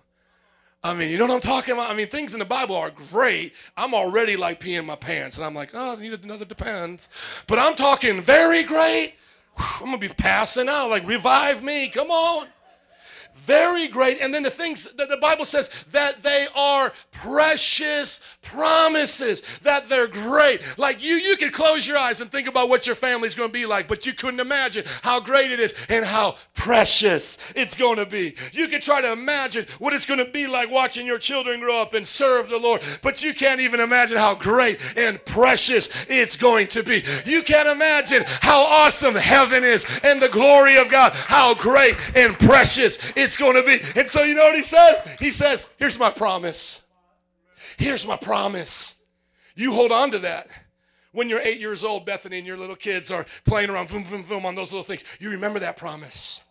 [0.83, 1.89] I mean, you know what I'm talking about?
[1.89, 3.55] I mean, things in the Bible are great.
[3.77, 7.09] I'm already like peeing my pants, and I'm like, oh, I need another depends.
[7.47, 9.15] But I'm talking very great.
[9.57, 10.91] I'm gonna be passing out.
[10.91, 11.89] Like, revive me.
[11.89, 12.47] Come on
[13.49, 14.21] very great.
[14.21, 20.07] And then the things that the Bible says that they are precious promises, that they're
[20.07, 20.61] great.
[20.77, 23.53] Like you, you can close your eyes and think about what your family's going to
[23.53, 27.97] be like, but you couldn't imagine how great it is and how precious it's going
[27.97, 28.35] to be.
[28.53, 31.81] You can try to imagine what it's going to be like watching your children grow
[31.81, 36.35] up and serve the Lord, but you can't even imagine how great and precious it's
[36.35, 37.03] going to be.
[37.25, 42.37] You can't imagine how awesome heaven is and the glory of God, how great and
[42.37, 43.79] precious it's going to be.
[43.99, 45.15] And so, you know what he says?
[45.19, 46.83] He says, Here's my promise.
[47.77, 49.03] Here's my promise.
[49.55, 50.47] You hold on to that.
[51.11, 54.21] When you're eight years old, Bethany, and your little kids are playing around, boom, boom,
[54.21, 56.41] boom, on those little things, you remember that promise.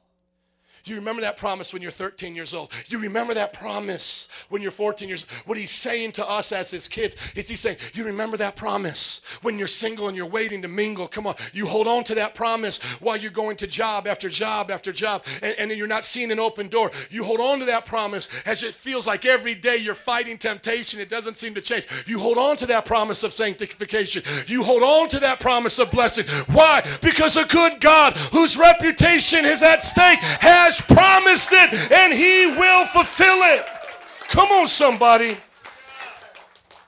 [0.85, 2.73] You remember that promise when you're 13 years old.
[2.89, 5.47] You remember that promise when you're 14 years old.
[5.47, 9.21] What he's saying to us as his kids is he's saying, You remember that promise
[9.43, 11.09] when you're single and you're waiting to mingle.
[11.09, 11.35] Come on.
[11.53, 15.25] You hold on to that promise while you're going to job after job after job
[15.43, 16.91] and, and you're not seeing an open door.
[17.11, 21.01] You hold on to that promise as it feels like every day you're fighting temptation.
[21.01, 21.87] It doesn't seem to change.
[22.07, 24.23] You hold on to that promise of sanctification.
[24.47, 26.27] You hold on to that promise of blessing.
[26.53, 26.83] Why?
[27.03, 32.87] Because a good God whose reputation is at stake has promised it and he will
[32.87, 33.67] fulfill it.
[34.29, 35.37] Come on, somebody.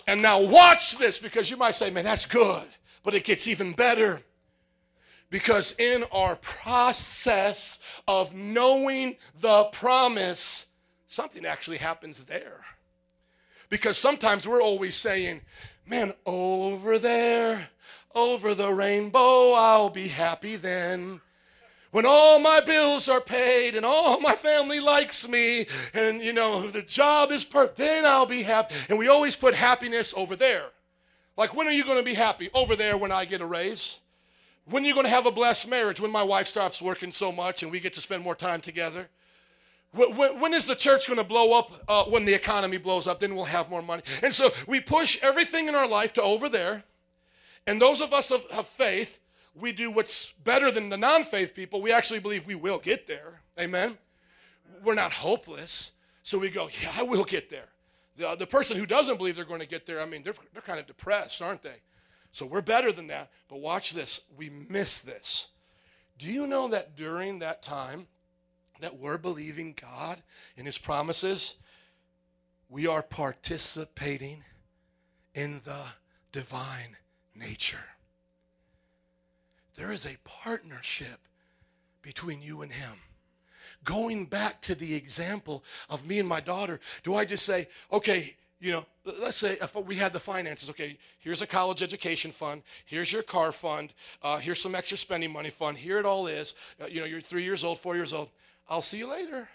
[0.07, 2.69] And now watch this because you might say, man, that's good.
[3.03, 4.21] But it gets even better.
[5.31, 10.67] Because in our process of knowing the promise,
[11.07, 12.61] something actually happens there.
[13.69, 15.41] Because sometimes we're always saying,
[15.87, 17.69] man, over there,
[18.15, 21.21] over the rainbow, I'll be happy then
[21.91, 26.69] when all my bills are paid and all my family likes me and you know
[26.69, 30.67] the job is perfect then i'll be happy and we always put happiness over there.
[31.37, 32.51] Like when are you going to be happy?
[32.55, 33.99] Over there when i get a raise.
[34.67, 36.01] When are you going to have a blessed marriage?
[36.01, 39.09] When my wife stops working so much and we get to spend more time together.
[39.93, 43.19] When, is the church going to blow up uh, when the economy blows up?
[43.19, 44.03] Then we'll have more money.
[44.23, 46.85] And so we push everything in our life to over there.
[47.67, 49.19] And those of us of, of faith
[49.61, 51.83] we do what's better than the non faith people.
[51.83, 53.41] We actually believe we will get there.
[53.59, 53.99] Amen.
[54.85, 55.93] We're not hopeless.
[56.23, 57.69] So we go, yeah, I will get there.
[58.17, 60.63] The, the person who doesn't believe they're going to get there, I mean, they're, they're
[60.63, 61.77] kind of depressed, aren't they?
[62.33, 63.31] So we're better than that.
[63.49, 64.23] But watch this.
[64.37, 65.49] We miss this.
[66.19, 68.07] Do you know that during that time
[68.81, 70.23] that we're believing God
[70.57, 71.57] and His promises,
[72.69, 74.45] we are participating
[75.35, 75.83] in the
[76.33, 76.97] divine
[77.35, 77.79] nature.
[79.81, 81.27] There is a partnership
[82.03, 82.93] between you and Him.
[83.83, 88.37] Going back to the example of me and my daughter, do I just say, okay,
[88.61, 88.85] you know,
[89.23, 93.23] let's say if we had the finances, okay, here's a college education fund, here's your
[93.23, 96.57] car fund, uh, here's some extra spending money fund, here it all is.
[96.79, 98.29] Uh, you know, you're three years old, four years old.
[98.69, 99.49] I'll see you later.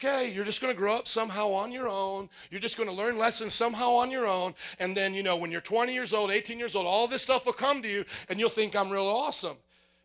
[0.00, 2.30] Okay, you're just going to grow up somehow on your own.
[2.52, 4.54] You're just going to learn lessons somehow on your own.
[4.78, 7.44] And then, you know, when you're 20 years old, 18 years old, all this stuff
[7.44, 9.56] will come to you and you'll think I'm real awesome.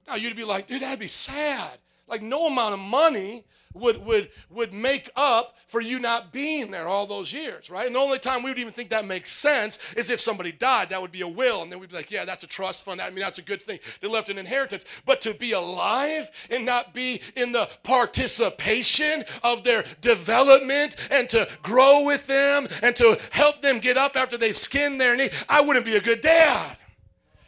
[0.07, 1.77] Now, you'd be like, dude, that'd be sad.
[2.13, 6.87] Like, no amount of money would, would, would make up for you not being there
[6.87, 7.87] all those years, right?
[7.87, 10.89] And the only time we would even think that makes sense is if somebody died.
[10.91, 11.63] That would be a will.
[11.63, 13.01] And then we'd be like, yeah, that's a trust fund.
[13.01, 13.79] I mean, that's a good thing.
[13.99, 14.85] They left an inheritance.
[15.07, 21.49] But to be alive and not be in the participation of their development and to
[21.63, 25.61] grow with them and to help them get up after they've skinned their knee, I
[25.61, 26.77] wouldn't be a good dad.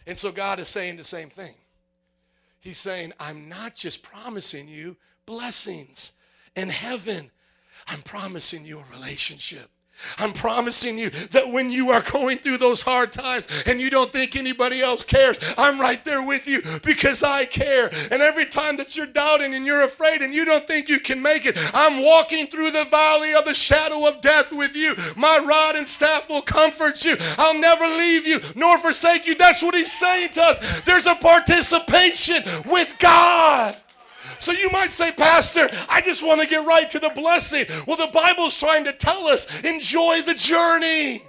[0.08, 1.54] And so God is saying the same thing.
[2.66, 4.98] He's saying, I'm not just promising you
[5.28, 6.14] blessings
[6.56, 7.30] in heaven,
[7.88, 9.70] I'm promising you a relationship.
[10.20, 14.12] I'm promising you that when you are going through those hard times and you don't
[14.12, 17.90] think anybody else cares, I'm right there with you because I care.
[18.12, 21.22] And every time that you're doubting and you're afraid and you don't think you can
[21.22, 24.96] make it, I'm walking through the valley of the shadow of death with you.
[25.16, 27.16] My rod and staff will comfort you.
[27.38, 29.36] I'll never leave you nor forsake you.
[29.36, 30.82] That's what he's saying to us.
[30.82, 33.78] There's a participation with God.
[34.40, 37.66] So you might say, Pastor, I just want to get right to the blessing.
[37.88, 41.24] Well, the Bible's trying to tell us enjoy the journey.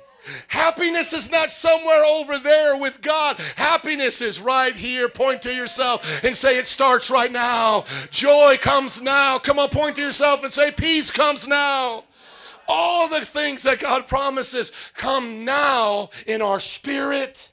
[0.48, 3.38] Happiness is not somewhere over there with God.
[3.56, 5.08] Happiness is right here.
[5.08, 7.84] Point to yourself and say, It starts right now.
[8.10, 9.38] Joy comes now.
[9.38, 12.04] Come on, point to yourself and say, Peace comes now.
[12.68, 17.52] All the things that God promises come now in our spirit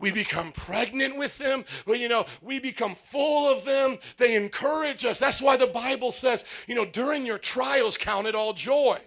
[0.00, 1.64] we become pregnant with them.
[1.86, 3.98] Well, you know, we become full of them.
[4.16, 5.18] They encourage us.
[5.18, 8.98] That's why the Bible says, you know, during your trials, count it all joy.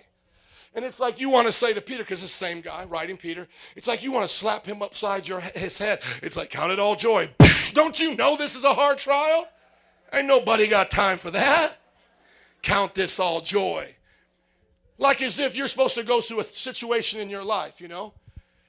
[0.73, 3.17] And it's like you want to say to Peter, because it's the same guy writing
[3.17, 6.01] Peter, it's like you want to slap him upside your, his head.
[6.21, 7.29] It's like, count it all joy.
[7.73, 9.47] Don't you know this is a hard trial?
[10.13, 11.77] Ain't nobody got time for that.
[12.61, 13.93] Count this all joy.
[14.97, 18.13] Like as if you're supposed to go through a situation in your life, you know?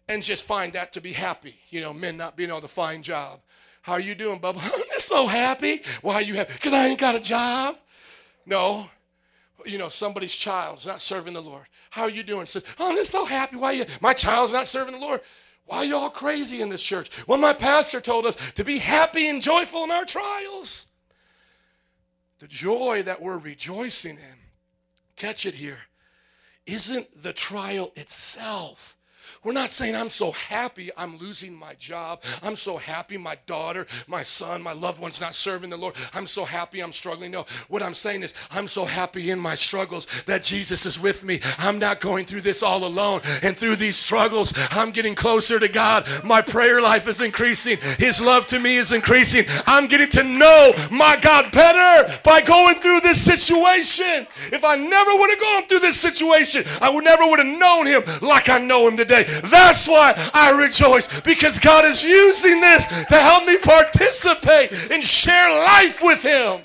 [0.09, 1.57] And just find that to be happy.
[1.71, 3.41] You know, men not being able to find job.
[3.83, 4.59] How are you doing, Bubba?
[4.93, 5.83] I'm so happy.
[6.03, 6.55] Why are you happy?
[6.55, 7.77] Because I ain't got a job.
[8.47, 8.89] No.
[9.65, 11.67] You know, somebody's child's not serving the Lord.
[11.91, 12.47] How are you doing?
[12.47, 13.57] Says, oh, I'm just so happy.
[13.57, 13.87] Why you?
[14.01, 15.21] My child's not serving the Lord.
[15.67, 17.11] Why are you all crazy in this church?
[17.27, 20.87] Well, my pastor told us to be happy and joyful in our trials.
[22.39, 24.39] The joy that we're rejoicing in,
[25.17, 25.79] catch it here,
[26.67, 28.98] isn't the trial itself
[29.44, 32.23] we're not saying, I'm so happy I'm losing my job.
[32.43, 35.94] I'm so happy my daughter, my son, my loved one's not serving the Lord.
[36.15, 37.31] I'm so happy I'm struggling.
[37.31, 41.24] No, what I'm saying is, I'm so happy in my struggles that Jesus is with
[41.24, 41.40] me.
[41.59, 43.20] I'm not going through this all alone.
[43.43, 46.09] And through these struggles, I'm getting closer to God.
[46.24, 47.78] My prayer life is increasing.
[47.98, 49.44] His love to me is increasing.
[49.66, 54.27] I'm getting to know my God better by going through this situation.
[54.52, 57.86] If I never would have gone through this situation, I would never would have known
[57.86, 59.27] him like I know him today.
[59.45, 65.51] That's why I rejoice because God is using this to help me participate and share
[65.51, 66.63] life with Him.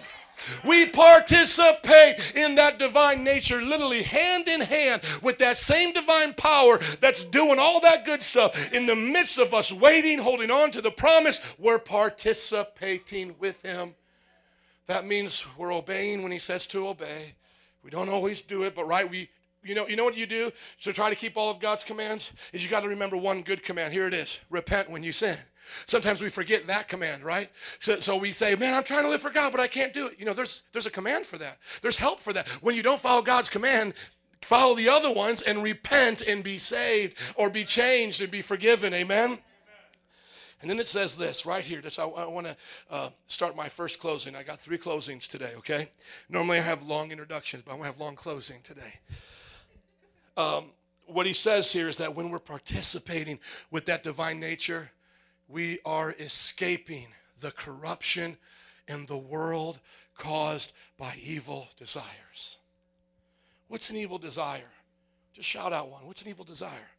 [0.65, 6.79] We participate in that divine nature, literally hand in hand with that same divine power
[6.99, 8.73] that's doing all that good stuff.
[8.73, 13.95] In the midst of us waiting, holding on to the promise, we're participating with Him.
[14.87, 17.35] That means we're obeying when He says to obey.
[17.83, 19.29] We don't always do it, but right, we
[19.63, 22.33] you know, you know what you do to try to keep all of God's commands?
[22.51, 23.93] Is you got to remember one good command.
[23.93, 25.37] Here it is repent when you sin.
[25.85, 27.49] Sometimes we forget that command, right?
[27.79, 30.07] So, so we say, man, I'm trying to live for God, but I can't do
[30.07, 30.19] it.
[30.19, 32.47] You know, there's, there's a command for that, there's help for that.
[32.61, 33.93] When you don't follow God's command,
[34.41, 38.93] follow the other ones and repent and be saved or be changed and be forgiven.
[38.93, 39.37] Amen?
[40.61, 41.81] And then it says this right here.
[41.81, 42.55] This I, I want to
[42.89, 44.33] uh, start my first closing.
[44.33, 45.51] I got three closings today.
[45.57, 45.89] Okay.
[46.29, 48.93] Normally I have long introductions, but I'm gonna have long closing today
[50.37, 50.65] um,
[51.05, 53.39] what he says here is that when we're participating
[53.71, 54.89] with that divine nature,
[55.47, 57.07] we are escaping
[57.41, 58.37] the corruption
[58.87, 59.79] in the world
[60.17, 62.57] caused by evil desires.
[63.67, 64.61] What's an evil desire?
[65.33, 66.05] Just shout out one.
[66.05, 66.89] What's an evil desire?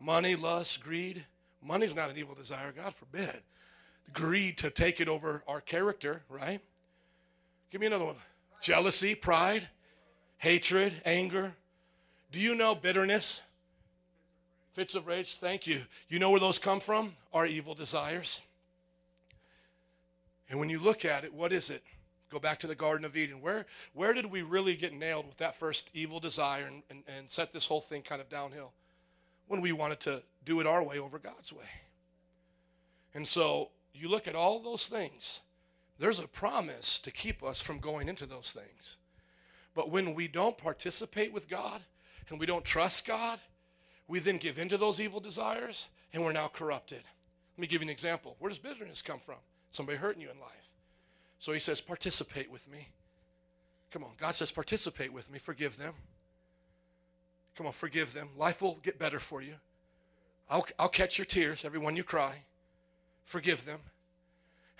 [0.00, 1.24] Money, lust, greed.
[1.62, 3.40] Money's not an evil desire, God forbid.
[4.12, 6.60] Greed to take it over our character, right?
[7.70, 8.16] Give me another one.
[8.60, 9.68] Jealousy, pride,
[10.38, 11.54] hatred, anger,
[12.32, 13.42] Do you know bitterness?
[14.72, 15.82] Fits of rage, thank you.
[16.08, 17.14] You know where those come from?
[17.34, 18.40] Our evil desires.
[20.48, 21.82] And when you look at it, what is it?
[22.30, 23.42] Go back to the Garden of Eden.
[23.42, 27.28] Where, where did we really get nailed with that first evil desire and, and, and
[27.28, 28.72] set this whole thing kind of downhill?
[29.48, 31.68] When we wanted to do it our way over God's way.
[33.14, 35.40] And so you look at all those things,
[35.98, 38.96] there's a promise to keep us from going into those things.
[39.74, 41.82] But when we don't participate with God
[42.32, 43.38] and we don't trust God,
[44.08, 47.02] we then give into those evil desires and we're now corrupted.
[47.56, 48.36] Let me give you an example.
[48.38, 49.36] Where does bitterness come from?
[49.70, 50.68] Somebody hurting you in life.
[51.38, 52.88] So he says, participate with me.
[53.90, 54.10] Come on.
[54.18, 55.38] God says, participate with me.
[55.38, 55.94] Forgive them.
[57.54, 58.28] Come on, forgive them.
[58.36, 59.54] Life will get better for you.
[60.48, 62.36] I'll, I'll catch your tears every one you cry.
[63.24, 63.80] Forgive them.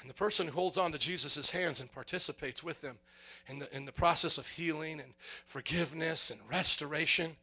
[0.01, 2.99] And the person who holds on to Jesus' hands and participates with them
[3.47, 5.15] in the, in the process of healing and
[5.47, 7.37] forgiveness and restoration,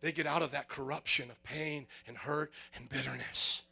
[0.00, 3.64] they get out of that corruption of pain and hurt and bitterness.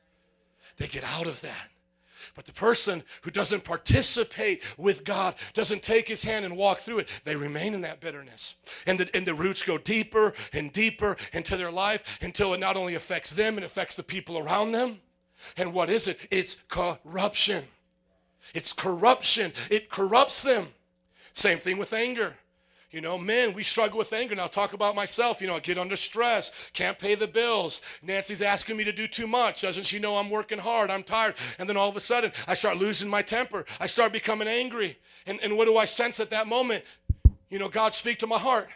[0.77, 1.69] They get out of that.
[2.35, 7.01] But the person who doesn't participate with God, doesn't take his hand and walk through
[7.01, 8.57] it, they remain in that bitterness.
[8.87, 12.77] And the, and the roots go deeper and deeper into their life until it not
[12.77, 15.01] only affects them, it affects the people around them.
[15.57, 16.27] And what is it?
[16.31, 17.65] It's corruption.
[18.55, 19.53] It's corruption.
[19.71, 20.69] It corrupts them.
[21.35, 22.35] Same thing with anger.
[22.91, 24.35] You know, men, we struggle with anger.
[24.35, 25.41] Now, I'll talk about myself.
[25.41, 27.83] You know, I get under stress, can't pay the bills.
[28.03, 29.63] Nancy's asking me to do too much.
[29.63, 30.91] Doesn't she know I'm working hard?
[30.91, 31.37] I'm tired.
[31.61, 33.65] And then all of a sudden, I start losing my temper.
[33.79, 34.99] I start becoming angry.
[35.27, 36.83] And, and what do I sense at that moment?
[37.49, 38.69] You know, God speak to my heart.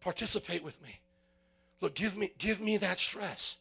[0.00, 0.98] Participate with me.
[1.80, 3.58] Look, give me, give me that stress.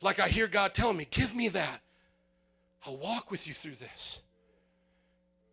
[0.00, 1.80] Like I hear God telling me, give me that.
[2.86, 4.22] I'll walk with you through this.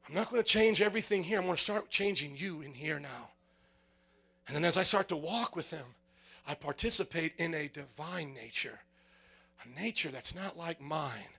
[0.09, 1.37] I'm not going to change everything here.
[1.37, 3.29] I'm going to start changing you in here now.
[4.47, 5.85] And then as I start to walk with Him,
[6.47, 8.79] I participate in a divine nature,
[9.63, 11.29] a nature that's not like mine,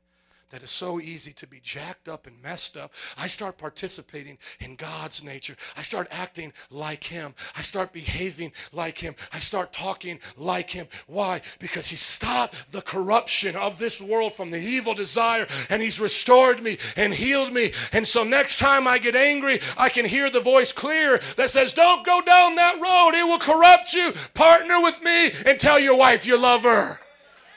[0.51, 2.93] that is so easy to be jacked up and messed up.
[3.17, 5.57] I start participating in God's nature.
[5.77, 7.35] I start acting like Him.
[7.57, 9.15] I start behaving like Him.
[9.33, 10.87] I start talking like Him.
[11.07, 11.41] Why?
[11.59, 16.63] Because He stopped the corruption of this world from the evil desire and He's restored
[16.63, 17.73] me and healed me.
[17.93, 21.73] And so next time I get angry, I can hear the voice clear that says,
[21.73, 23.19] Don't go down that road.
[23.19, 24.13] It will corrupt you.
[24.35, 26.99] Partner with me and tell your wife you love her.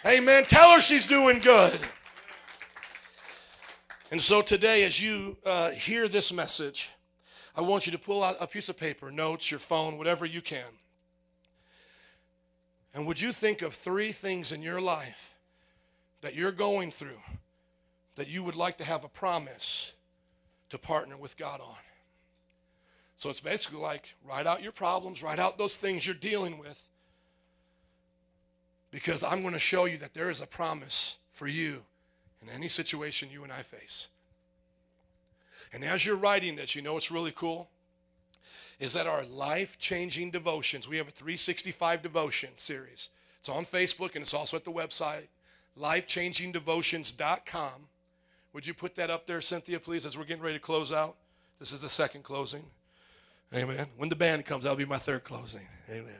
[0.05, 0.45] Amen.
[0.45, 1.79] Tell her she's doing good.
[4.14, 6.91] And so today, as you uh, hear this message,
[7.56, 10.40] I want you to pull out a piece of paper, notes, your phone, whatever you
[10.40, 10.68] can.
[12.94, 15.34] And would you think of three things in your life
[16.22, 17.18] that you're going through
[18.14, 19.94] that you would like to have a promise
[20.69, 21.81] to partner with God on?
[23.18, 26.88] So it's basically like write out your problems, write out those things you're dealing with,
[28.91, 31.81] because I'm going to show you that there is a promise for you
[32.43, 34.09] in any situation you and I face.
[35.73, 37.69] And as you're writing this, you know what's really cool?
[38.79, 43.09] Is that our life changing devotions, we have a 365 devotion series.
[43.39, 45.27] It's on Facebook and it's also at the website,
[45.79, 47.71] lifechangingdevotions.com.
[48.53, 51.15] Would you put that up there, Cynthia, please, as we're getting ready to close out?
[51.59, 52.63] This is the second closing.
[53.53, 53.87] Amen.
[53.97, 55.67] When the band comes, that'll be my third closing.
[55.89, 56.13] Amen.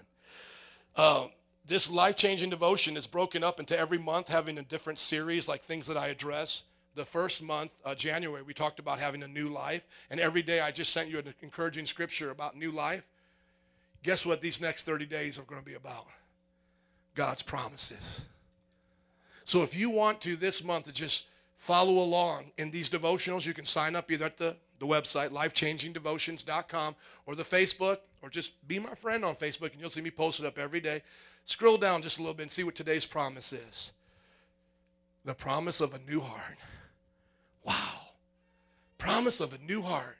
[0.96, 1.30] Um,
[1.66, 5.62] this life changing devotion is broken up into every month having a different series, like
[5.62, 6.64] things that I address.
[6.96, 9.84] The first month, uh, January, we talked about having a new life.
[10.10, 13.04] And every day I just sent you an encouraging scripture about new life.
[14.04, 16.06] Guess what these next 30 days are going to be about?
[17.16, 18.26] God's promises.
[19.46, 21.28] So if you want to this month to just
[21.58, 26.96] follow along in these devotionals, you can sign up either at the, the website, lifechangingdevotions.com,
[27.26, 30.42] or the Facebook, or just be my friend on Facebook, and you'll see me post
[30.42, 31.02] it up every day.
[31.46, 33.92] Scroll down just a little bit and see what today's promise is
[35.26, 36.58] the promise of a new heart.
[37.64, 38.02] Wow.
[38.98, 40.18] Promise of a new heart.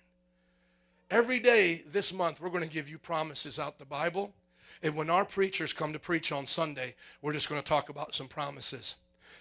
[1.12, 4.34] Every day this month, we're going to give you promises out the Bible.
[4.82, 8.16] And when our preachers come to preach on Sunday, we're just going to talk about
[8.16, 8.96] some promises.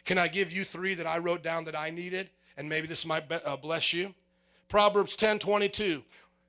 [0.05, 2.31] Can I give you three that I wrote down that I needed?
[2.57, 4.15] And maybe this might be, uh, bless you.
[4.69, 6.03] Proverbs 10 22.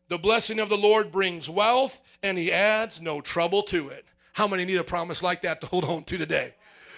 [0.09, 4.05] The blessing of the Lord brings wealth, and he adds no trouble to it.
[4.33, 6.53] How many need a promise like that to hold on to today?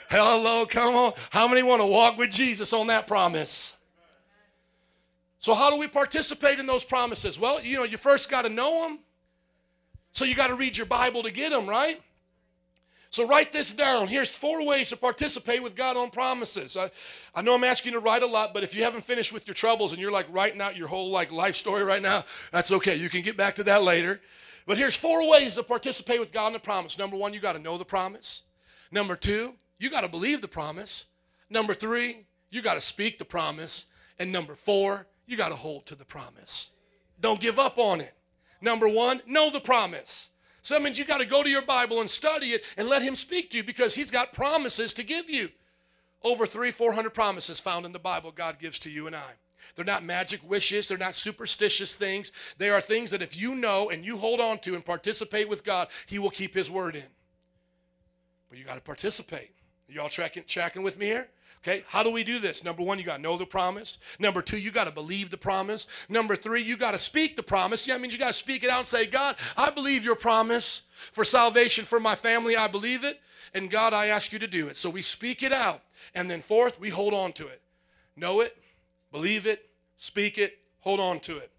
[0.10, 1.14] Hello, come on.
[1.30, 3.78] How many want to walk with Jesus on that promise?
[5.40, 7.38] So, how do we participate in those promises?
[7.38, 9.00] Well, you know, you first got to know them.
[10.12, 12.02] So, you got to read your Bible to get them, right?
[13.10, 14.08] So, write this down.
[14.08, 16.78] Here's four ways to participate with God on promises.
[16.78, 16.90] I,
[17.36, 19.48] I know I'm asking you to write a lot, but if you haven't finished with
[19.48, 22.72] your troubles and you're like writing out your whole like life story right now, that's
[22.72, 22.96] okay.
[22.96, 24.22] You can get back to that later.
[24.66, 26.98] But here's four ways to participate with God in the promise.
[26.98, 28.42] Number one, you got to know the promise.
[28.92, 31.06] Number two, you got to believe the promise.
[31.50, 33.88] Number three, you got to speak the promise.
[34.18, 36.72] And number four, you got to hold to the promise.
[37.20, 38.14] Don't give up on it.
[38.62, 40.32] Number one, know the promise.
[40.62, 43.04] So that means you got to go to your Bible and study it and let
[43.04, 45.50] Him speak to you because He's got promises to give you.
[46.24, 49.34] Over three, four hundred promises found in the Bible God gives to you and I.
[49.76, 50.88] They're not magic wishes.
[50.88, 52.32] They're not superstitious things.
[52.58, 55.64] They are things that if you know and you hold on to and participate with
[55.64, 57.04] God, He will keep His word in.
[58.50, 59.52] But you got to participate.
[59.88, 61.28] Y'all tracking, tracking with me here?
[61.64, 62.64] Okay, how do we do this?
[62.64, 63.98] Number one, you got to know the promise.
[64.20, 65.88] Number two, you got to believe the promise.
[66.10, 67.88] Number three, you got to speak the promise.
[67.88, 70.16] Yeah, I mean, you got to speak it out and say, God, I believe your
[70.16, 72.56] promise for salvation for my family.
[72.56, 73.20] I believe it.
[73.54, 74.78] And God, I ask you to do it.
[74.78, 75.82] So we speak it out.
[76.14, 77.62] And then fourth, we hold on to it.
[78.16, 78.56] Know it,
[79.16, 81.50] believe it, speak it, hold on to it.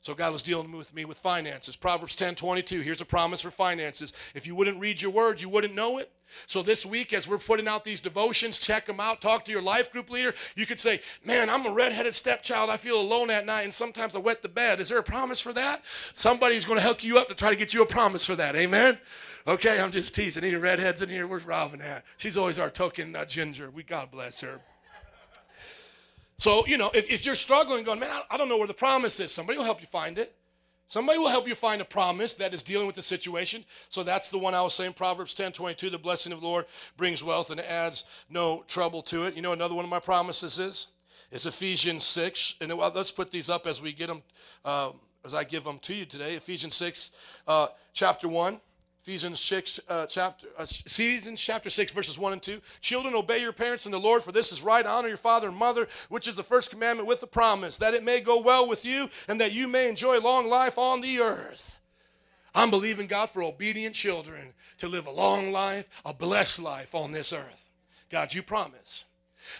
[0.00, 1.76] So God was dealing with me with finances.
[1.76, 2.80] Proverbs 10 22.
[2.80, 4.14] Here's a promise for finances.
[4.34, 6.10] If you wouldn't read your word, you wouldn't know it.
[6.46, 9.20] So this week, as we're putting out these devotions, check them out.
[9.20, 10.32] Talk to your life group leader.
[10.56, 12.70] You could say, Man, I'm a redheaded stepchild.
[12.70, 14.80] I feel alone at night, and sometimes I wet the bed.
[14.80, 15.82] Is there a promise for that?
[16.14, 18.56] Somebody's going to hook you up to try to get you a promise for that.
[18.56, 18.98] Amen?
[19.46, 20.42] Okay, I'm just teasing.
[20.42, 21.26] Any redheads in here?
[21.26, 22.04] Where's Robin at?
[22.16, 23.70] She's always our token uh, ginger.
[23.70, 24.60] We God bless her.
[26.38, 28.74] So, you know, if, if you're struggling, going, man, I, I don't know where the
[28.74, 30.34] promise is, somebody will help you find it.
[30.88, 33.64] Somebody will help you find a promise that is dealing with the situation.
[33.88, 36.66] So that's the one I was saying, Proverbs 10 22, the blessing of the Lord
[36.96, 39.34] brings wealth and adds no trouble to it.
[39.34, 40.88] You know, another one of my promises is,
[41.30, 42.56] is Ephesians 6.
[42.60, 44.22] And well, let's put these up as we get them,
[44.64, 44.90] uh,
[45.24, 46.34] as I give them to you today.
[46.34, 47.12] Ephesians 6,
[47.48, 48.60] uh, chapter 1.
[49.06, 52.58] Ephesians 6, uh, chapter, uh, Ephesians chapter 6, verses 1 and 2.
[52.80, 54.86] Children, obey your parents in the Lord, for this is right.
[54.86, 58.02] Honor your father and mother, which is the first commandment with the promise, that it
[58.02, 61.78] may go well with you and that you may enjoy long life on the earth.
[62.54, 67.12] I'm believing God for obedient children to live a long life, a blessed life on
[67.12, 67.68] this earth.
[68.08, 69.04] God, you promise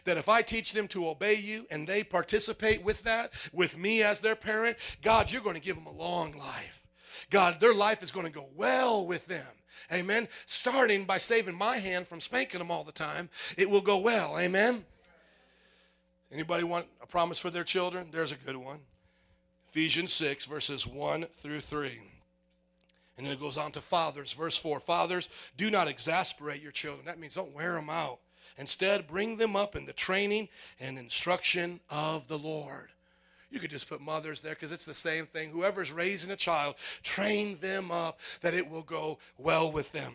[0.05, 4.03] that if I teach them to obey you and they participate with that, with me
[4.03, 6.84] as their parent, God, you're going to give them a long life.
[7.31, 9.47] God, their life is going to go well with them.
[9.93, 10.29] Amen.
[10.47, 14.39] Starting by saving my hand from spanking them all the time, it will go well.
[14.39, 14.85] Amen.
[16.33, 18.09] Anybody want a promise for their children?
[18.11, 18.79] There's a good one.
[19.71, 22.01] Ephesians 6, verses 1 through 3.
[23.17, 24.81] And then it goes on to fathers, verse 4.
[24.81, 27.07] Fathers, do not exasperate your children.
[27.07, 28.19] That means don't wear them out.
[28.57, 30.49] Instead, bring them up in the training
[30.81, 32.91] and instruction of the Lord.
[33.55, 35.51] You could just put mothers there because it's the same thing.
[35.51, 36.75] Whoever's raising a child,
[37.05, 40.15] train them up that it will go well with them.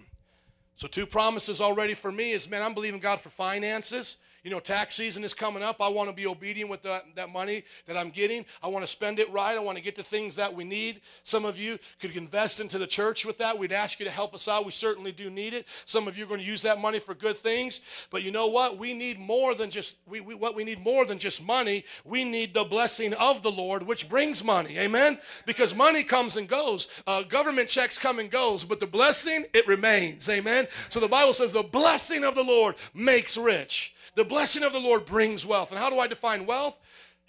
[0.76, 4.18] So, two promises already for me is man, I'm believing God for finances.
[4.44, 5.82] You know, tax season is coming up.
[5.82, 8.46] I want to be obedient with that, that money that I'm getting.
[8.64, 9.58] I want to spend it right.
[9.58, 11.02] I want to get the things that we need.
[11.24, 13.58] Some of you could invest into the church with that.
[13.58, 14.66] We'd ask you to help us out.
[14.66, 15.68] We certainly do need it.
[15.86, 17.82] Some of you are going to use that money for good things.
[18.10, 18.78] But you know what?
[18.78, 21.84] We need more than just we, we what we need more than just money.
[22.06, 24.78] We need the blessing of the Lord, which brings money.
[24.78, 25.20] Amen.
[25.46, 26.88] Because money comes and goes.
[27.08, 30.30] Uh, government checks come and goes, but the blessing it remains.
[30.30, 30.68] Amen.
[30.90, 33.94] So the Bible says the blessing of the Lord makes rich.
[34.16, 35.72] The blessing of the Lord brings wealth.
[35.72, 36.80] And how do I define wealth?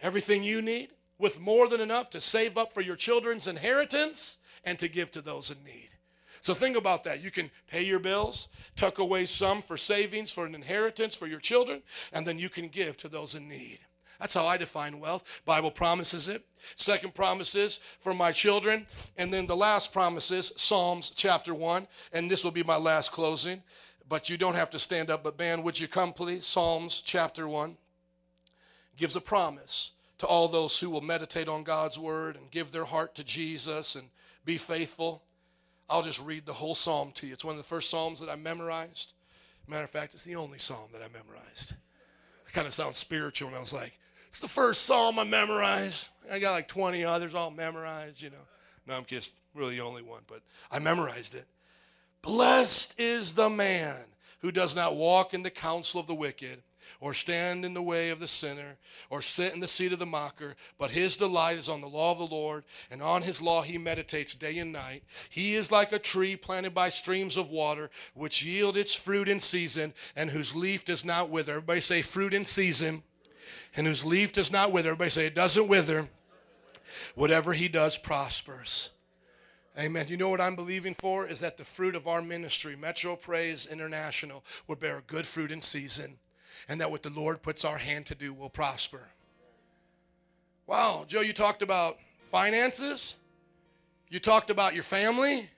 [0.03, 4.79] Everything you need with more than enough to save up for your children's inheritance and
[4.79, 5.91] to give to those in need.
[6.41, 7.23] So think about that.
[7.23, 11.39] You can pay your bills, tuck away some for savings, for an inheritance for your
[11.39, 11.83] children,
[12.13, 13.81] and then you can give to those in need.
[14.19, 15.25] That's how I define wealth.
[15.47, 16.45] Bible promises it.
[16.77, 18.87] Second promise is for my children.
[19.17, 21.87] And then the last promise is Psalms chapter 1.
[22.13, 23.63] And this will be my last closing
[24.11, 25.23] but you don't have to stand up.
[25.23, 26.45] But, man, would you come, please?
[26.45, 27.77] Psalms chapter 1
[28.97, 32.85] gives a promise to all those who will meditate on God's word and give their
[32.85, 34.09] heart to Jesus and
[34.45, 35.23] be faithful.
[35.89, 37.33] I'll just read the whole psalm to you.
[37.33, 39.13] It's one of the first psalms that I memorized.
[39.69, 41.75] Matter of fact, it's the only psalm that I memorized.
[42.47, 43.97] It kind of sounds spiritual, and I was like,
[44.27, 46.09] it's the first psalm I memorized.
[46.31, 48.37] I got like 20 others all memorized, you know.
[48.89, 50.41] No, I'm just really the only one, but
[50.73, 51.47] I memorized it.
[52.23, 53.97] Blessed is the man
[54.41, 56.63] who does not walk in the counsel of the wicked,
[57.01, 58.77] or stand in the way of the sinner,
[59.09, 62.13] or sit in the seat of the mocker, but his delight is on the law
[62.13, 65.03] of the Lord, and on his law he meditates day and night.
[65.31, 69.41] He is like a tree planted by streams of water, which yield its fruit in
[69.41, 71.53] season, and whose leaf does not wither.
[71.53, 73.03] Everybody say fruit in season,
[73.77, 74.91] and whose leaf does not wither.
[74.91, 76.09] Everybody say it doesn't wither.
[77.15, 78.91] Whatever he does prospers.
[79.81, 80.07] Amen.
[80.09, 81.27] You know what I'm believing for?
[81.27, 85.63] Is that the fruit of our ministry, Metro Praise International, will bear good fruit in
[85.63, 86.19] season,
[86.69, 89.09] and that what the Lord puts our hand to do will prosper.
[90.67, 91.97] Wow, Joe, you talked about
[92.31, 93.17] finances,
[94.11, 95.49] you talked about your family,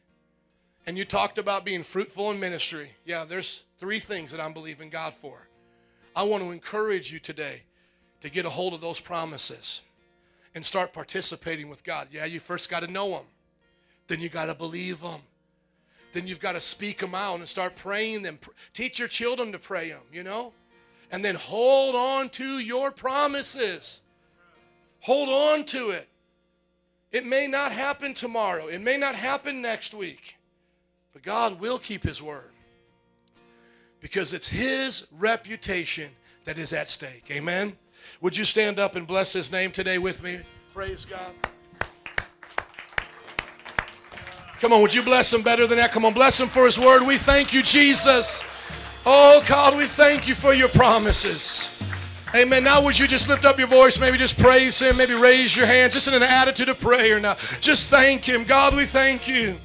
[0.86, 2.90] And you talked about being fruitful in ministry.
[3.05, 5.47] Yeah, there's three things that I'm believing God for.
[6.16, 7.62] I want to encourage you today
[8.20, 9.82] to get a hold of those promises
[10.55, 12.09] and start participating with God.
[12.11, 13.24] Yeah, you first got to know them,
[14.07, 15.20] then you got to believe them.
[16.12, 18.39] Then you've got to speak them out and start praying them.
[18.74, 20.53] Teach your children to pray them, you know?
[21.11, 24.03] And then hold on to your promises.
[25.01, 26.09] Hold on to it.
[27.11, 30.37] It may not happen tomorrow, it may not happen next week,
[31.12, 32.51] but God will keep His word
[34.01, 36.11] because it's His reputation
[36.45, 37.31] that is at stake.
[37.31, 37.77] Amen?
[38.23, 40.41] Would you stand up and bless His name today with me?
[40.73, 41.33] Praise God.
[44.63, 45.91] Come on, would you bless him better than that?
[45.91, 47.03] Come on, bless him for his word.
[47.03, 48.45] We thank you, Jesus.
[49.05, 51.83] Oh, God, we thank you for your promises.
[52.33, 52.63] Amen.
[52.63, 53.99] Now, would you just lift up your voice?
[53.99, 54.97] Maybe just praise him.
[54.97, 55.95] Maybe raise your hands.
[55.95, 57.35] Just in an attitude of prayer now.
[57.61, 58.45] Just thank him.
[58.45, 59.57] God, we thank you.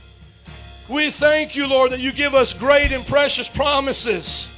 [0.90, 4.50] We thank you, Lord, that you give us great and precious promises.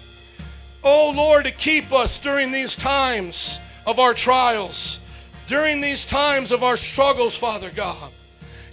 [0.86, 5.02] Oh, Lord, to keep us during these times of our trials,
[5.48, 8.10] during these times of our struggles, Father God.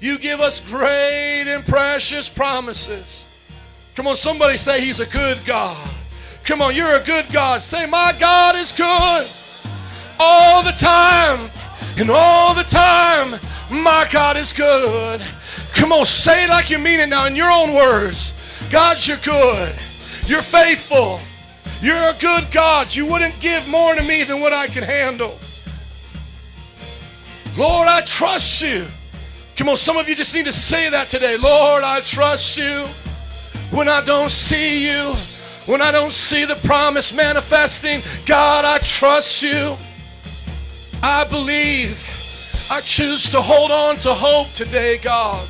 [0.07, 3.27] You give us great and precious promises.
[3.97, 5.91] Come on, somebody say He's a good God.
[6.45, 7.61] Come on, you're a good God.
[7.61, 9.27] Say, My God is good
[10.21, 11.51] all the time.
[11.99, 13.33] And all the time,
[13.69, 15.21] my God is good.
[15.75, 18.65] Come on, say it like you mean it now in your own words.
[18.71, 19.75] God, you're good.
[20.27, 21.19] You're faithful.
[21.83, 22.95] You're a good God.
[22.95, 25.37] You wouldn't give more to me than what I can handle.
[27.59, 28.87] Lord, I trust you.
[29.57, 31.37] Come on, some of you just need to say that today.
[31.39, 32.85] Lord, I trust you
[33.77, 35.15] when I don't see you,
[35.67, 38.03] when I don't see the promise manifesting.
[38.27, 39.75] God, I trust you.
[41.03, 42.03] I believe.
[42.71, 45.47] I choose to hold on to hope today, God.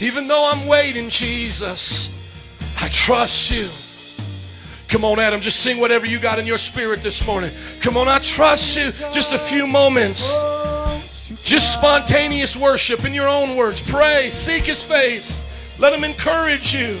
[0.00, 2.10] Even though I'm waiting, Jesus,
[2.80, 3.68] I trust you.
[4.88, 7.50] Come on, Adam, just sing whatever you got in your spirit this morning.
[7.80, 8.90] Come on, I trust you.
[9.12, 10.42] Just a few moments.
[11.44, 13.80] Just spontaneous worship in your own words.
[13.82, 15.42] Pray, seek his face.
[15.78, 16.98] Let him encourage you.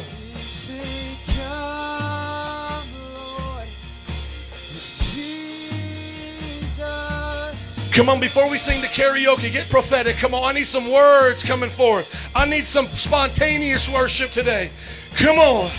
[7.94, 10.16] Come on, before we sing the karaoke, get prophetic.
[10.16, 12.30] Come on, I need some words coming forth.
[12.36, 14.68] I need some spontaneous worship today.
[15.14, 15.70] Come on.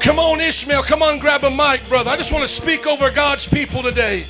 [0.00, 0.84] Come on, Ishmael.
[0.84, 2.10] Come on, grab a mic, brother.
[2.10, 4.24] I just want to speak over God's people today.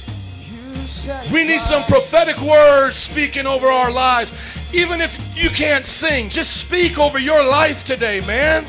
[1.33, 4.33] We need some prophetic words speaking over our lives.
[4.75, 8.65] Even if you can't sing, just speak over your life today, man.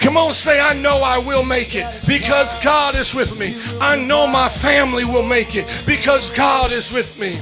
[0.00, 3.54] Come on, say, I know I will make it because God is with me.
[3.80, 7.38] I know my family will make it because God is with me.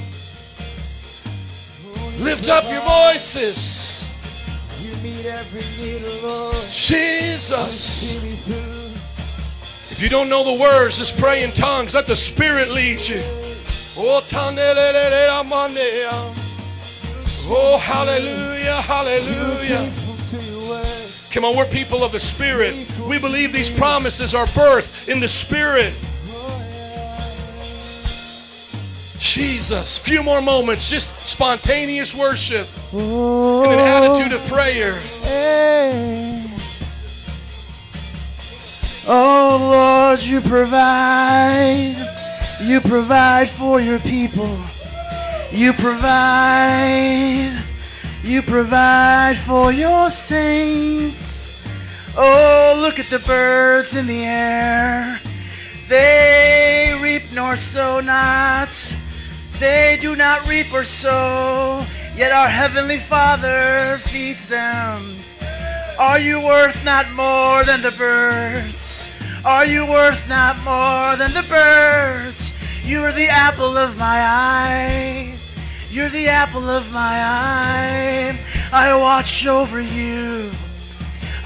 [2.22, 4.12] Lift up your voices.
[6.70, 8.14] Jesus.
[9.90, 11.94] If you don't know the words, just pray in tongues.
[11.94, 13.22] Let the Spirit lead you.
[14.02, 14.24] Oh,
[17.50, 19.92] oh hallelujah, hallelujah.
[21.32, 22.74] Come on, we're people of the Spirit.
[23.06, 25.92] We believe these promises are birthed in the Spirit.
[29.18, 34.98] Jesus, few more moments, just spontaneous worship and an attitude of prayer.
[39.06, 42.19] Oh Lord, you provide.
[42.62, 44.58] You provide for your people.
[45.50, 47.58] You provide.
[48.22, 51.66] You provide for your saints.
[52.16, 55.18] Oh, look at the birds in the air.
[55.88, 58.70] They reap nor sow not.
[59.58, 61.84] They do not reap or sow,
[62.14, 64.98] yet our heavenly Father feeds them.
[65.98, 69.09] Are you worth not more than the birds?
[69.44, 72.52] Are you worth not more than the birds?
[72.84, 75.34] You are the apple of my eye.
[75.88, 78.38] You're the apple of my eye.
[78.70, 80.50] I watch over you.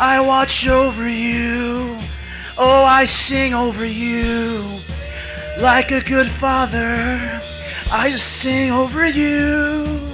[0.00, 1.96] I watch over you.
[2.58, 4.64] Oh, I sing over you.
[5.60, 7.18] Like a good father,
[7.92, 10.13] I sing over you.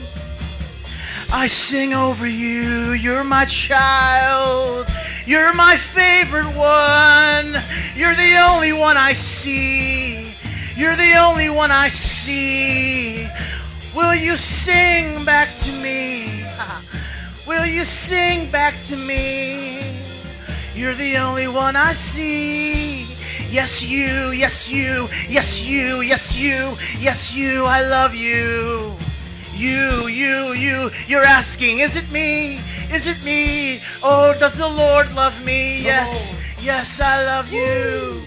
[1.32, 2.92] I sing over you.
[2.92, 4.86] You're my child.
[5.26, 7.62] You're my favorite one.
[7.94, 10.34] You're the only one I see.
[10.74, 13.28] You're the only one I see.
[13.94, 16.44] Will you sing back to me?
[17.46, 19.82] Will you sing back to me?
[20.74, 23.02] You're the only one I see.
[23.48, 28.94] Yes, you, yes, you, yes, you, yes, you, yes, you, I love you.
[29.60, 30.90] You, you, you.
[31.06, 32.54] You're asking, is it me?
[32.90, 33.78] Is it me?
[34.02, 35.82] Oh, does the Lord love me?
[35.82, 36.32] yes,
[36.62, 38.22] yes, I love you.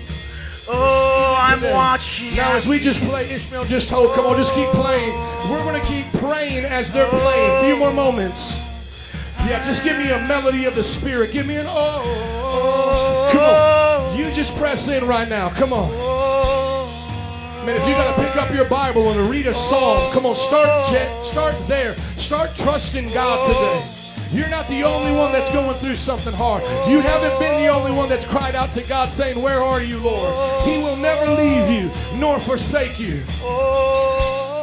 [0.69, 1.73] Oh, I'm today.
[1.73, 2.35] watching.
[2.35, 4.13] Now, as we just play, Ishmael, just hold.
[4.13, 5.11] Come on, just keep playing.
[5.49, 7.19] We're going to keep praying as they're oh.
[7.19, 7.51] playing.
[7.51, 8.59] A few more moments.
[9.47, 11.31] Yeah, just give me a melody of the Spirit.
[11.31, 12.03] Give me an oh.
[12.45, 13.29] oh.
[13.31, 14.19] Come on.
[14.19, 15.49] You just press in right now.
[15.49, 15.89] Come on.
[15.93, 16.52] Oh.
[17.65, 20.35] Man, if you got to pick up your Bible and read a psalm, come on,
[20.35, 20.67] start
[21.23, 21.93] start there.
[22.19, 24.37] Start trusting God today.
[24.37, 26.63] You're not the only one that's going through something hard.
[26.89, 29.97] You haven't been the only one that's cried out to God saying, Where are you,
[29.99, 30.33] Lord?
[30.65, 33.21] He will never leave you nor forsake you.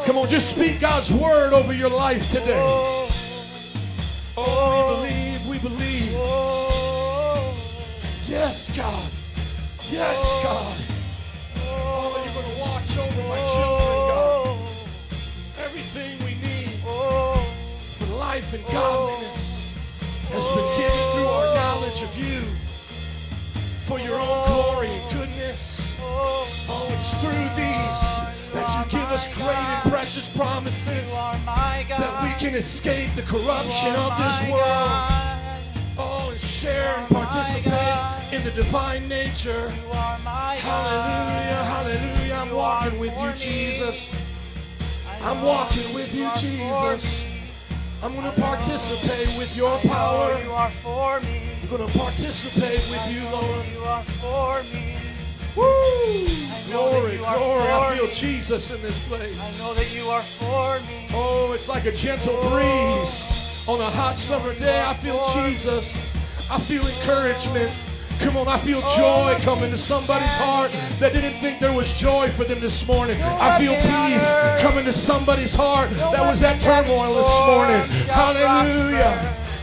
[0.04, 2.60] Come on, just speak God's word over your life today.
[4.36, 6.12] Oh, we believe, we believe.
[8.28, 9.10] Yes, God.
[9.90, 10.89] Yes, God.
[12.80, 14.56] Watch over my children, God.
[15.64, 17.36] Everything we need for
[18.16, 22.40] life and godliness has been given through our knowledge of you
[23.84, 25.98] for your own glory and goodness.
[26.02, 32.54] Oh, it's through these that you give us great and precious promises that we can
[32.54, 35.00] escape the corruption of this world.
[35.98, 39.68] Oh, and share and participate in the divine nature.
[39.90, 42.19] Hallelujah, hallelujah.
[42.40, 44.16] I'm walking with you, Jesus.
[45.22, 47.52] I'm walking with you, Jesus.
[48.02, 50.40] I'm going to participate with your power.
[50.42, 51.42] You are for me.
[51.62, 53.66] I'm going to participate with you, Lord.
[53.74, 54.96] You are for me.
[55.54, 55.66] Woo!
[56.72, 57.60] know that Glory, you are glory.
[57.60, 58.06] I feel.
[58.06, 59.58] Jesus in this I place.
[59.58, 61.08] know that you are for me.
[61.12, 62.56] Oh, it's like a gentle oh.
[62.56, 64.80] breeze on a hot summer day.
[64.80, 66.08] I feel Jesus.
[66.50, 67.89] I feel encouragement.
[68.20, 70.70] Come on, I feel joy coming to somebody's heart
[71.00, 73.16] that didn't think there was joy for them this morning.
[73.40, 77.80] I feel peace coming to somebody's heart that was at turmoil this morning.
[78.12, 79.16] Hallelujah.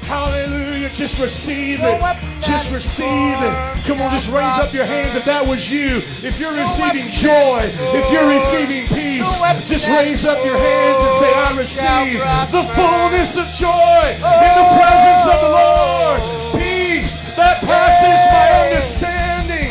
[0.10, 0.90] Hallelujah.
[0.90, 2.02] Just receive it.
[2.42, 3.54] Just receive it.
[3.86, 6.02] Come on, just raise up your hands if that was you.
[6.26, 7.62] If you're receiving joy,
[7.94, 9.38] if you're receiving peace,
[9.70, 12.18] just raise up your hands and say, I receive
[12.50, 16.37] the fullness of joy in the presence of the Lord.
[17.38, 19.70] That passes my understanding.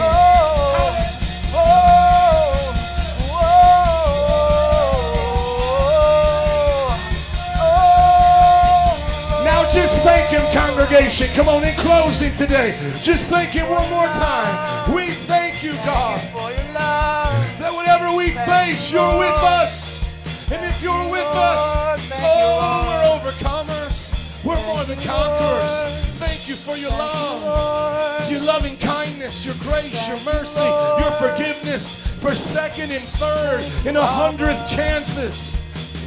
[9.44, 11.26] Now just thank Him, congregation.
[11.34, 14.94] Come on, in closing today, just thank Him one more time.
[14.94, 16.20] We thank you, God,
[17.58, 20.06] that whatever we face, you're with us.
[20.52, 24.14] And if you're with us, oh, we're overcomers.
[24.44, 25.75] We're more than conquerors.
[26.66, 30.64] For your love, your loving kindness, your grace, your mercy,
[31.00, 35.54] your forgiveness for second and third and a hundredth chances.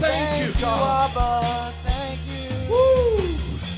[0.01, 1.11] Thank you, God.
[1.75, 2.73] Thank you.
[2.73, 3.19] Woo.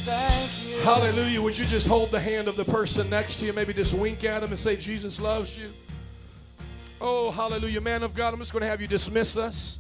[0.06, 0.84] Thank you.
[0.84, 1.40] Hallelujah.
[1.40, 3.54] Would you just hold the hand of the person next to you?
[3.54, 5.70] Maybe just wink at them and say, Jesus loves you.
[7.00, 7.82] Oh, hallelujah.
[7.82, 9.78] Man of God, I'm just going to have you dismiss us.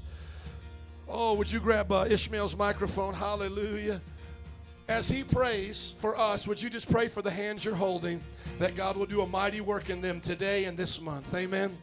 [1.09, 3.15] Oh, would you grab uh, Ishmael's microphone?
[3.15, 4.01] Hallelujah.
[4.91, 8.21] As he prays for us, would you just pray for the hands you're holding
[8.59, 11.33] that God will do a mighty work in them today and this month?
[11.33, 11.77] Amen.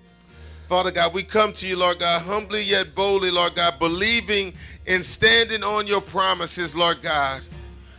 [0.69, 4.53] Father God, we come to you, Lord God, humbly yet boldly, Lord God, believing
[4.87, 7.41] and standing on your promises, Lord God.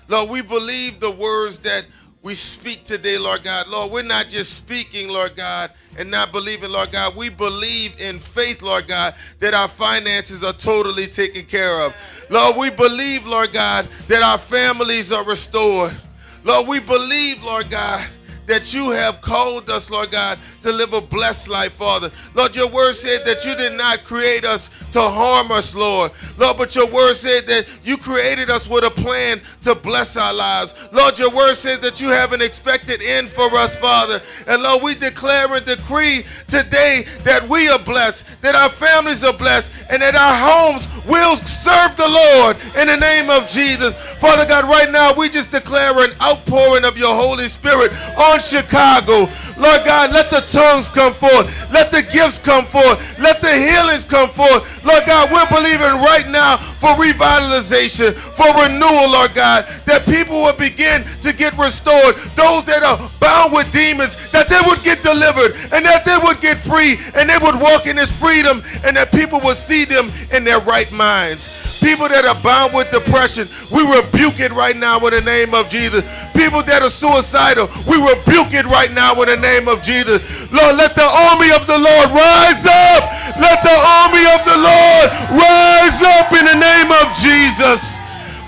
[0.10, 1.88] Lord, we believe the words that
[2.22, 3.68] we speak today, Lord God.
[3.70, 7.16] Lord, we're not just speaking, Lord God, and not believing, Lord God.
[7.16, 11.96] We believe in faith, Lord God, that our finances are totally taken care of.
[12.30, 15.96] Lord, we believe, Lord God, that our families are restored.
[16.44, 18.06] Lord, we believe, Lord God,
[18.50, 22.10] that you have called us, Lord God, to live a blessed life, Father.
[22.34, 26.12] Lord, your word said that you did not create us to harm us, Lord.
[26.40, 30.34] Lord, but your word said that you created us with a plan to bless our
[30.34, 30.90] lives.
[30.92, 34.20] Lord, your word says that you have an expected end for us, Father.
[34.48, 39.34] And Lord, we declare and decree today that we are blessed, that our families are
[39.34, 43.96] blessed, and that our homes will serve the Lord in the name of Jesus.
[44.22, 49.26] Father God, right now we just declare an outpouring of your Holy Spirit on Chicago.
[49.58, 51.72] Lord God, let the tongues come forth.
[51.74, 53.20] Let the gifts come forth.
[53.20, 54.84] Let the healings come forth.
[54.86, 60.58] Lord God, we're believing right now for revitalization, for renewal, Lord God, that people will
[60.58, 62.16] begin to get restored.
[62.38, 66.40] Those that are bound with demons, that they would get delivered and that they would
[66.42, 70.12] get free and they would walk in this freedom and that people would see them
[70.32, 71.80] in their right minds.
[71.80, 75.72] People that are bound with depression, we rebuke it right now in the name of
[75.72, 76.04] Jesus.
[76.36, 80.44] People that are suicidal, we rebuke it right now in the name of Jesus.
[80.52, 83.02] Lord, let the army of the Lord rise up.
[83.40, 85.08] Let the army of the Lord
[85.40, 87.80] rise up in the name of Jesus.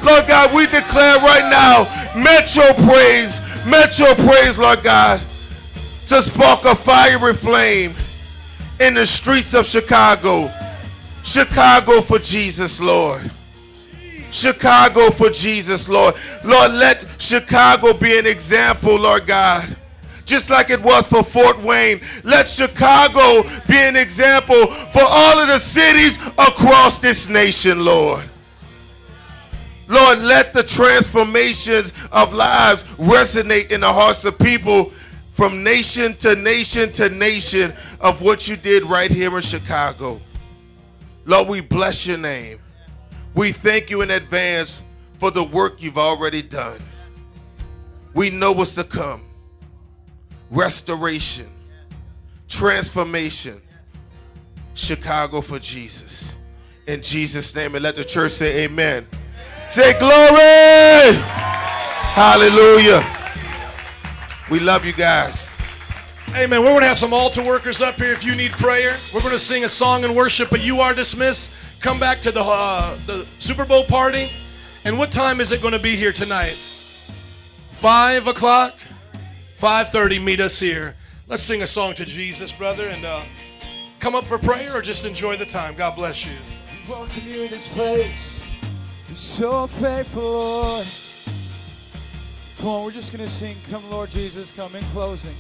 [0.04, 1.88] Lord God, we declare right now,
[2.20, 5.24] Metro praise, Metro praise, Lord God,
[6.12, 7.96] to spark a fiery flame
[8.84, 10.52] in the streets of Chicago.
[11.24, 13.30] Chicago for Jesus, Lord.
[14.32, 16.16] Chicago for Jesus, Lord.
[16.44, 19.76] Lord, let Chicago be an example, Lord God.
[20.26, 22.00] Just like it was for Fort Wayne.
[22.24, 28.24] Let Chicago be an example for all of the cities across this nation, Lord.
[29.90, 34.86] Lord, let the transformations of lives resonate in the hearts of people
[35.34, 40.22] from nation to nation to nation of what you did right here in Chicago.
[41.26, 42.60] Lord, we bless your name.
[43.34, 44.84] We thank you in advance
[45.20, 46.80] for the work you've already done.
[48.14, 49.24] We know what's to come
[50.50, 51.48] restoration,
[52.50, 53.62] transformation.
[54.74, 56.36] Chicago for Jesus.
[56.88, 59.08] In Jesus' name, and let the church say amen.
[59.68, 61.16] Say glory.
[62.14, 63.06] Hallelujah.
[64.50, 65.51] We love you guys.
[66.34, 66.62] Amen.
[66.62, 68.96] We're going to have some altar workers up here if you need prayer.
[69.14, 71.54] We're going to sing a song and worship, but you are dismissed.
[71.82, 74.30] Come back to the, uh, the Super Bowl party.
[74.86, 76.54] And what time is it going to be here tonight?
[77.72, 78.76] 5 o'clock?
[79.58, 80.96] 5.30, meet us here.
[81.28, 83.22] Let's sing a song to Jesus, brother, and uh,
[84.00, 85.76] come up for prayer or just enjoy the time.
[85.76, 86.32] God bless you.
[86.88, 88.50] welcome you in this place.
[89.10, 90.88] You're so faithful, Lord.
[92.58, 95.36] Come on, we're just going to sing, Come, Lord Jesus, come in closing.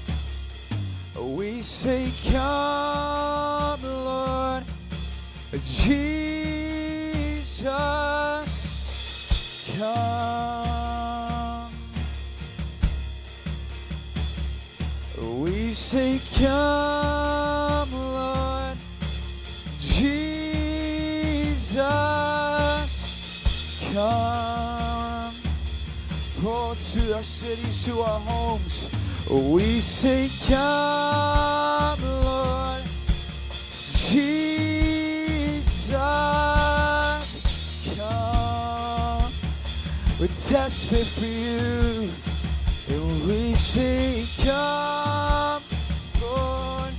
[1.21, 4.63] We say, Come, Lord
[5.63, 6.17] Jesus,
[9.77, 11.71] come.
[15.43, 18.77] We say, Come, Lord
[19.79, 20.31] Jesus,
[23.93, 25.33] come.
[26.43, 29.10] Oh, to our cities, to our homes.
[29.29, 32.81] We say, Come, Lord
[33.87, 35.95] Jesus,
[37.97, 39.31] come.
[40.19, 42.09] We're desperate for you.
[42.89, 45.63] And we say, Come,
[46.21, 46.93] Lord.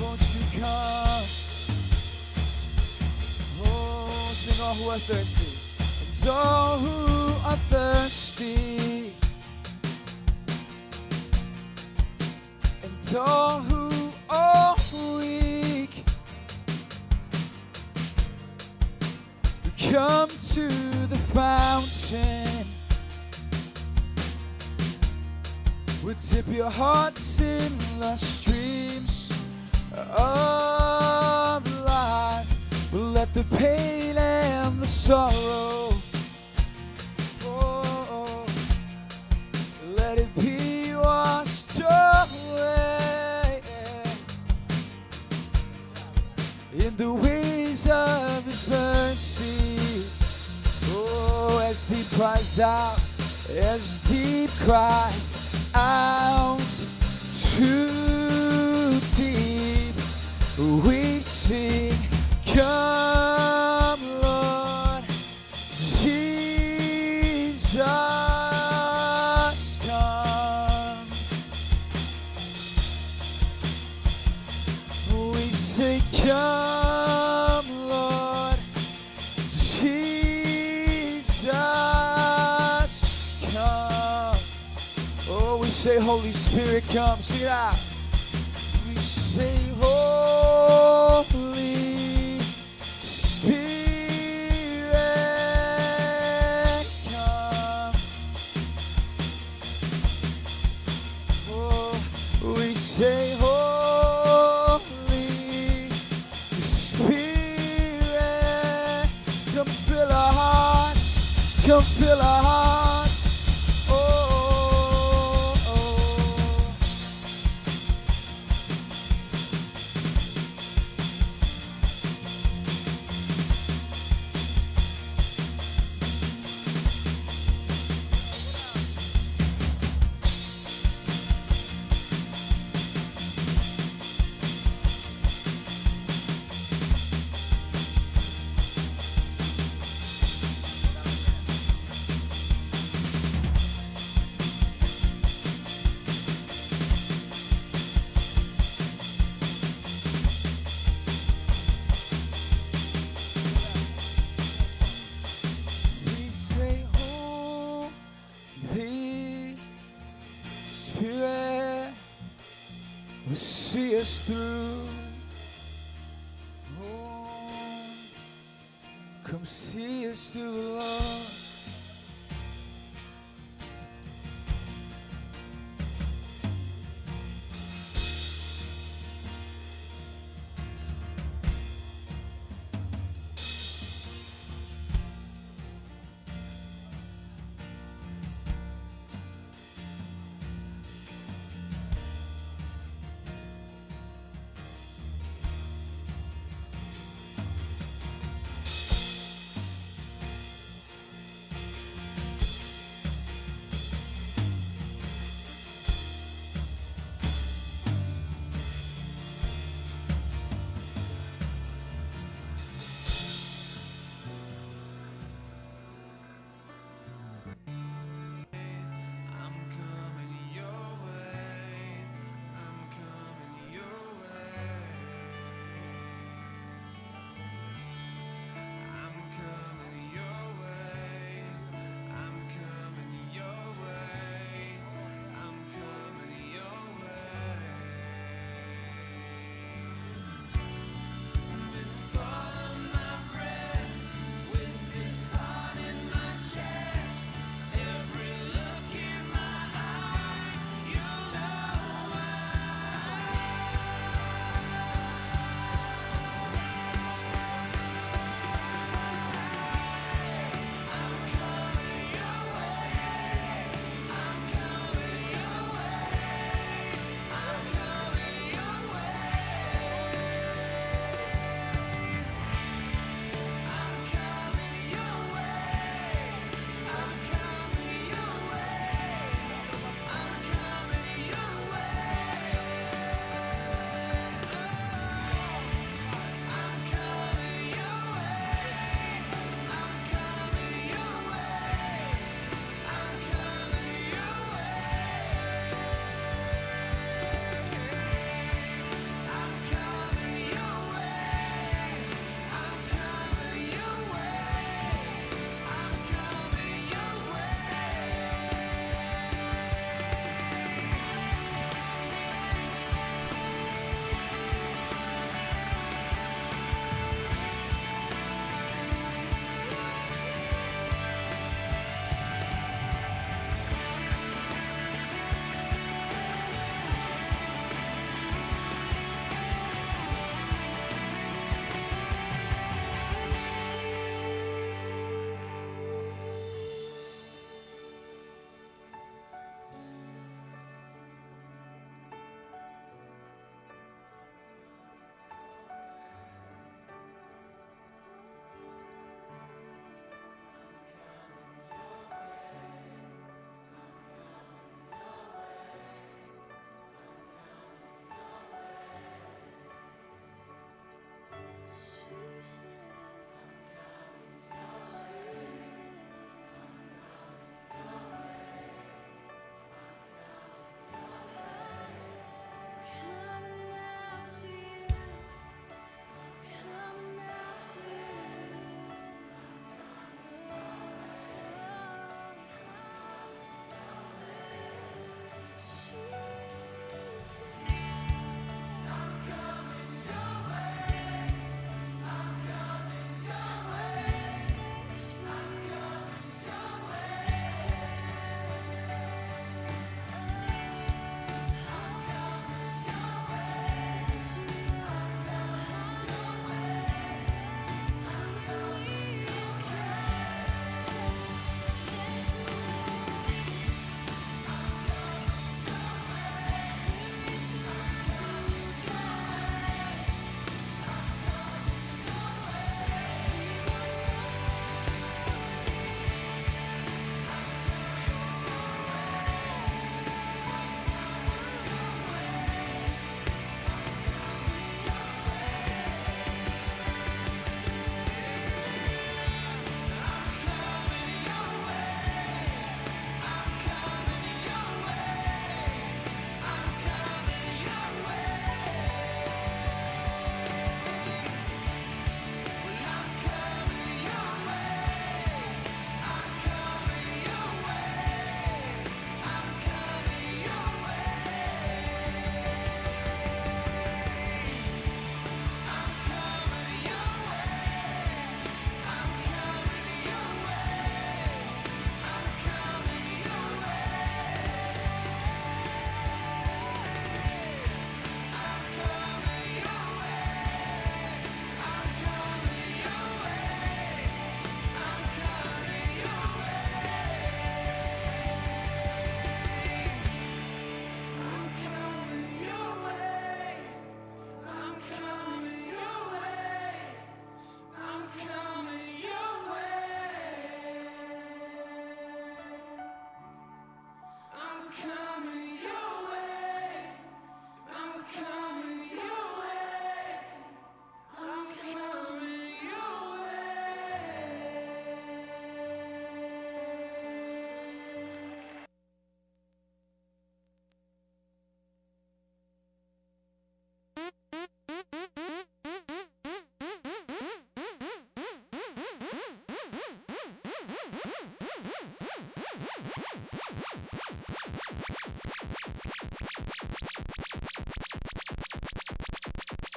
[0.00, 1.24] Won't you come?
[3.62, 5.55] Oh, sing all who are thirsty.
[6.28, 9.12] All who are thirsty.
[12.82, 14.74] And all who are
[15.20, 16.04] weak.
[19.90, 20.68] Come to
[21.06, 22.66] the fountain.
[26.02, 29.30] We'll dip your hearts in the streams
[29.94, 32.92] of life.
[32.92, 35.92] We'll let the pain and the sorrow
[52.16, 52.98] cries out,
[53.50, 56.58] as deep cries out
[57.32, 59.94] too deep,
[60.82, 61.92] we sing,
[62.46, 64.65] Come, Lord
[76.26, 78.56] Come, Lord
[79.38, 79.92] Jesus,
[83.54, 84.36] come.
[85.30, 87.16] Oh, we say, Holy Spirit, come.
[87.30, 87.74] It out.
[87.74, 91.45] We say, Holy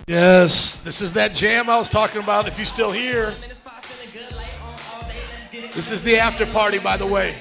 [0.10, 2.48] Yes, this is that jam I was talking about.
[2.48, 3.32] If you're still here,
[5.76, 7.36] this is the after party, by the way.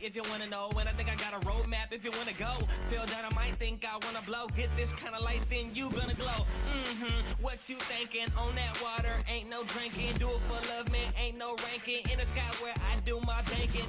[0.00, 1.90] If you wanna know, I think I got a roadmap.
[1.90, 2.52] If you wanna go,
[2.90, 4.46] feel down, I might think I wanna blow.
[4.54, 6.44] Get this kind of light, then you gonna glow.
[6.46, 7.42] Mm-hmm.
[7.42, 9.16] What you thinking on that water?
[9.26, 10.12] Ain't no drinking.
[10.18, 11.10] Do it for love, man.
[11.18, 12.04] Ain't no ranking.
[12.12, 13.82] In the sky where I do my banking.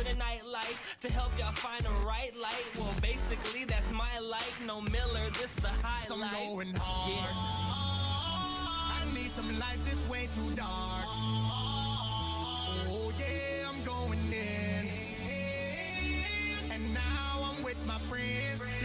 [0.00, 0.16] For the
[1.00, 2.64] to help y'all find the right light.
[2.76, 2.92] Well,
[3.30, 4.60] basically that's my life.
[4.66, 6.32] No Miller, this the highlight.
[6.32, 7.30] I'm going hard.
[8.92, 11.04] I need some lights, it's way too dark.
[12.88, 14.88] Oh yeah, I'm going in.
[16.72, 18.79] And now I'm with my friends.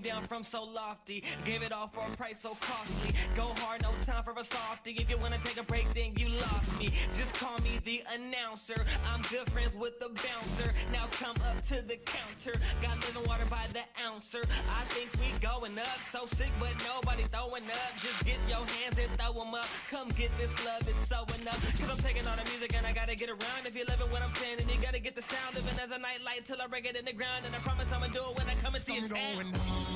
[0.00, 3.12] Came down from so lofty, gave it all for a price so costly.
[3.36, 4.92] Go hard, no time for a softy.
[4.92, 6.90] If you wanna take a break, then you lost me.
[7.14, 8.84] Just call me the announcer.
[9.12, 10.72] I'm good friends with the bouncer.
[10.92, 12.58] Now come up to the counter.
[12.82, 14.42] Got living water by the ouncer.
[14.78, 17.90] I think we going up, so sick, but nobody throwing up.
[18.00, 19.68] Just get your hands and throw 'em up.
[19.90, 21.60] Come get this love, it's so enough.
[21.78, 23.66] Cause I'm taking all the music and I gotta get around.
[23.66, 25.54] If you're living what I'm saying, then you gotta get the sound.
[25.54, 27.44] Living as a nightlight till I break it in the ground.
[27.44, 29.34] And I promise I'ma do it when I come into your I'm town.
[29.34, 29.89] going hard.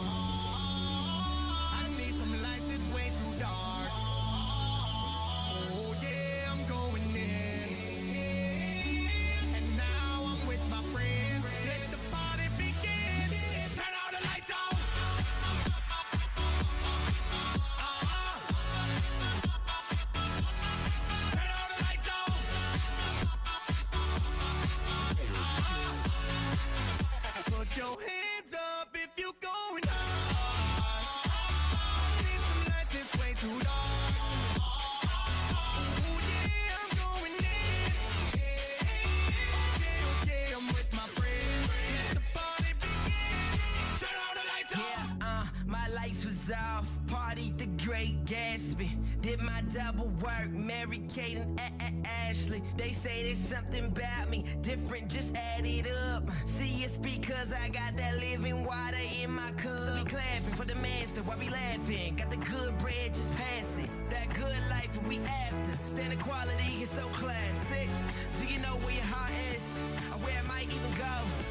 [50.25, 50.51] Work.
[50.53, 52.63] Mary Kate and A- A- Ashley.
[52.77, 55.09] They say there's something about me different.
[55.11, 56.25] Just add it up.
[56.45, 59.79] See, it's because I got that living water in my cup.
[59.79, 62.17] So we clapping for the master while we laughing.
[62.17, 63.89] Got the good bread, just passing.
[64.11, 65.79] That good life we after.
[65.85, 67.89] Standard quality is so classic.
[68.37, 69.81] Do you know where your heart is?
[70.13, 71.44] Or where it might even go?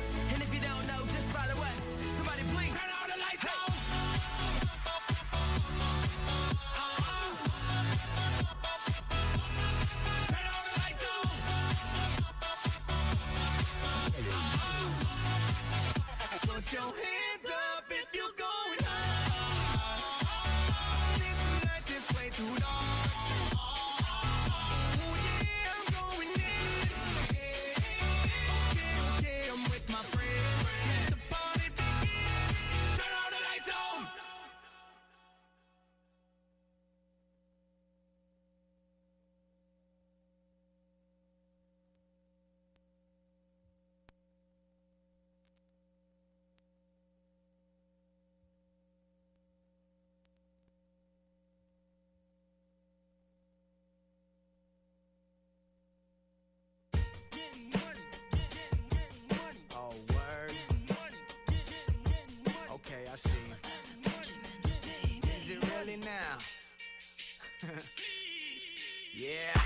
[69.23, 69.61] Yeah.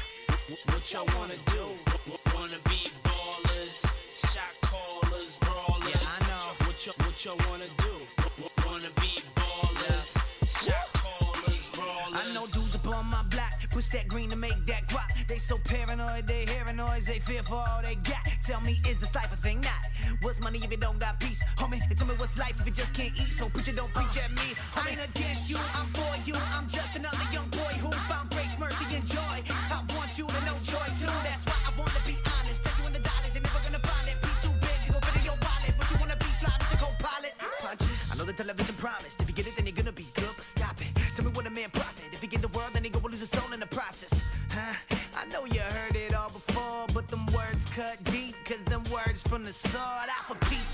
[0.66, 1.66] What y'all wanna do?
[2.34, 5.90] Wanna be ballers, shot callers, brawlers.
[5.90, 6.68] Yeah, I know.
[6.68, 7.94] What y'all, what y'all wanna do?
[8.66, 10.10] Wanna be ballers,
[10.48, 12.14] shot callers, brawlers.
[12.14, 15.28] I know dudes up on my block, push that green to make that guap.
[15.28, 18.24] They so paranoid, they hearing noise, they fear for all they got.
[18.46, 19.62] Tell me, is this life a thing?
[19.62, 19.74] Not.
[20.22, 21.44] What's money if you don't got peace?
[21.58, 23.34] Homie, they tell me what's life if you just can't eat.
[23.34, 24.56] So preacher, don't preach at me.
[24.74, 24.88] Homie.
[24.88, 26.36] I ain't against you, I'm for you.
[26.54, 29.37] I'm just another young boy who found grace, mercy, and joy.
[30.28, 31.14] To know joy too.
[31.24, 32.64] That's why I wanna be honest.
[32.64, 34.18] Tell you when the dollars ain't never gonna find it.
[34.22, 36.78] Piece too big to go fit in your wallet, but you wanna be fly, Mr.
[36.84, 37.34] Co-pilot.
[38.12, 39.22] I know the television promised.
[39.22, 40.92] If you get it, then you're gonna be good, but stop it.
[41.16, 42.06] Tell me what a man profit.
[42.12, 44.12] If he get the world, then he gonna lose his soul in the process.
[44.50, 44.76] Huh?
[45.16, 49.22] I know you heard it all before, but them words cut deep, cause them words
[49.24, 50.67] from the sword I for Pete's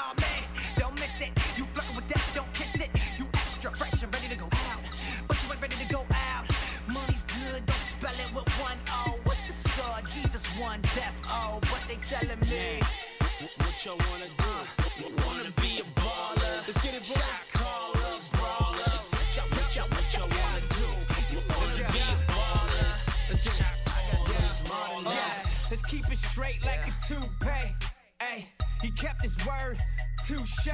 [0.00, 0.20] missed the meaning.
[0.20, 0.42] Oh man,
[0.78, 1.30] don't miss it.
[1.56, 2.90] You flirting with that, don't kiss it.
[3.18, 4.80] You extra fresh and ready to go out,
[5.28, 6.46] but you ain't ready to go out.
[6.88, 9.18] Money's good, don't spell it with one O.
[9.24, 10.00] What's the score?
[10.12, 12.80] Jesus one death oh, O, but they telling me.
[13.58, 14.52] What y'all wanna do?
[15.00, 16.56] You wanna be a baller?
[16.66, 19.10] Let's get it, Shot callers, brawlers.
[19.12, 20.88] What y'all, what you, what you wanna do?
[21.32, 22.90] You wanna be a baller?
[23.40, 25.14] Shot callers, brawlers.
[25.14, 27.74] Yeah, let's keep it straight like a toupee.
[28.20, 28.46] Ay,
[28.82, 29.78] he kept his word,
[30.30, 30.68] touche.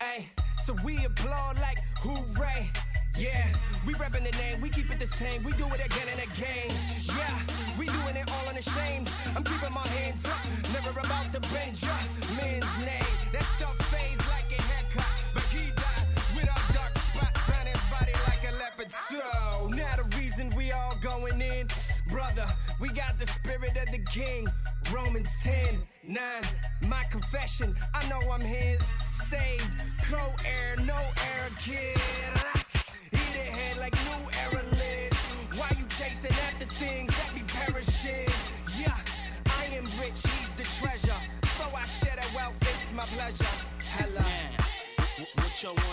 [0.00, 0.26] Ay,
[0.64, 2.70] so we applaud like hooray.
[3.18, 3.46] Yeah,
[3.86, 6.68] we reppin' the name, we keep it the same, we do it again and again.
[7.16, 7.38] Yeah,
[7.78, 9.10] we doing it all unashamed.
[9.34, 10.40] I'm keeping my hands up,
[10.72, 11.96] never about to bend ya.
[12.36, 16.06] Man's name, that stuff fades like a haircut, but he died
[16.36, 18.92] without dark spots on his body like a leopard.
[19.08, 21.68] So now the reason we all going in,
[22.08, 22.46] brother,
[22.80, 24.46] we got the spirit of the king.
[24.92, 26.18] Romans 10, 9,
[26.88, 28.82] my confession, I know I'm his.
[29.28, 29.70] Saved,
[30.02, 31.96] co-air, no error, kid.
[33.12, 35.14] Eat it head like new era lit.
[35.56, 38.28] Why you chasing after things that be perishing?
[38.76, 38.96] Yeah,
[39.46, 41.20] I am rich, he's the treasure.
[41.56, 43.44] So I share that wealth, it's my pleasure.
[43.94, 44.26] Hello.
[45.36, 45.91] What you wanna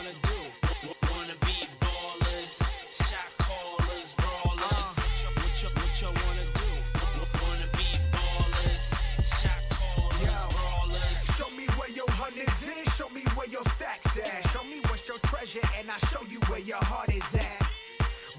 [15.40, 17.68] treasure, and I show you where your heart is at.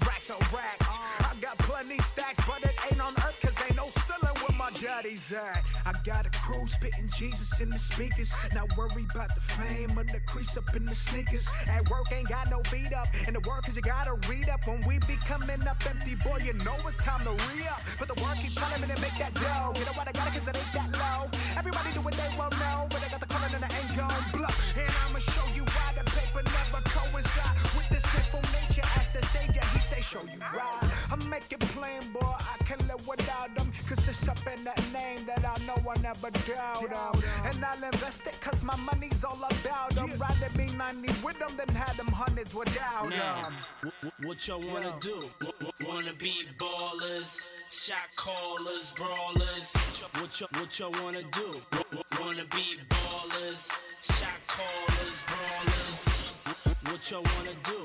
[0.05, 3.89] Racks on racks, I got plenty stacks, but it ain't on earth, cause ain't no
[4.05, 5.61] ceiling where my daddy's at.
[5.85, 10.03] I got a crew spitting Jesus in the speakers, not worry about the fame or
[10.03, 11.47] the crease up in the sneakers.
[11.67, 14.65] At work, ain't got no beat up, and the work is you gotta read up.
[14.67, 17.81] When we be coming up empty, boy, you know it's time to re up.
[17.99, 19.73] But the work keep telling me to make that dough.
[19.77, 21.29] You know what I got it, cause it ain't that low.
[21.57, 24.23] Everybody do what they will know, but I got the calling and I ain't gon'
[24.33, 24.53] blow.
[24.81, 29.21] And I'ma show you why the paper never coincide with the sinful nature as the
[29.27, 29.61] savior.
[29.73, 30.91] He say, show you right.
[31.11, 32.21] I make it plain, boy.
[32.53, 33.71] I can't live without them.
[33.87, 37.21] Cause it's up in that name that I know I never doubt them.
[37.45, 40.13] And I'll invest it cause my money's all about them.
[40.19, 43.17] Rather be 90 with them than have them hundreds without them.
[43.19, 43.91] Now,
[44.23, 45.29] what you wanna do?
[45.39, 47.45] W- Wanna be ballers?
[47.69, 49.73] Shot callers, brawlers.
[50.19, 51.61] What you, what you wanna do?
[51.71, 53.71] W- Wanna be ballers?
[54.01, 56.50] Shot callers, brawlers.
[56.83, 57.77] What y'all wanna do?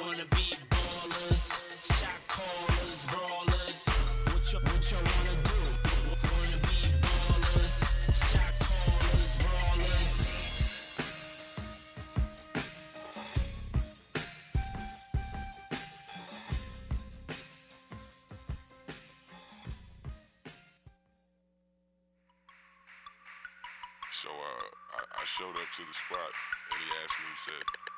[0.00, 1.50] Wanna be ballers?
[1.82, 3.88] Shot callers, brawlers.
[4.30, 5.60] What you, what you wanna do?
[6.30, 7.78] Wanna be ballers?
[8.30, 10.30] Shot callers, brawlers.
[24.22, 26.32] So uh, I, I showed up to the spot,
[26.70, 27.89] and he asked me, he said,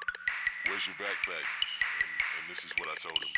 [0.66, 1.46] "Where's your backpack?"
[2.02, 3.32] And, and this is what I told him.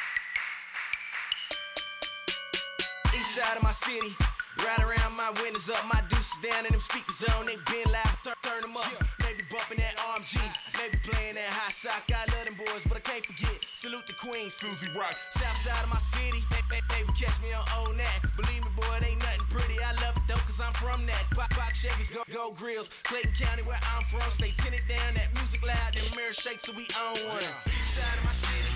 [3.18, 4.14] East side of my city.
[4.58, 7.46] Right around my windows up, my deuces down in them speakers on.
[7.46, 8.86] They been loud, turn, turn them up.
[9.20, 10.38] Maybe bumping that RMG,
[10.78, 12.04] maybe playing that high sock.
[12.14, 13.58] I love them boys, but I can't forget.
[13.74, 15.16] Salute the queen, Suzy Rock.
[15.32, 16.80] South side of my city, they
[17.14, 18.20] catch me on old nat.
[18.36, 19.78] Believe me, boy, it ain't nothing pretty.
[19.82, 21.24] I love it though, cause I'm from that.
[21.36, 22.88] Box, box Chevys, go, go grills.
[23.04, 25.14] Clayton County, where I'm from, stay tinted down.
[25.14, 27.44] That music loud, them mirror shake, so we own one.
[27.70, 28.72] East side of my city,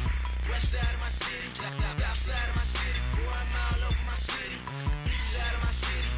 [0.50, 1.48] west side of my city,
[1.98, 3.00] south side of my city.
[3.14, 4.58] Boy, I'm all over my city.
[5.06, 6.10] East side of my city,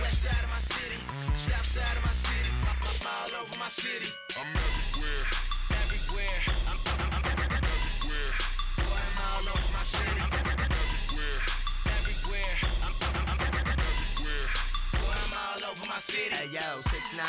[0.00, 1.00] west side of my city,
[1.36, 2.50] south side of my city.
[2.68, 2.76] I'm
[3.06, 4.21] all over my city.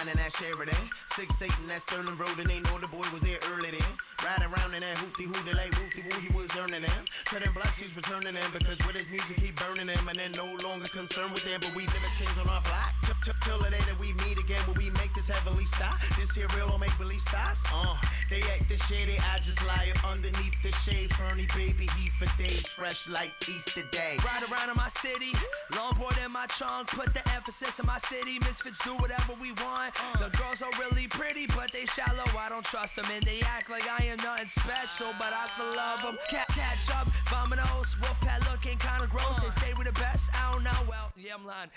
[0.03, 0.75] Nine in that Sheridan,
[1.07, 3.93] six eight in that Sterling Road, and they know the boy was there early then.
[4.23, 7.05] Riding around in that hoopty hoo, they like whoopty woo, he was earning them.
[7.25, 10.45] Turning blocks, he's returning them because with his music he burning them, and then no
[10.67, 11.59] longer concerned with them.
[11.61, 13.02] But we live as kings on our block.
[13.23, 15.95] Till the day that we meet again, when we make this heavenly stop.
[16.19, 17.63] This here real or make believe stops.
[17.71, 17.95] Uh,
[18.29, 21.07] they act the shady, I just lie up underneath the shade.
[21.15, 24.17] Fernie baby, he for days, fresh like Easter Day.
[24.25, 25.31] Ride around in my city,
[25.71, 28.39] longboard in my trunk, put the emphasis in my city.
[28.39, 29.95] Misfits do whatever we want.
[30.19, 32.27] The girls are really pretty, but they shallow.
[32.37, 35.71] I don't trust them, and they act like I am nothing special, but I still
[35.71, 36.17] love them.
[36.29, 39.39] Cat catch up, vominos, wolf pet looking kinda gross.
[39.39, 40.27] They stay with the best.
[40.35, 40.75] I don't know.
[40.89, 41.69] Well, yeah, I'm lying.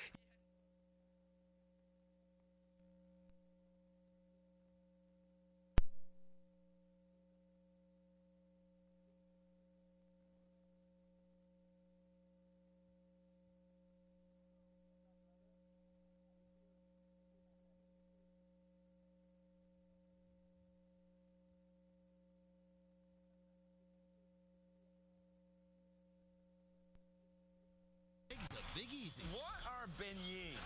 [29.07, 29.26] easy.
[29.37, 30.57] What are beignets?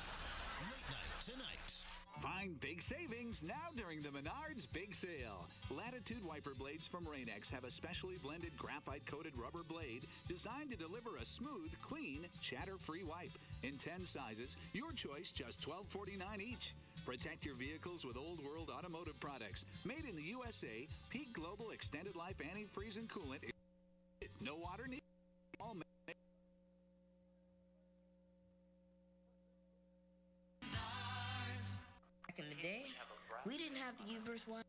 [0.62, 1.74] Late night tonight.
[2.22, 5.48] Find big savings now during the Menards Big Sale.
[5.74, 10.76] Latitude wiper blades from Rain-X have a specially blended graphite coated rubber blade designed to
[10.76, 13.36] deliver a smooth, clean, chatter free wipe.
[13.64, 16.74] In 10 sizes, your choice just $12.49 each.
[17.04, 19.64] Protect your vehicles with old world automotive products.
[19.84, 23.50] Made in the USA, Peak Global Extended Life Antifreeze and Coolant.
[24.40, 24.99] No water needed.
[33.90, 34.62] Have to use verse 1.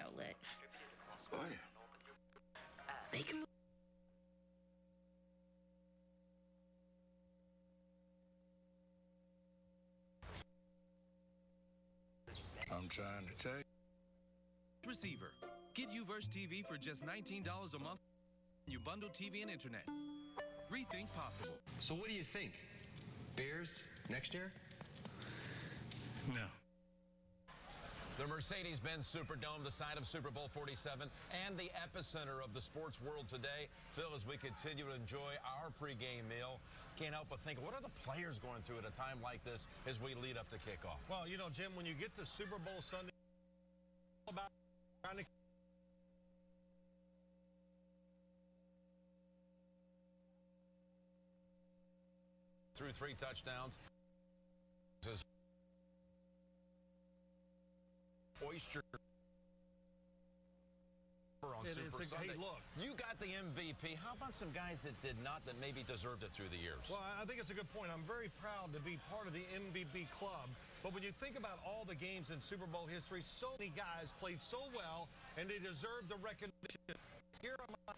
[0.00, 0.34] Outlet.
[1.32, 1.56] Oh, yeah.
[3.12, 3.44] They can
[12.72, 13.62] I'm trying to tell you.
[14.88, 15.30] Receiver.
[15.74, 18.00] Get Uverse TV for just $19 a month.
[18.66, 19.86] You bundle TV and internet.
[20.72, 21.56] Rethink possible.
[21.78, 22.52] So what do you think?
[23.36, 23.68] Bears
[24.10, 24.52] next year?
[26.28, 26.46] No.
[28.18, 31.10] The Mercedes Benz Superdome, the site of Super Bowl 47,
[31.44, 33.66] and the epicenter of the sports world today.
[33.96, 36.60] Phil, as we continue to enjoy our pregame meal,
[36.96, 39.66] can't help but think, what are the players going through at a time like this
[39.88, 41.02] as we lead up to kickoff?
[41.10, 43.10] Well, you know, Jim, when you get to Super Bowl Sunday,
[44.26, 44.50] all about
[45.02, 45.24] trying to
[52.94, 53.78] Three touchdowns.
[58.42, 58.82] Oyster
[61.42, 62.28] on It- Super it's a- Sunday.
[62.32, 62.60] hey, look.
[62.78, 63.94] You got the MVP.
[63.96, 66.88] How about some guys that did not that maybe deserved it through the years?
[66.88, 67.90] Well, I think it's a good point.
[67.92, 70.48] I'm very proud to be part of the MVP club.
[70.82, 74.14] But when you think about all the games in Super Bowl history, so many guys
[74.20, 76.80] played so well, and they deserve the recognition.
[77.42, 77.94] Here are my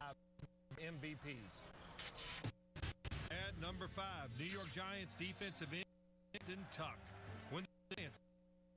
[0.00, 0.16] top
[0.78, 1.70] MVPs.
[3.60, 5.84] Number five, New York Giants defensive end
[6.34, 6.98] Justin Tuck.
[7.50, 8.20] When the Giants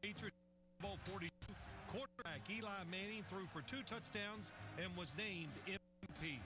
[0.01, 0.35] Patriots
[0.81, 1.29] Bowl 42
[1.91, 4.51] quarterback Eli Manning threw for two touchdowns
[4.81, 6.39] and was named MVP.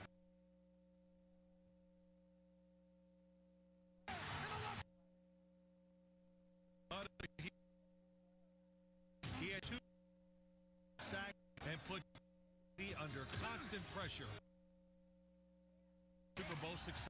[7.38, 7.50] He-
[9.40, 9.78] He had two
[11.00, 11.34] sacks
[11.68, 12.02] and put
[12.98, 14.28] under constant pressure.
[16.36, 17.08] Super Bowl success.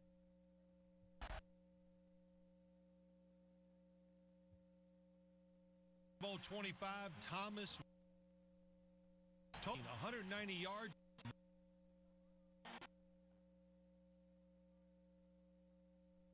[6.35, 6.89] Bowl 25,
[7.31, 7.79] Thomas
[9.65, 10.93] 190 yards.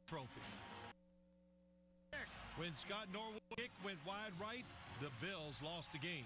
[0.08, 0.26] Trophy.
[2.56, 4.64] When Scott Norwood kick went wide right,
[5.02, 6.24] the Bills lost the game.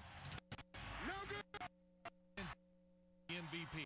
[1.08, 2.44] No good.
[3.28, 3.84] MVP.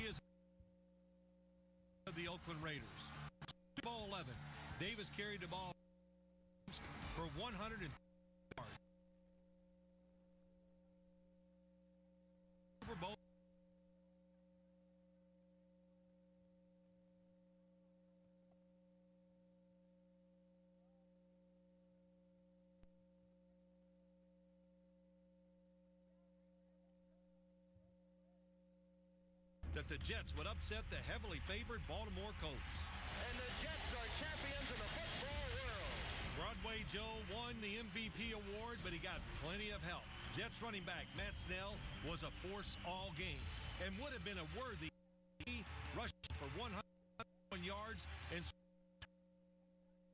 [0.00, 0.18] He is
[2.08, 2.82] of the Oakland Raiders.
[3.84, 4.34] Bowl 11.
[4.78, 5.75] Davis carried the ball
[7.38, 7.92] 100 yards.
[12.80, 13.14] Super Bowl.
[29.74, 32.56] That the Jets would upset the heavily favored Baltimore Colts.
[36.66, 36.76] World.
[36.90, 40.02] Joe won the MVP award, but he got plenty of help.
[40.36, 41.74] Jets running back Matt Snell
[42.06, 43.40] was a force all game
[43.82, 44.90] and would have been a worthy
[45.96, 48.42] rush for 101 yards and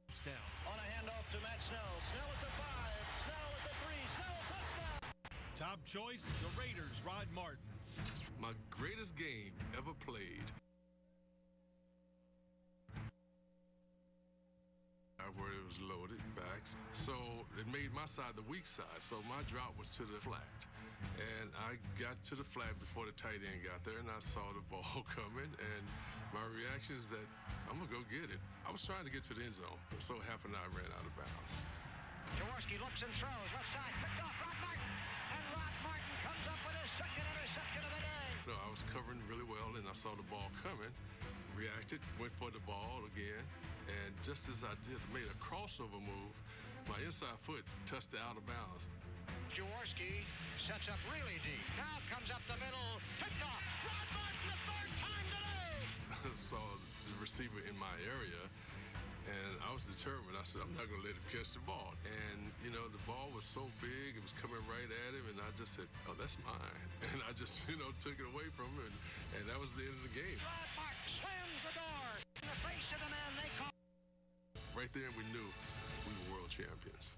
[0.08, 0.44] touchdown.
[0.68, 1.92] On a handoff to Matt Snell.
[2.12, 3.04] Snell at the five.
[3.24, 4.04] Snell at the three.
[4.16, 5.00] Snell touchdown.
[5.56, 7.64] Top choice, the Raiders, Rod Martin.
[8.40, 10.46] My greatest game ever played.
[15.40, 17.16] Where it was loaded backs, so
[17.56, 19.00] it made my side the weak side.
[19.00, 20.44] So my drop was to the flat,
[21.16, 24.44] and I got to the flat before the tight end got there, and I saw
[24.52, 25.82] the ball coming, and
[26.36, 27.24] my reaction is that
[27.68, 28.40] I'm gonna go get it.
[28.68, 31.14] I was trying to get to the end zone, so happened I ran out of
[31.16, 31.52] bounds.
[32.36, 33.50] Jaworski looks and throws.
[33.52, 33.92] Left side.
[34.00, 34.88] Picked off Rod Martin.
[35.32, 38.52] And Rod Martin comes up with his second interception of the day.
[38.52, 40.92] No, I was covering really well, and I saw the ball coming.
[41.62, 43.38] Reacted, went for the ball again,
[43.86, 46.34] and just as I did, made a crossover move,
[46.90, 48.90] my inside foot touched the out of bounds.
[49.54, 50.26] Jaworski
[50.58, 51.62] sets up really deep.
[51.78, 52.98] Now comes up the middle.
[53.22, 53.62] Picked off.
[53.86, 56.34] Rod Martin the third time today.
[56.50, 56.58] saw
[57.06, 58.42] the receiver in my area,
[59.30, 60.34] and I was determined.
[60.34, 61.94] I said, I'm not going to let him catch the ball.
[62.02, 65.38] And, you know, the ball was so big, it was coming right at him, and
[65.38, 66.82] I just said, oh, that's mine.
[67.12, 68.96] And I just, you know, took it away from him, and,
[69.36, 70.38] and that was the end of the game.
[70.40, 73.70] Broadmark slams the door in the face of the man they call.
[74.74, 75.46] Right there, we knew
[76.04, 77.14] we were world champions.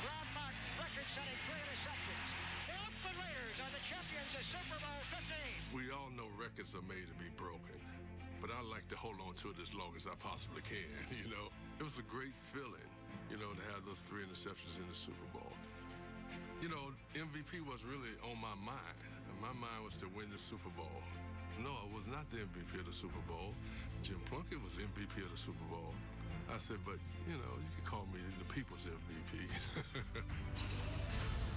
[0.00, 2.26] Broadmark record-setting three interceptions.
[2.70, 5.74] The Oakland Raiders are the champions of Super Bowl 15.
[5.74, 7.74] We all know records are made to be broken,
[8.38, 10.86] but I like to hold on to it as long as I possibly can,
[11.20, 11.50] you know?
[11.82, 12.86] It was a great feeling,
[13.34, 15.50] you know, to have those three interceptions in the Super Bowl.
[16.62, 20.38] You know, MVP was really on my mind, and my mind was to win the
[20.38, 21.02] Super Bowl.
[21.62, 23.54] No, I was not the MVP of the Super Bowl.
[24.02, 25.94] Jim Plunkett was the MVP of the Super Bowl.
[26.52, 29.48] I said, but, you know, you can call me the people's MVP.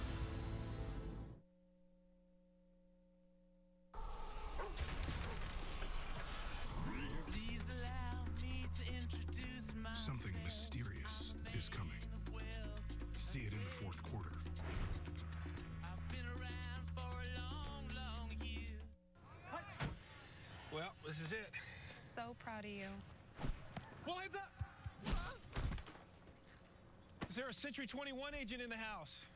[27.58, 29.26] Century 21 agent in the house?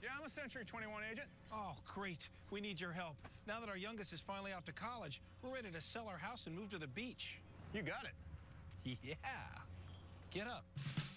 [0.00, 1.26] Yeah, I'm a Century 21 agent.
[1.52, 2.28] Oh, great.
[2.52, 3.16] We need your help.
[3.48, 6.46] Now that our youngest is finally off to college, we're ready to sell our house
[6.46, 7.38] and move to the beach.
[7.74, 8.14] You got it.
[9.02, 9.14] Yeah.
[10.30, 10.64] Get up.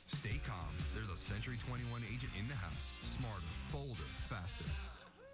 [0.07, 0.73] Stay calm.
[0.95, 2.89] There's a Century 21 agent in the house.
[3.15, 4.65] Smarter, bolder, faster.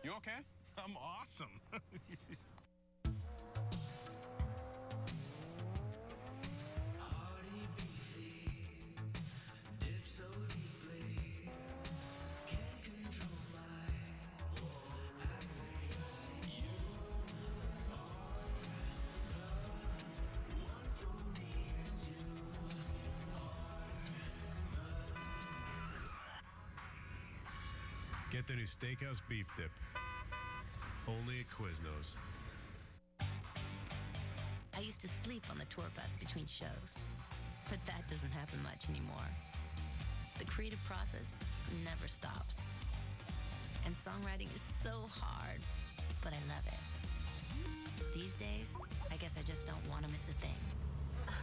[0.04, 0.44] You okay?
[0.78, 1.48] I'm awesome.
[28.48, 29.72] The new Steakhouse Beef Dip.
[31.08, 32.14] Only at Quiznos.
[33.20, 37.00] I used to sleep on the tour bus between shows,
[37.72, 39.30] but that doesn't happen much anymore.
[40.38, 41.34] The creative process
[41.84, 42.62] never stops.
[43.84, 45.62] And songwriting is so hard,
[46.22, 48.14] but I love it.
[48.14, 48.78] These days,
[49.12, 50.62] I guess I just don't want to miss a thing.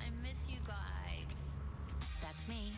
[0.00, 1.58] I miss you guys.
[2.22, 2.72] That's me,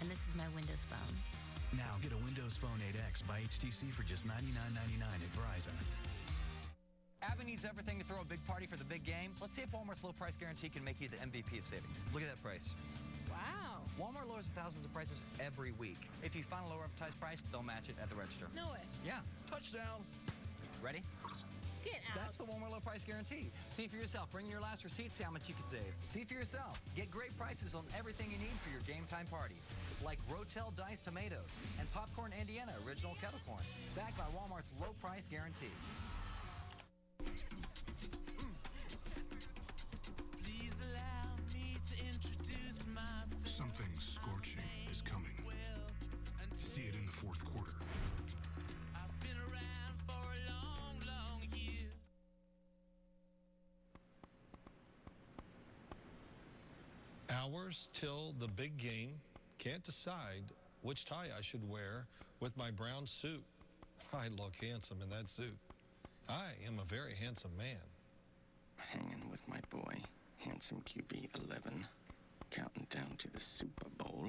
[0.00, 1.39] and this is my Windows Phone.
[1.72, 5.74] Now get a Windows Phone 8X by HTC for just $99.99 at Verizon.
[7.22, 9.30] Abby needs everything to throw a big party for the big game.
[9.40, 12.04] Let's see if Walmart's low price guarantee can make you the MVP of savings.
[12.12, 12.74] Look at that price.
[13.30, 13.82] Wow.
[14.00, 16.08] Walmart lowers thousands of prices every week.
[16.22, 18.46] If you find a lower advertised price, they'll match it at the register.
[18.56, 18.80] No way.
[19.04, 19.20] Yeah.
[19.48, 20.02] Touchdown.
[20.82, 21.02] Ready?
[21.90, 22.22] Get out.
[22.22, 23.50] That's the Walmart low price guarantee.
[23.66, 24.30] See for yourself.
[24.30, 25.14] Bring your last receipt.
[25.16, 25.92] See how much you can save.
[26.02, 26.80] See for yourself.
[26.94, 29.56] Get great prices on everything you need for your game time party,
[30.04, 33.62] like Rotel diced tomatoes and popcorn Indiana original kettle corn,
[33.96, 35.74] backed by Walmart's low price guarantee.
[57.50, 59.12] Hours till the big game.
[59.58, 60.44] Can't decide
[60.82, 62.06] which tie I should wear
[62.38, 63.42] with my brown suit.
[64.12, 65.56] I look handsome in that suit.
[66.28, 67.80] I am a very handsome man.
[68.76, 69.94] Hanging with my boy,
[70.38, 71.86] handsome QB 11,
[72.50, 74.26] counting down to the Super Bowl.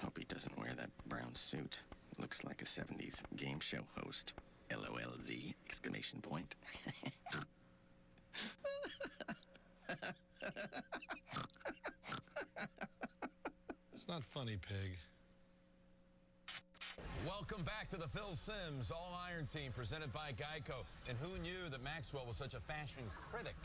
[0.00, 1.78] Hope he doesn't wear that brown suit.
[2.18, 4.34] Looks like a 70s game show host.
[4.70, 5.54] LOLZ!
[5.66, 6.54] Exclamation point.
[14.12, 14.92] not funny, pig.
[17.26, 20.84] Welcome back to the Phil Simms All Iron Team presented by Geico.
[21.08, 23.56] And who knew that Maxwell was such a fashion critic?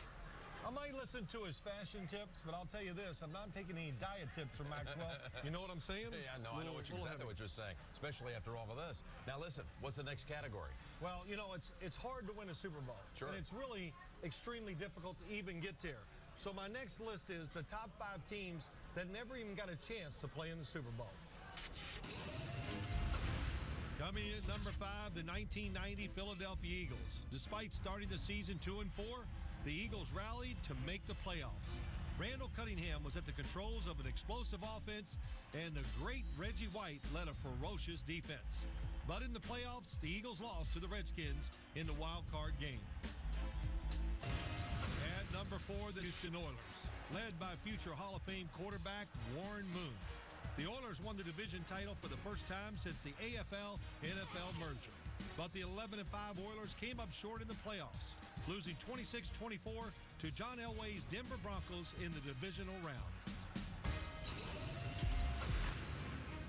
[0.66, 3.76] I might listen to his fashion tips, but I'll tell you this: I'm not taking
[3.76, 5.12] any diet tips from Maxwell.
[5.44, 6.16] you know what I'm saying?
[6.16, 9.04] Yeah, no, I know what you're, exactly what you're saying, especially after all of this.
[9.26, 10.72] Now, listen, what's the next category?
[11.02, 12.96] Well, you know, it's it's hard to win a Super Bowl.
[13.12, 13.28] Sure.
[13.28, 13.92] And it's really
[14.24, 16.08] extremely difficult to even get there.
[16.38, 20.18] So my next list is the top five teams that never even got a chance
[20.18, 21.06] to play in the Super Bowl.
[23.96, 27.22] Coming in at number five, the 1990 Philadelphia Eagles.
[27.30, 29.22] Despite starting the season two and four,
[29.64, 31.70] the Eagles rallied to make the playoffs.
[32.18, 35.16] Randall Cunningham was at the controls of an explosive offense,
[35.54, 38.66] and the great Reggie White led a ferocious defense.
[39.06, 42.82] But in the playoffs, the Eagles lost to the Redskins in the wild card game.
[44.26, 46.77] At number four, the Houston Oilers,
[47.14, 49.06] led by future Hall of Fame quarterback
[49.36, 49.96] Warren Moon.
[50.56, 54.94] The Oilers won the division title for the first time since the AFL NFL merger.
[55.36, 60.30] But the 11 5 Oilers came up short in the playoffs, losing 26 24 to
[60.32, 63.14] John Elway's Denver Broncos in the divisional round.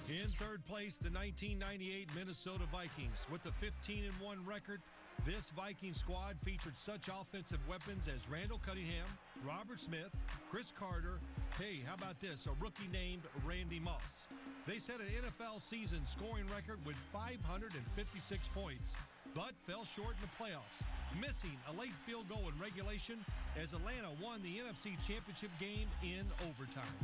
[0.09, 3.19] In third place, the 1998 Minnesota Vikings.
[3.31, 4.81] With a 15 1 record,
[5.25, 9.05] this Viking squad featured such offensive weapons as Randall Cunningham,
[9.45, 10.15] Robert Smith,
[10.49, 11.19] Cris Carter.
[11.57, 12.45] Hey, how about this?
[12.45, 14.27] A rookie named Randy Moss.
[14.67, 18.93] They set an NFL season scoring record with 556 points,
[19.33, 20.83] but fell short in the playoffs,
[21.19, 23.23] missing a late field goal in regulation
[23.61, 26.97] as Atlanta won the NFC Championship game in overtime.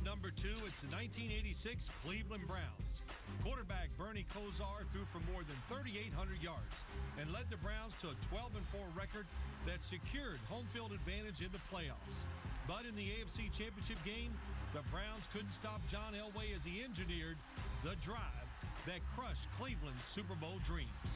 [0.00, 3.04] Number two, it's the 1986 Cleveland Browns.
[3.44, 6.72] Quarterback Bernie Kosar threw for more than 3,800 yards
[7.20, 9.28] and led the Browns to a 12 4 record
[9.68, 12.16] that secured home field advantage in the playoffs.
[12.64, 14.32] But in the AFC Championship game,
[14.72, 17.36] the Browns couldn't stop John Elway as he engineered
[17.84, 18.48] the drive
[18.88, 21.12] that crushed Cleveland's Super Bowl dreams.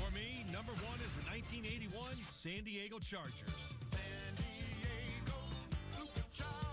[0.00, 1.92] For me, number one is the 1981
[2.32, 3.52] San Diego Chargers.
[6.36, 6.65] Third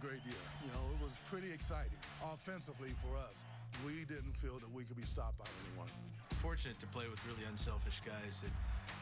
[0.00, 0.40] great year.
[0.64, 2.00] You know, it was pretty exciting.
[2.24, 3.36] Offensively for us,
[3.84, 5.92] we didn't feel that we could be stopped by anyone.
[6.40, 8.50] Fortunate to play with really unselfish guys that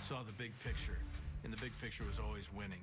[0.02, 0.98] saw the big picture,
[1.44, 2.82] and the big picture was always winning.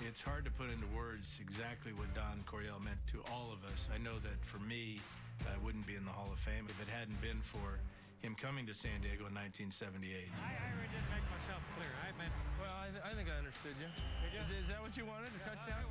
[0.00, 3.92] It's hard to put into words exactly what Don Coryell meant to all of us.
[3.92, 4.98] I know that for me,
[5.44, 7.76] I wouldn't be in the Hall of Fame if it hadn't been for
[8.22, 10.30] him coming to San Diego in 1978.
[10.38, 11.90] I, I didn't make myself clear.
[12.06, 12.30] I meant,
[12.62, 13.90] well, I, th- I think I understood you.
[14.38, 15.34] Is, is that what you wanted?
[15.34, 15.82] A touchdown?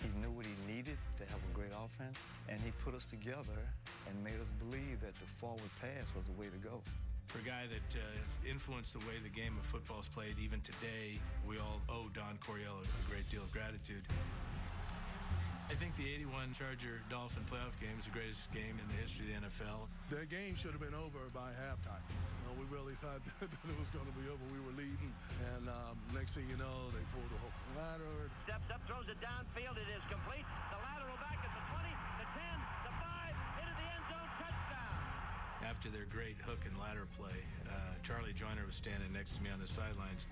[0.00, 2.16] He knew what he needed to have a great offense,
[2.48, 3.58] and he put us together
[4.06, 6.80] and made us believe that the forward pass was the way to go.
[7.26, 10.38] For a guy that uh, has influenced the way the game of football is played
[10.40, 14.06] even today, we all owe Don Coryell a great deal of gratitude.
[15.68, 19.28] I think the 81 Charger Dolphin playoff game is the greatest game in the history
[19.28, 19.84] of the NFL.
[20.08, 22.00] The game should have been over by halftime.
[22.08, 24.40] You know, we really thought that it was going to be over.
[24.48, 25.12] We were leading,
[25.52, 28.32] and um, next thing you know, they pulled the hook and ladder.
[28.48, 29.76] Steps up, throws it downfield.
[29.76, 30.48] It is complete.
[30.72, 31.84] The lateral back at the 20,
[32.16, 34.30] the 10, the 5, into the end zone.
[34.40, 35.68] Touchdown.
[35.68, 39.52] After their great hook and ladder play, uh, Charlie Joiner was standing next to me
[39.52, 40.24] on the sidelines,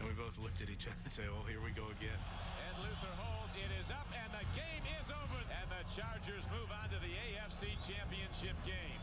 [0.00, 2.16] and we both looked at each other and said, "Oh, here we go again."
[2.64, 3.39] And Luther holds.
[3.60, 5.36] It is up, and the game is over.
[5.52, 9.00] And the Chargers move on to the AFC Championship game.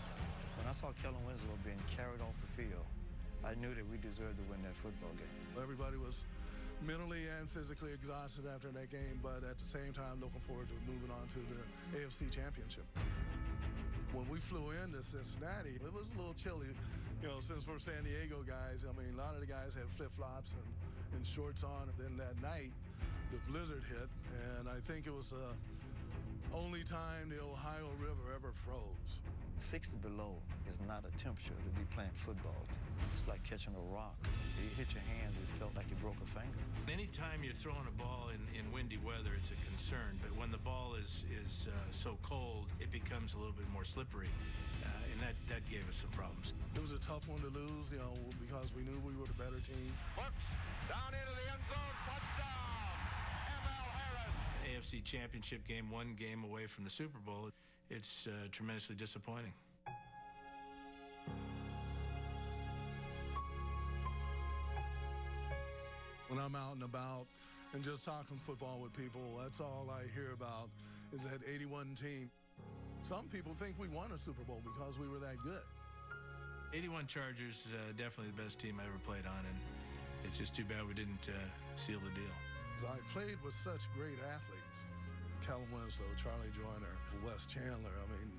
[0.57, 2.85] When I saw Kellen Winslow being carried off the field,
[3.45, 5.29] I knew that we deserved to win that football game.
[5.61, 6.25] Everybody was
[6.81, 10.77] mentally and physically exhausted after that game, but at the same time looking forward to
[10.89, 11.61] moving on to the
[12.01, 12.85] AFC Championship.
[14.13, 16.73] When we flew into Cincinnati, it was a little chilly.
[17.21, 19.85] You know, since we're San Diego guys, I mean, a lot of the guys had
[19.97, 20.67] flip-flops and,
[21.13, 21.89] and shorts on.
[21.89, 22.73] And then that night,
[23.31, 24.07] the blizzard hit,
[24.57, 25.51] and I think it was the
[26.55, 29.19] only time the Ohio River ever froze.
[29.59, 30.37] 60 below
[30.69, 32.77] is not a temperature to be playing football in.
[33.17, 34.15] It's like catching a rock.
[34.61, 36.61] You hit your hand, it felt like you broke a finger.
[36.87, 40.15] Anytime you're throwing a ball in, in windy weather, it's a concern.
[40.21, 43.83] But when the ball is is uh, so cold, it becomes a little bit more
[43.83, 44.31] slippery,
[44.85, 46.53] uh, and that that gave us some problems.
[46.77, 49.37] It was a tough one to lose, you know, because we knew we were the
[49.41, 49.91] better team.
[50.15, 50.45] Brooks
[50.87, 51.46] down into the
[54.77, 57.49] AFC Championship game, one game away from the Super Bowl.
[57.89, 59.53] It's uh, tremendously disappointing.
[66.27, 67.25] When I'm out and about
[67.73, 70.69] and just talking football with people, that's all I hear about
[71.13, 72.29] is that 81 team.
[73.01, 75.63] Some people think we won a Super Bowl because we were that good.
[76.73, 79.57] 81 Chargers, uh, definitely the best team I ever played on, and
[80.25, 82.46] it's just too bad we didn't uh, seal the deal.
[82.85, 84.79] I played with such great athletes.
[85.41, 86.93] Kellen Winslow, Charlie Joiner,
[87.25, 87.95] Wes Chandler.
[87.95, 88.29] I mean,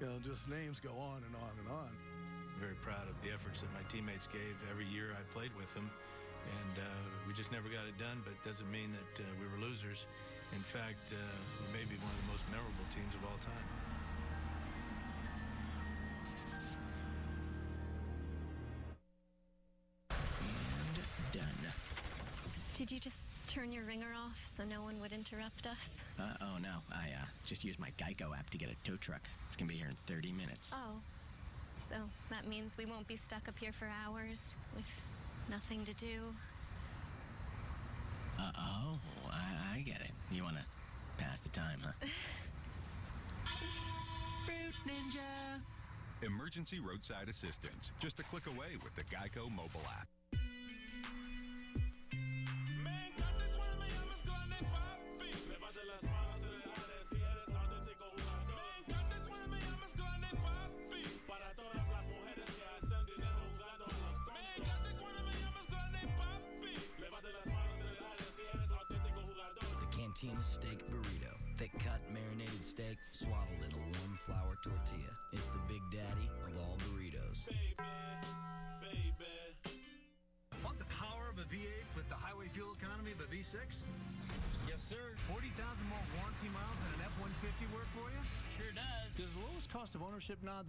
[0.00, 1.92] you know, just names go on and on and on.
[2.56, 5.90] Very proud of the efforts that my teammates gave every year I played with them.
[6.46, 6.86] And uh,
[7.26, 10.06] we just never got it done, but it doesn't mean that uh, we were losers.
[10.56, 11.18] In fact, uh,
[11.60, 13.81] we may be one of the most memorable teams of all time.
[22.82, 26.02] Did you just turn your ringer off so no one would interrupt us?
[26.18, 26.82] Uh, oh, no.
[26.90, 29.20] I uh, just used my Geico app to get a tow truck.
[29.46, 30.72] It's going to be here in 30 minutes.
[30.74, 30.98] Oh.
[31.88, 31.94] So
[32.28, 34.40] that means we won't be stuck up here for hours
[34.74, 34.84] with
[35.48, 36.34] nothing to do.
[38.36, 38.98] Uh oh,
[39.30, 40.10] I, I get it.
[40.32, 40.64] You want to
[41.22, 41.92] pass the time, huh?
[44.44, 46.26] Fruit Ninja.
[46.26, 47.92] Emergency roadside assistance.
[48.00, 50.08] Just a click away with the Geico mobile app.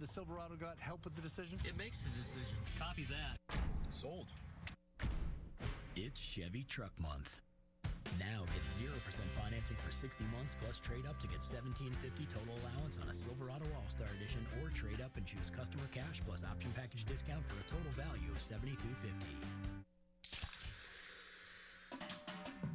[0.04, 1.58] The Silverado got help with the decision?
[1.64, 2.58] It makes the decision.
[2.78, 3.40] Copy that.
[3.88, 4.26] Sold.
[5.96, 7.40] It's Chevy Truck Month.
[8.20, 8.84] Now get 0%
[9.32, 11.96] financing for 60 months plus trade up to get 1750
[12.28, 16.44] total allowance on a Silverado All-Star Edition or trade up and choose customer cash plus
[16.44, 19.08] option package discount for a total value of 7250.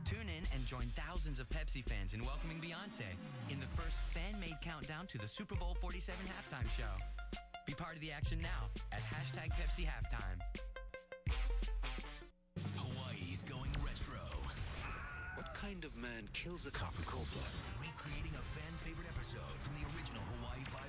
[0.04, 3.06] Tune in and join thousands of Pepsi fans in welcoming Beyonce
[3.54, 7.19] in the first fan-made countdown to the Super Bowl 47 halftime show.
[7.70, 10.42] Be part of the action now at hashtag Pepsi Halftime.
[12.74, 14.26] Hawaii is going retro.
[15.38, 17.54] What kind of man kills a cop in cold blood?
[17.78, 20.82] Recreating a fan favorite episode from the original Hawaii 5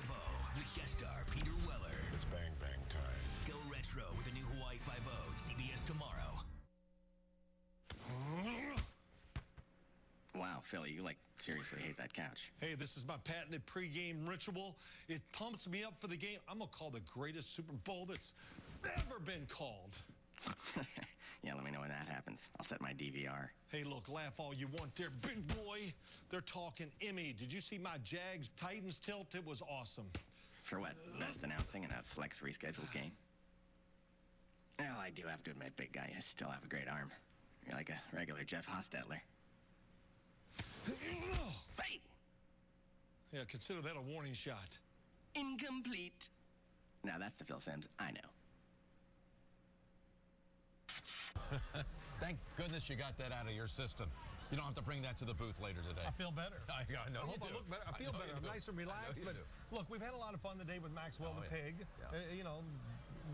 [0.57, 2.01] with guest star Peter Weller.
[2.17, 3.21] It's bang bang time.
[3.45, 5.05] Go retro with the new Hawaii 5
[5.37, 6.41] CBS tomorrow.
[10.33, 12.49] Wow, Philly, you like seriously hate that couch.
[12.61, 14.77] Hey, this is my patented pregame ritual.
[15.09, 16.39] It pumps me up for the game.
[16.47, 18.31] I'm gonna call the greatest Super Bowl that's
[18.85, 19.91] ever been called.
[21.43, 22.47] yeah, let me know when that happens.
[22.57, 23.49] I'll set my DVR.
[23.67, 25.93] Hey, look, laugh all you want there, big boy.
[26.29, 27.35] They're talking Emmy.
[27.37, 29.35] Did you see my Jags Titans tilt?
[29.35, 30.09] It was awesome.
[30.63, 30.93] For what?
[31.19, 33.11] Best announcing in a flex rescheduled game?
[34.79, 37.11] Well, I do have to admit, big guy, you still have a great arm.
[37.67, 39.19] You're like a regular Jeff Hostetler.
[40.85, 41.99] Hey!
[43.33, 44.77] Yeah, consider that a warning shot.
[45.35, 46.27] Incomplete.
[47.03, 48.29] Now that's the Phil Simms I know.
[52.21, 54.07] Thank goodness you got that out of your system.
[54.51, 56.03] You don't have to bring that to the booth later today.
[56.05, 56.59] I feel better.
[56.69, 57.47] I, I know I you hope do.
[57.49, 57.83] I look better.
[57.87, 58.33] I feel know better.
[58.35, 58.49] I'm do.
[58.49, 59.23] nice and relaxed.
[59.23, 59.75] But do.
[59.75, 61.63] look, we've had a lot of fun today with Maxwell Oh, the yeah.
[61.63, 61.75] pig.
[61.99, 62.19] Yeah.
[62.19, 62.59] Uh, you know,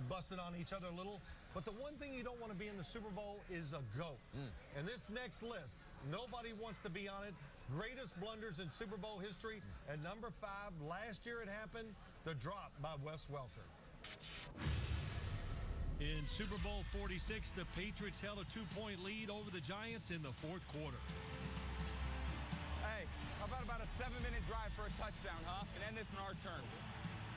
[0.10, 1.22] busting on each other a little.
[1.54, 3.82] But the one thing you don't want to be in the Super Bowl is a
[3.98, 4.20] goat.
[4.36, 4.50] Mm.
[4.78, 7.34] And this next list, nobody wants to be on it.
[7.74, 9.62] Greatest blunders in Super Bowl history.
[9.90, 9.94] Mm.
[9.94, 11.90] At number five, last year it happened.
[12.26, 13.66] The drop by Wes Welker.
[16.00, 20.30] In Super Bowl 46, the Patriots held a two-point lead over the Giants in the
[20.46, 21.02] fourth quarter.
[22.86, 23.10] Hey,
[23.42, 25.66] how about about a seven-minute drive for a touchdown, huh?
[25.74, 26.70] And end this in our terms.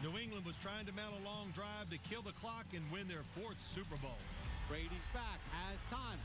[0.00, 3.04] New England was trying to mount a long drive to kill the clock and win
[3.04, 4.16] their fourth Super Bowl.
[4.64, 6.16] Brady's back, has time.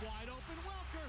[0.00, 1.08] Wide open Welker,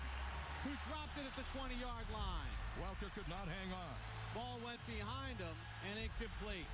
[0.67, 2.53] who dropped it at the 20-yard line.
[2.83, 3.95] Welker could not hang on.
[4.35, 5.55] Ball went behind him
[5.87, 6.67] and incomplete.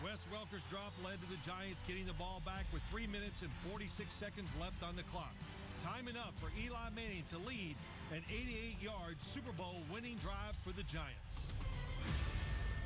[0.00, 3.52] Wes Welker's drop led to the Giants getting the ball back with 3 minutes and
[3.68, 5.36] 46 seconds left on the clock.
[5.84, 7.76] Time enough for Eli Manning to lead
[8.16, 11.52] an 88-yard Super Bowl winning drive for the Giants.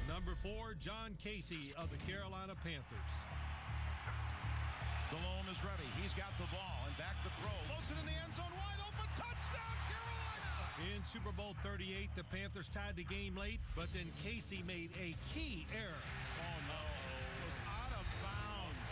[0.08, 3.10] Number four, John Kasay of the Carolina Panthers.
[5.12, 5.84] Delhomme is ready.
[6.00, 7.52] He's got the ball and back to throw.
[7.68, 8.48] Loads it in the end zone.
[8.56, 9.05] Wide open.
[9.12, 10.48] Touchdown, Carolina.
[10.89, 15.12] In Super Bowl 38, the Panthers tied the game late, but then Kasay made a
[15.31, 16.00] key error.
[16.40, 16.81] Oh, no.
[16.81, 18.89] It was out of bounds.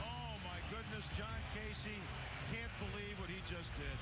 [0.00, 1.10] Oh, my goodness.
[1.18, 2.00] John Kasay
[2.54, 3.98] can't believe what he just did.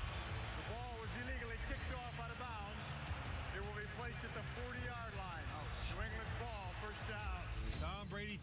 [0.61, 2.85] The ball was illegally kicked off out of bounds.
[3.57, 4.78] It will be placed at the 40-yard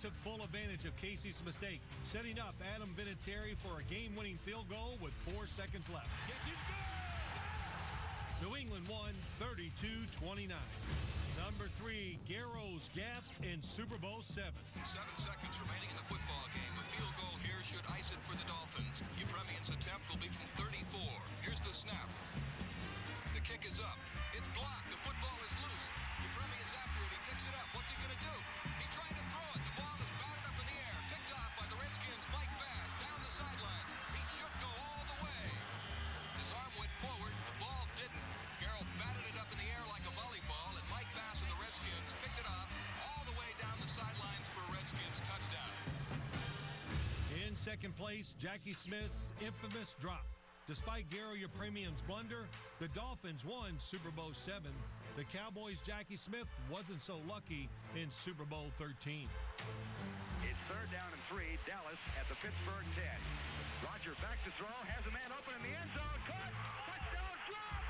[0.01, 5.01] took full advantage of Kasay's mistake, setting up Adam Vinatieri for a game-winning field goal
[5.01, 6.09] with four seconds left.
[8.45, 10.53] New England won 32-29.
[11.41, 14.45] Number three, Garo's Gap in Super Bowl 7.
[14.85, 16.75] Seven seconds remaining in the football game.
[16.81, 19.01] A field goal here should ice it for the Dolphins.
[19.17, 21.01] Yepremian's attempt will be from 34.
[21.45, 22.09] Here's the snap.
[23.37, 24.01] The kick is up.
[24.33, 24.96] It's blocked.
[48.35, 50.27] Jackie Smith's infamous drop.
[50.67, 52.51] Despite Garo Yepremian's blunder,
[52.83, 54.67] the Dolphins won Super Bowl 7
[55.15, 59.31] The Cowboys' Jackie Smith wasn't so lucky in Super Bowl 13.
[60.43, 61.55] It's third down and three.
[61.71, 63.07] Dallas at the Pittsburgh 10.
[63.87, 64.75] Roger back to throw.
[64.91, 66.19] Has a man open in the end zone.
[66.27, 66.55] Caught.
[66.83, 67.83] Touchdown drop.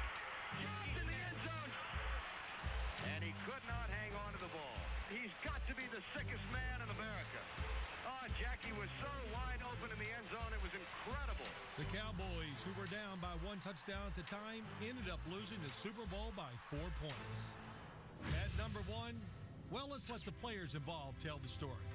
[0.60, 1.72] Just in the end zone.
[3.16, 4.76] And he could not hang on to the ball.
[5.08, 7.40] He's got to be the sickest man in America.
[8.34, 10.50] Jackie was so wide open in the end zone.
[10.50, 11.46] It was incredible.
[11.78, 15.70] The Cowboys, who were down by one touchdown at the time, ended up losing the
[15.78, 17.40] Super Bowl by four points.
[18.42, 19.14] At number one,
[19.70, 21.86] well, let's let the players involved tell the story.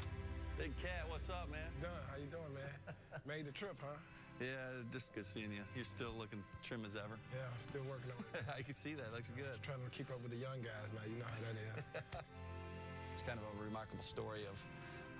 [0.55, 1.67] Big Cat, what's up, man?
[1.83, 1.91] Done.
[2.07, 2.95] How you doing, man?
[3.27, 3.99] Made the trip, huh?
[4.39, 5.61] Yeah, just good seeing you.
[5.75, 7.19] You're still looking trim as ever.
[7.35, 8.45] Yeah, still working on it.
[8.57, 9.11] I can see that.
[9.13, 9.59] Looks good.
[9.61, 11.05] Trying to keep up with the young guys now.
[11.05, 11.83] You know how that is.
[13.13, 14.57] it's kind of a remarkable story of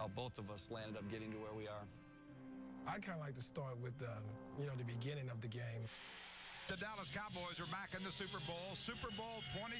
[0.01, 1.85] how both of us landed up getting to where we are.
[2.89, 4.25] I kind of like to start with, um,
[4.57, 5.85] you know, the beginning of the game.
[6.65, 9.77] The Dallas Cowboys are back in the Super Bowl, Super Bowl 27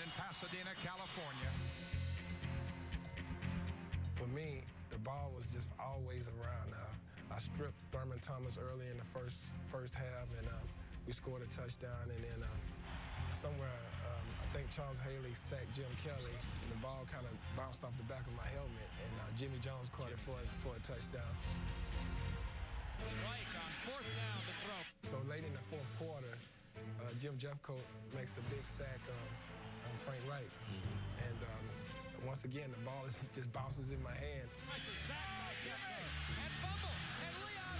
[0.00, 1.52] in Pasadena, California.
[4.16, 6.72] For me, the ball was just always around.
[6.72, 10.64] Uh, I stripped Thurman Thomas early in the first first half, and um,
[11.04, 12.08] we scored a touchdown.
[12.08, 12.60] And then um,
[13.36, 13.84] somewhere,
[14.16, 17.90] um, I think Charles Haley sacked Jim Kelly, and the ball kind of bounced off
[17.98, 21.34] the back of my helmet, and uh, Jimmie Jones caught it for, for a touchdown.
[23.02, 23.10] On
[23.82, 24.78] fourth down to throw.
[25.02, 26.38] So late in the fourth quarter,
[27.02, 27.82] uh, Jim Jeffcoat
[28.14, 29.30] makes a big sack um,
[29.90, 30.46] on Frank Reich.
[30.70, 31.26] Mm-hmm.
[31.26, 31.66] And um,
[32.26, 34.46] once again, the ball is, just bounces in my hand.
[34.46, 34.54] And
[36.62, 37.74] fumble, and Leon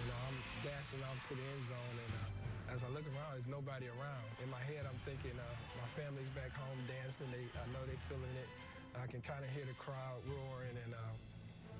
[0.00, 2.24] You know, I'm dashing off to the end zone, and uh,
[2.72, 4.24] as I look around, there's nobody around.
[4.40, 5.44] In my head, I'm thinking, uh,
[5.76, 7.28] my family's back home dancing.
[7.28, 8.48] They, I know they're feeling it.
[8.96, 11.12] I can kind of hear the crowd roaring, and uh,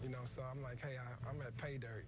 [0.04, 2.04] you know, so I'm like, hey, I, I'm at pay dirt.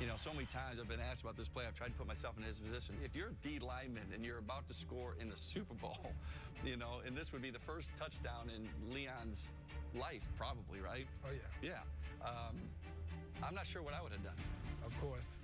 [0.00, 1.62] You know, so many times I've been asked about this play.
[1.66, 2.96] I've tried to put myself in his position.
[3.04, 6.10] If you're a D lineman and you're about to score in the Super Bowl,
[6.66, 9.54] you know, and this would be the first touchdown in Leon's
[9.94, 11.06] life, probably, right?
[11.24, 11.30] Oh,
[11.62, 11.70] yeah.
[11.70, 12.26] Yeah.
[12.28, 12.56] Um,
[13.44, 14.38] I'm not sure what I would have done.
[14.84, 15.38] Of course,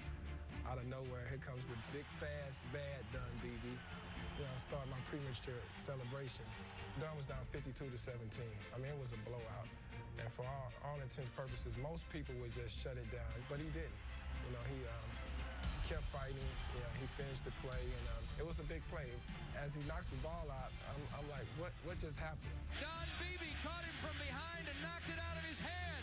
[0.68, 3.72] out of nowhere, here comes the big, fast, bad Don, Beebe.
[4.36, 6.44] You know, started my premature celebration.
[7.00, 8.20] Dunn was down 52 to 17.
[8.70, 9.66] I mean, it was a blowout.
[10.20, 13.66] And for all, all intents purposes, most people would just shut it down, but he
[13.72, 13.98] didn't.
[14.46, 15.10] You know, he um,
[15.88, 16.50] kept fighting.
[16.74, 19.08] You know, he finished the play, and um, it was a big play.
[19.58, 22.54] As he knocks the ball out, I'm, I'm like, what, what just happened?
[22.78, 25.97] Don Beebe caught him from behind and knocked it out of his hand.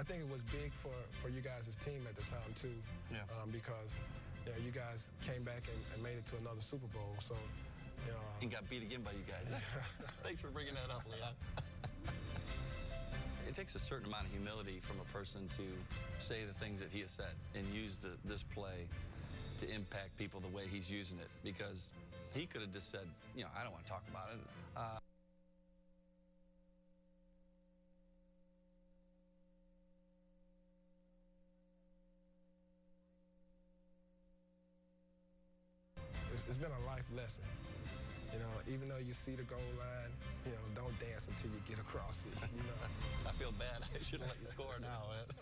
[0.00, 2.72] I think it was big for, for you guys' team at the time, too.
[3.12, 3.18] Yeah.
[3.36, 4.00] Um, because,
[4.46, 7.12] you know, you guys came back and, and made it to another Super Bowl.
[7.18, 7.34] So,
[8.06, 9.52] you know, and got beat again by you guys.
[10.24, 11.36] Thanks for bringing that up, Leon.
[13.46, 15.62] it takes a certain amount of humility from a person to
[16.18, 18.88] say the things that he has said and use the, this play
[19.58, 21.92] to impact people the way he's using it because
[22.32, 23.04] he could have just said,
[23.36, 24.40] you know, I don't want to talk about it.
[24.74, 24.98] Uh,
[36.50, 37.44] it's been a life lesson.
[38.32, 40.10] You know, even though you see the goal line,
[40.44, 42.74] you know, don't dance until you get across it, you know.
[43.28, 43.86] I feel bad.
[43.94, 45.30] I should have let you score now, man.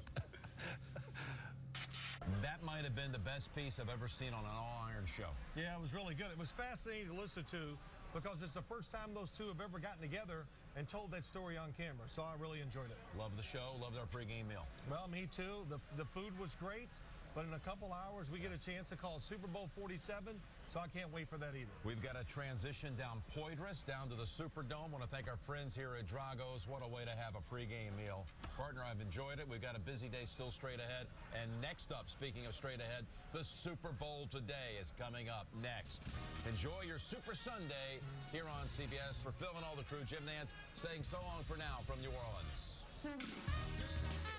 [2.43, 5.33] That might have been the best piece I've ever seen on an all-iron show.
[5.57, 6.28] Yeah, it was really good.
[6.31, 7.73] It was fascinating to listen to
[8.12, 10.45] because it's the first time those two have ever gotten together
[10.77, 12.05] and told that story on camera.
[12.07, 12.99] So I really enjoyed it.
[13.17, 13.81] Love the show.
[13.81, 14.67] Loved our pregame meal.
[14.91, 15.65] Well, me too.
[15.70, 16.91] The, the food was great.
[17.35, 20.35] But in a couple hours, we get a chance to call Super Bowl 47.
[20.72, 21.72] So I can't wait for that either.
[21.82, 24.92] We've got a transition down Poydras, down to the Superdome.
[24.92, 26.68] Want to thank our friends here at Drago's.
[26.68, 28.26] What a way to have a pregame meal.
[28.55, 29.48] Partner, I've enjoyed it.
[29.48, 31.06] We've got a busy day still straight ahead.
[31.40, 36.02] And next up, speaking of straight ahead, the Super Bowl today is coming up next.
[36.47, 37.97] Enjoy your Super Sunday
[38.30, 39.22] here on CBS.
[39.24, 42.12] For Phil and all the crew, Jim Nantz saying so long for now from New
[42.12, 42.80] Orleans.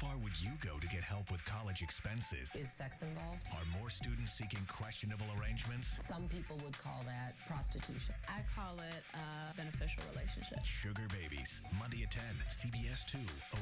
[0.00, 2.56] far would you go to get help with college expenses?
[2.56, 3.44] Is sex involved?
[3.52, 5.92] Are more students seeking questionable arrangements?
[6.00, 8.14] Some people would call that prostitution.
[8.26, 10.64] I call it a beneficial relationship.
[10.64, 13.18] Sugar Babies, Monday at 10, CBS 2,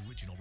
[0.06, 0.36] original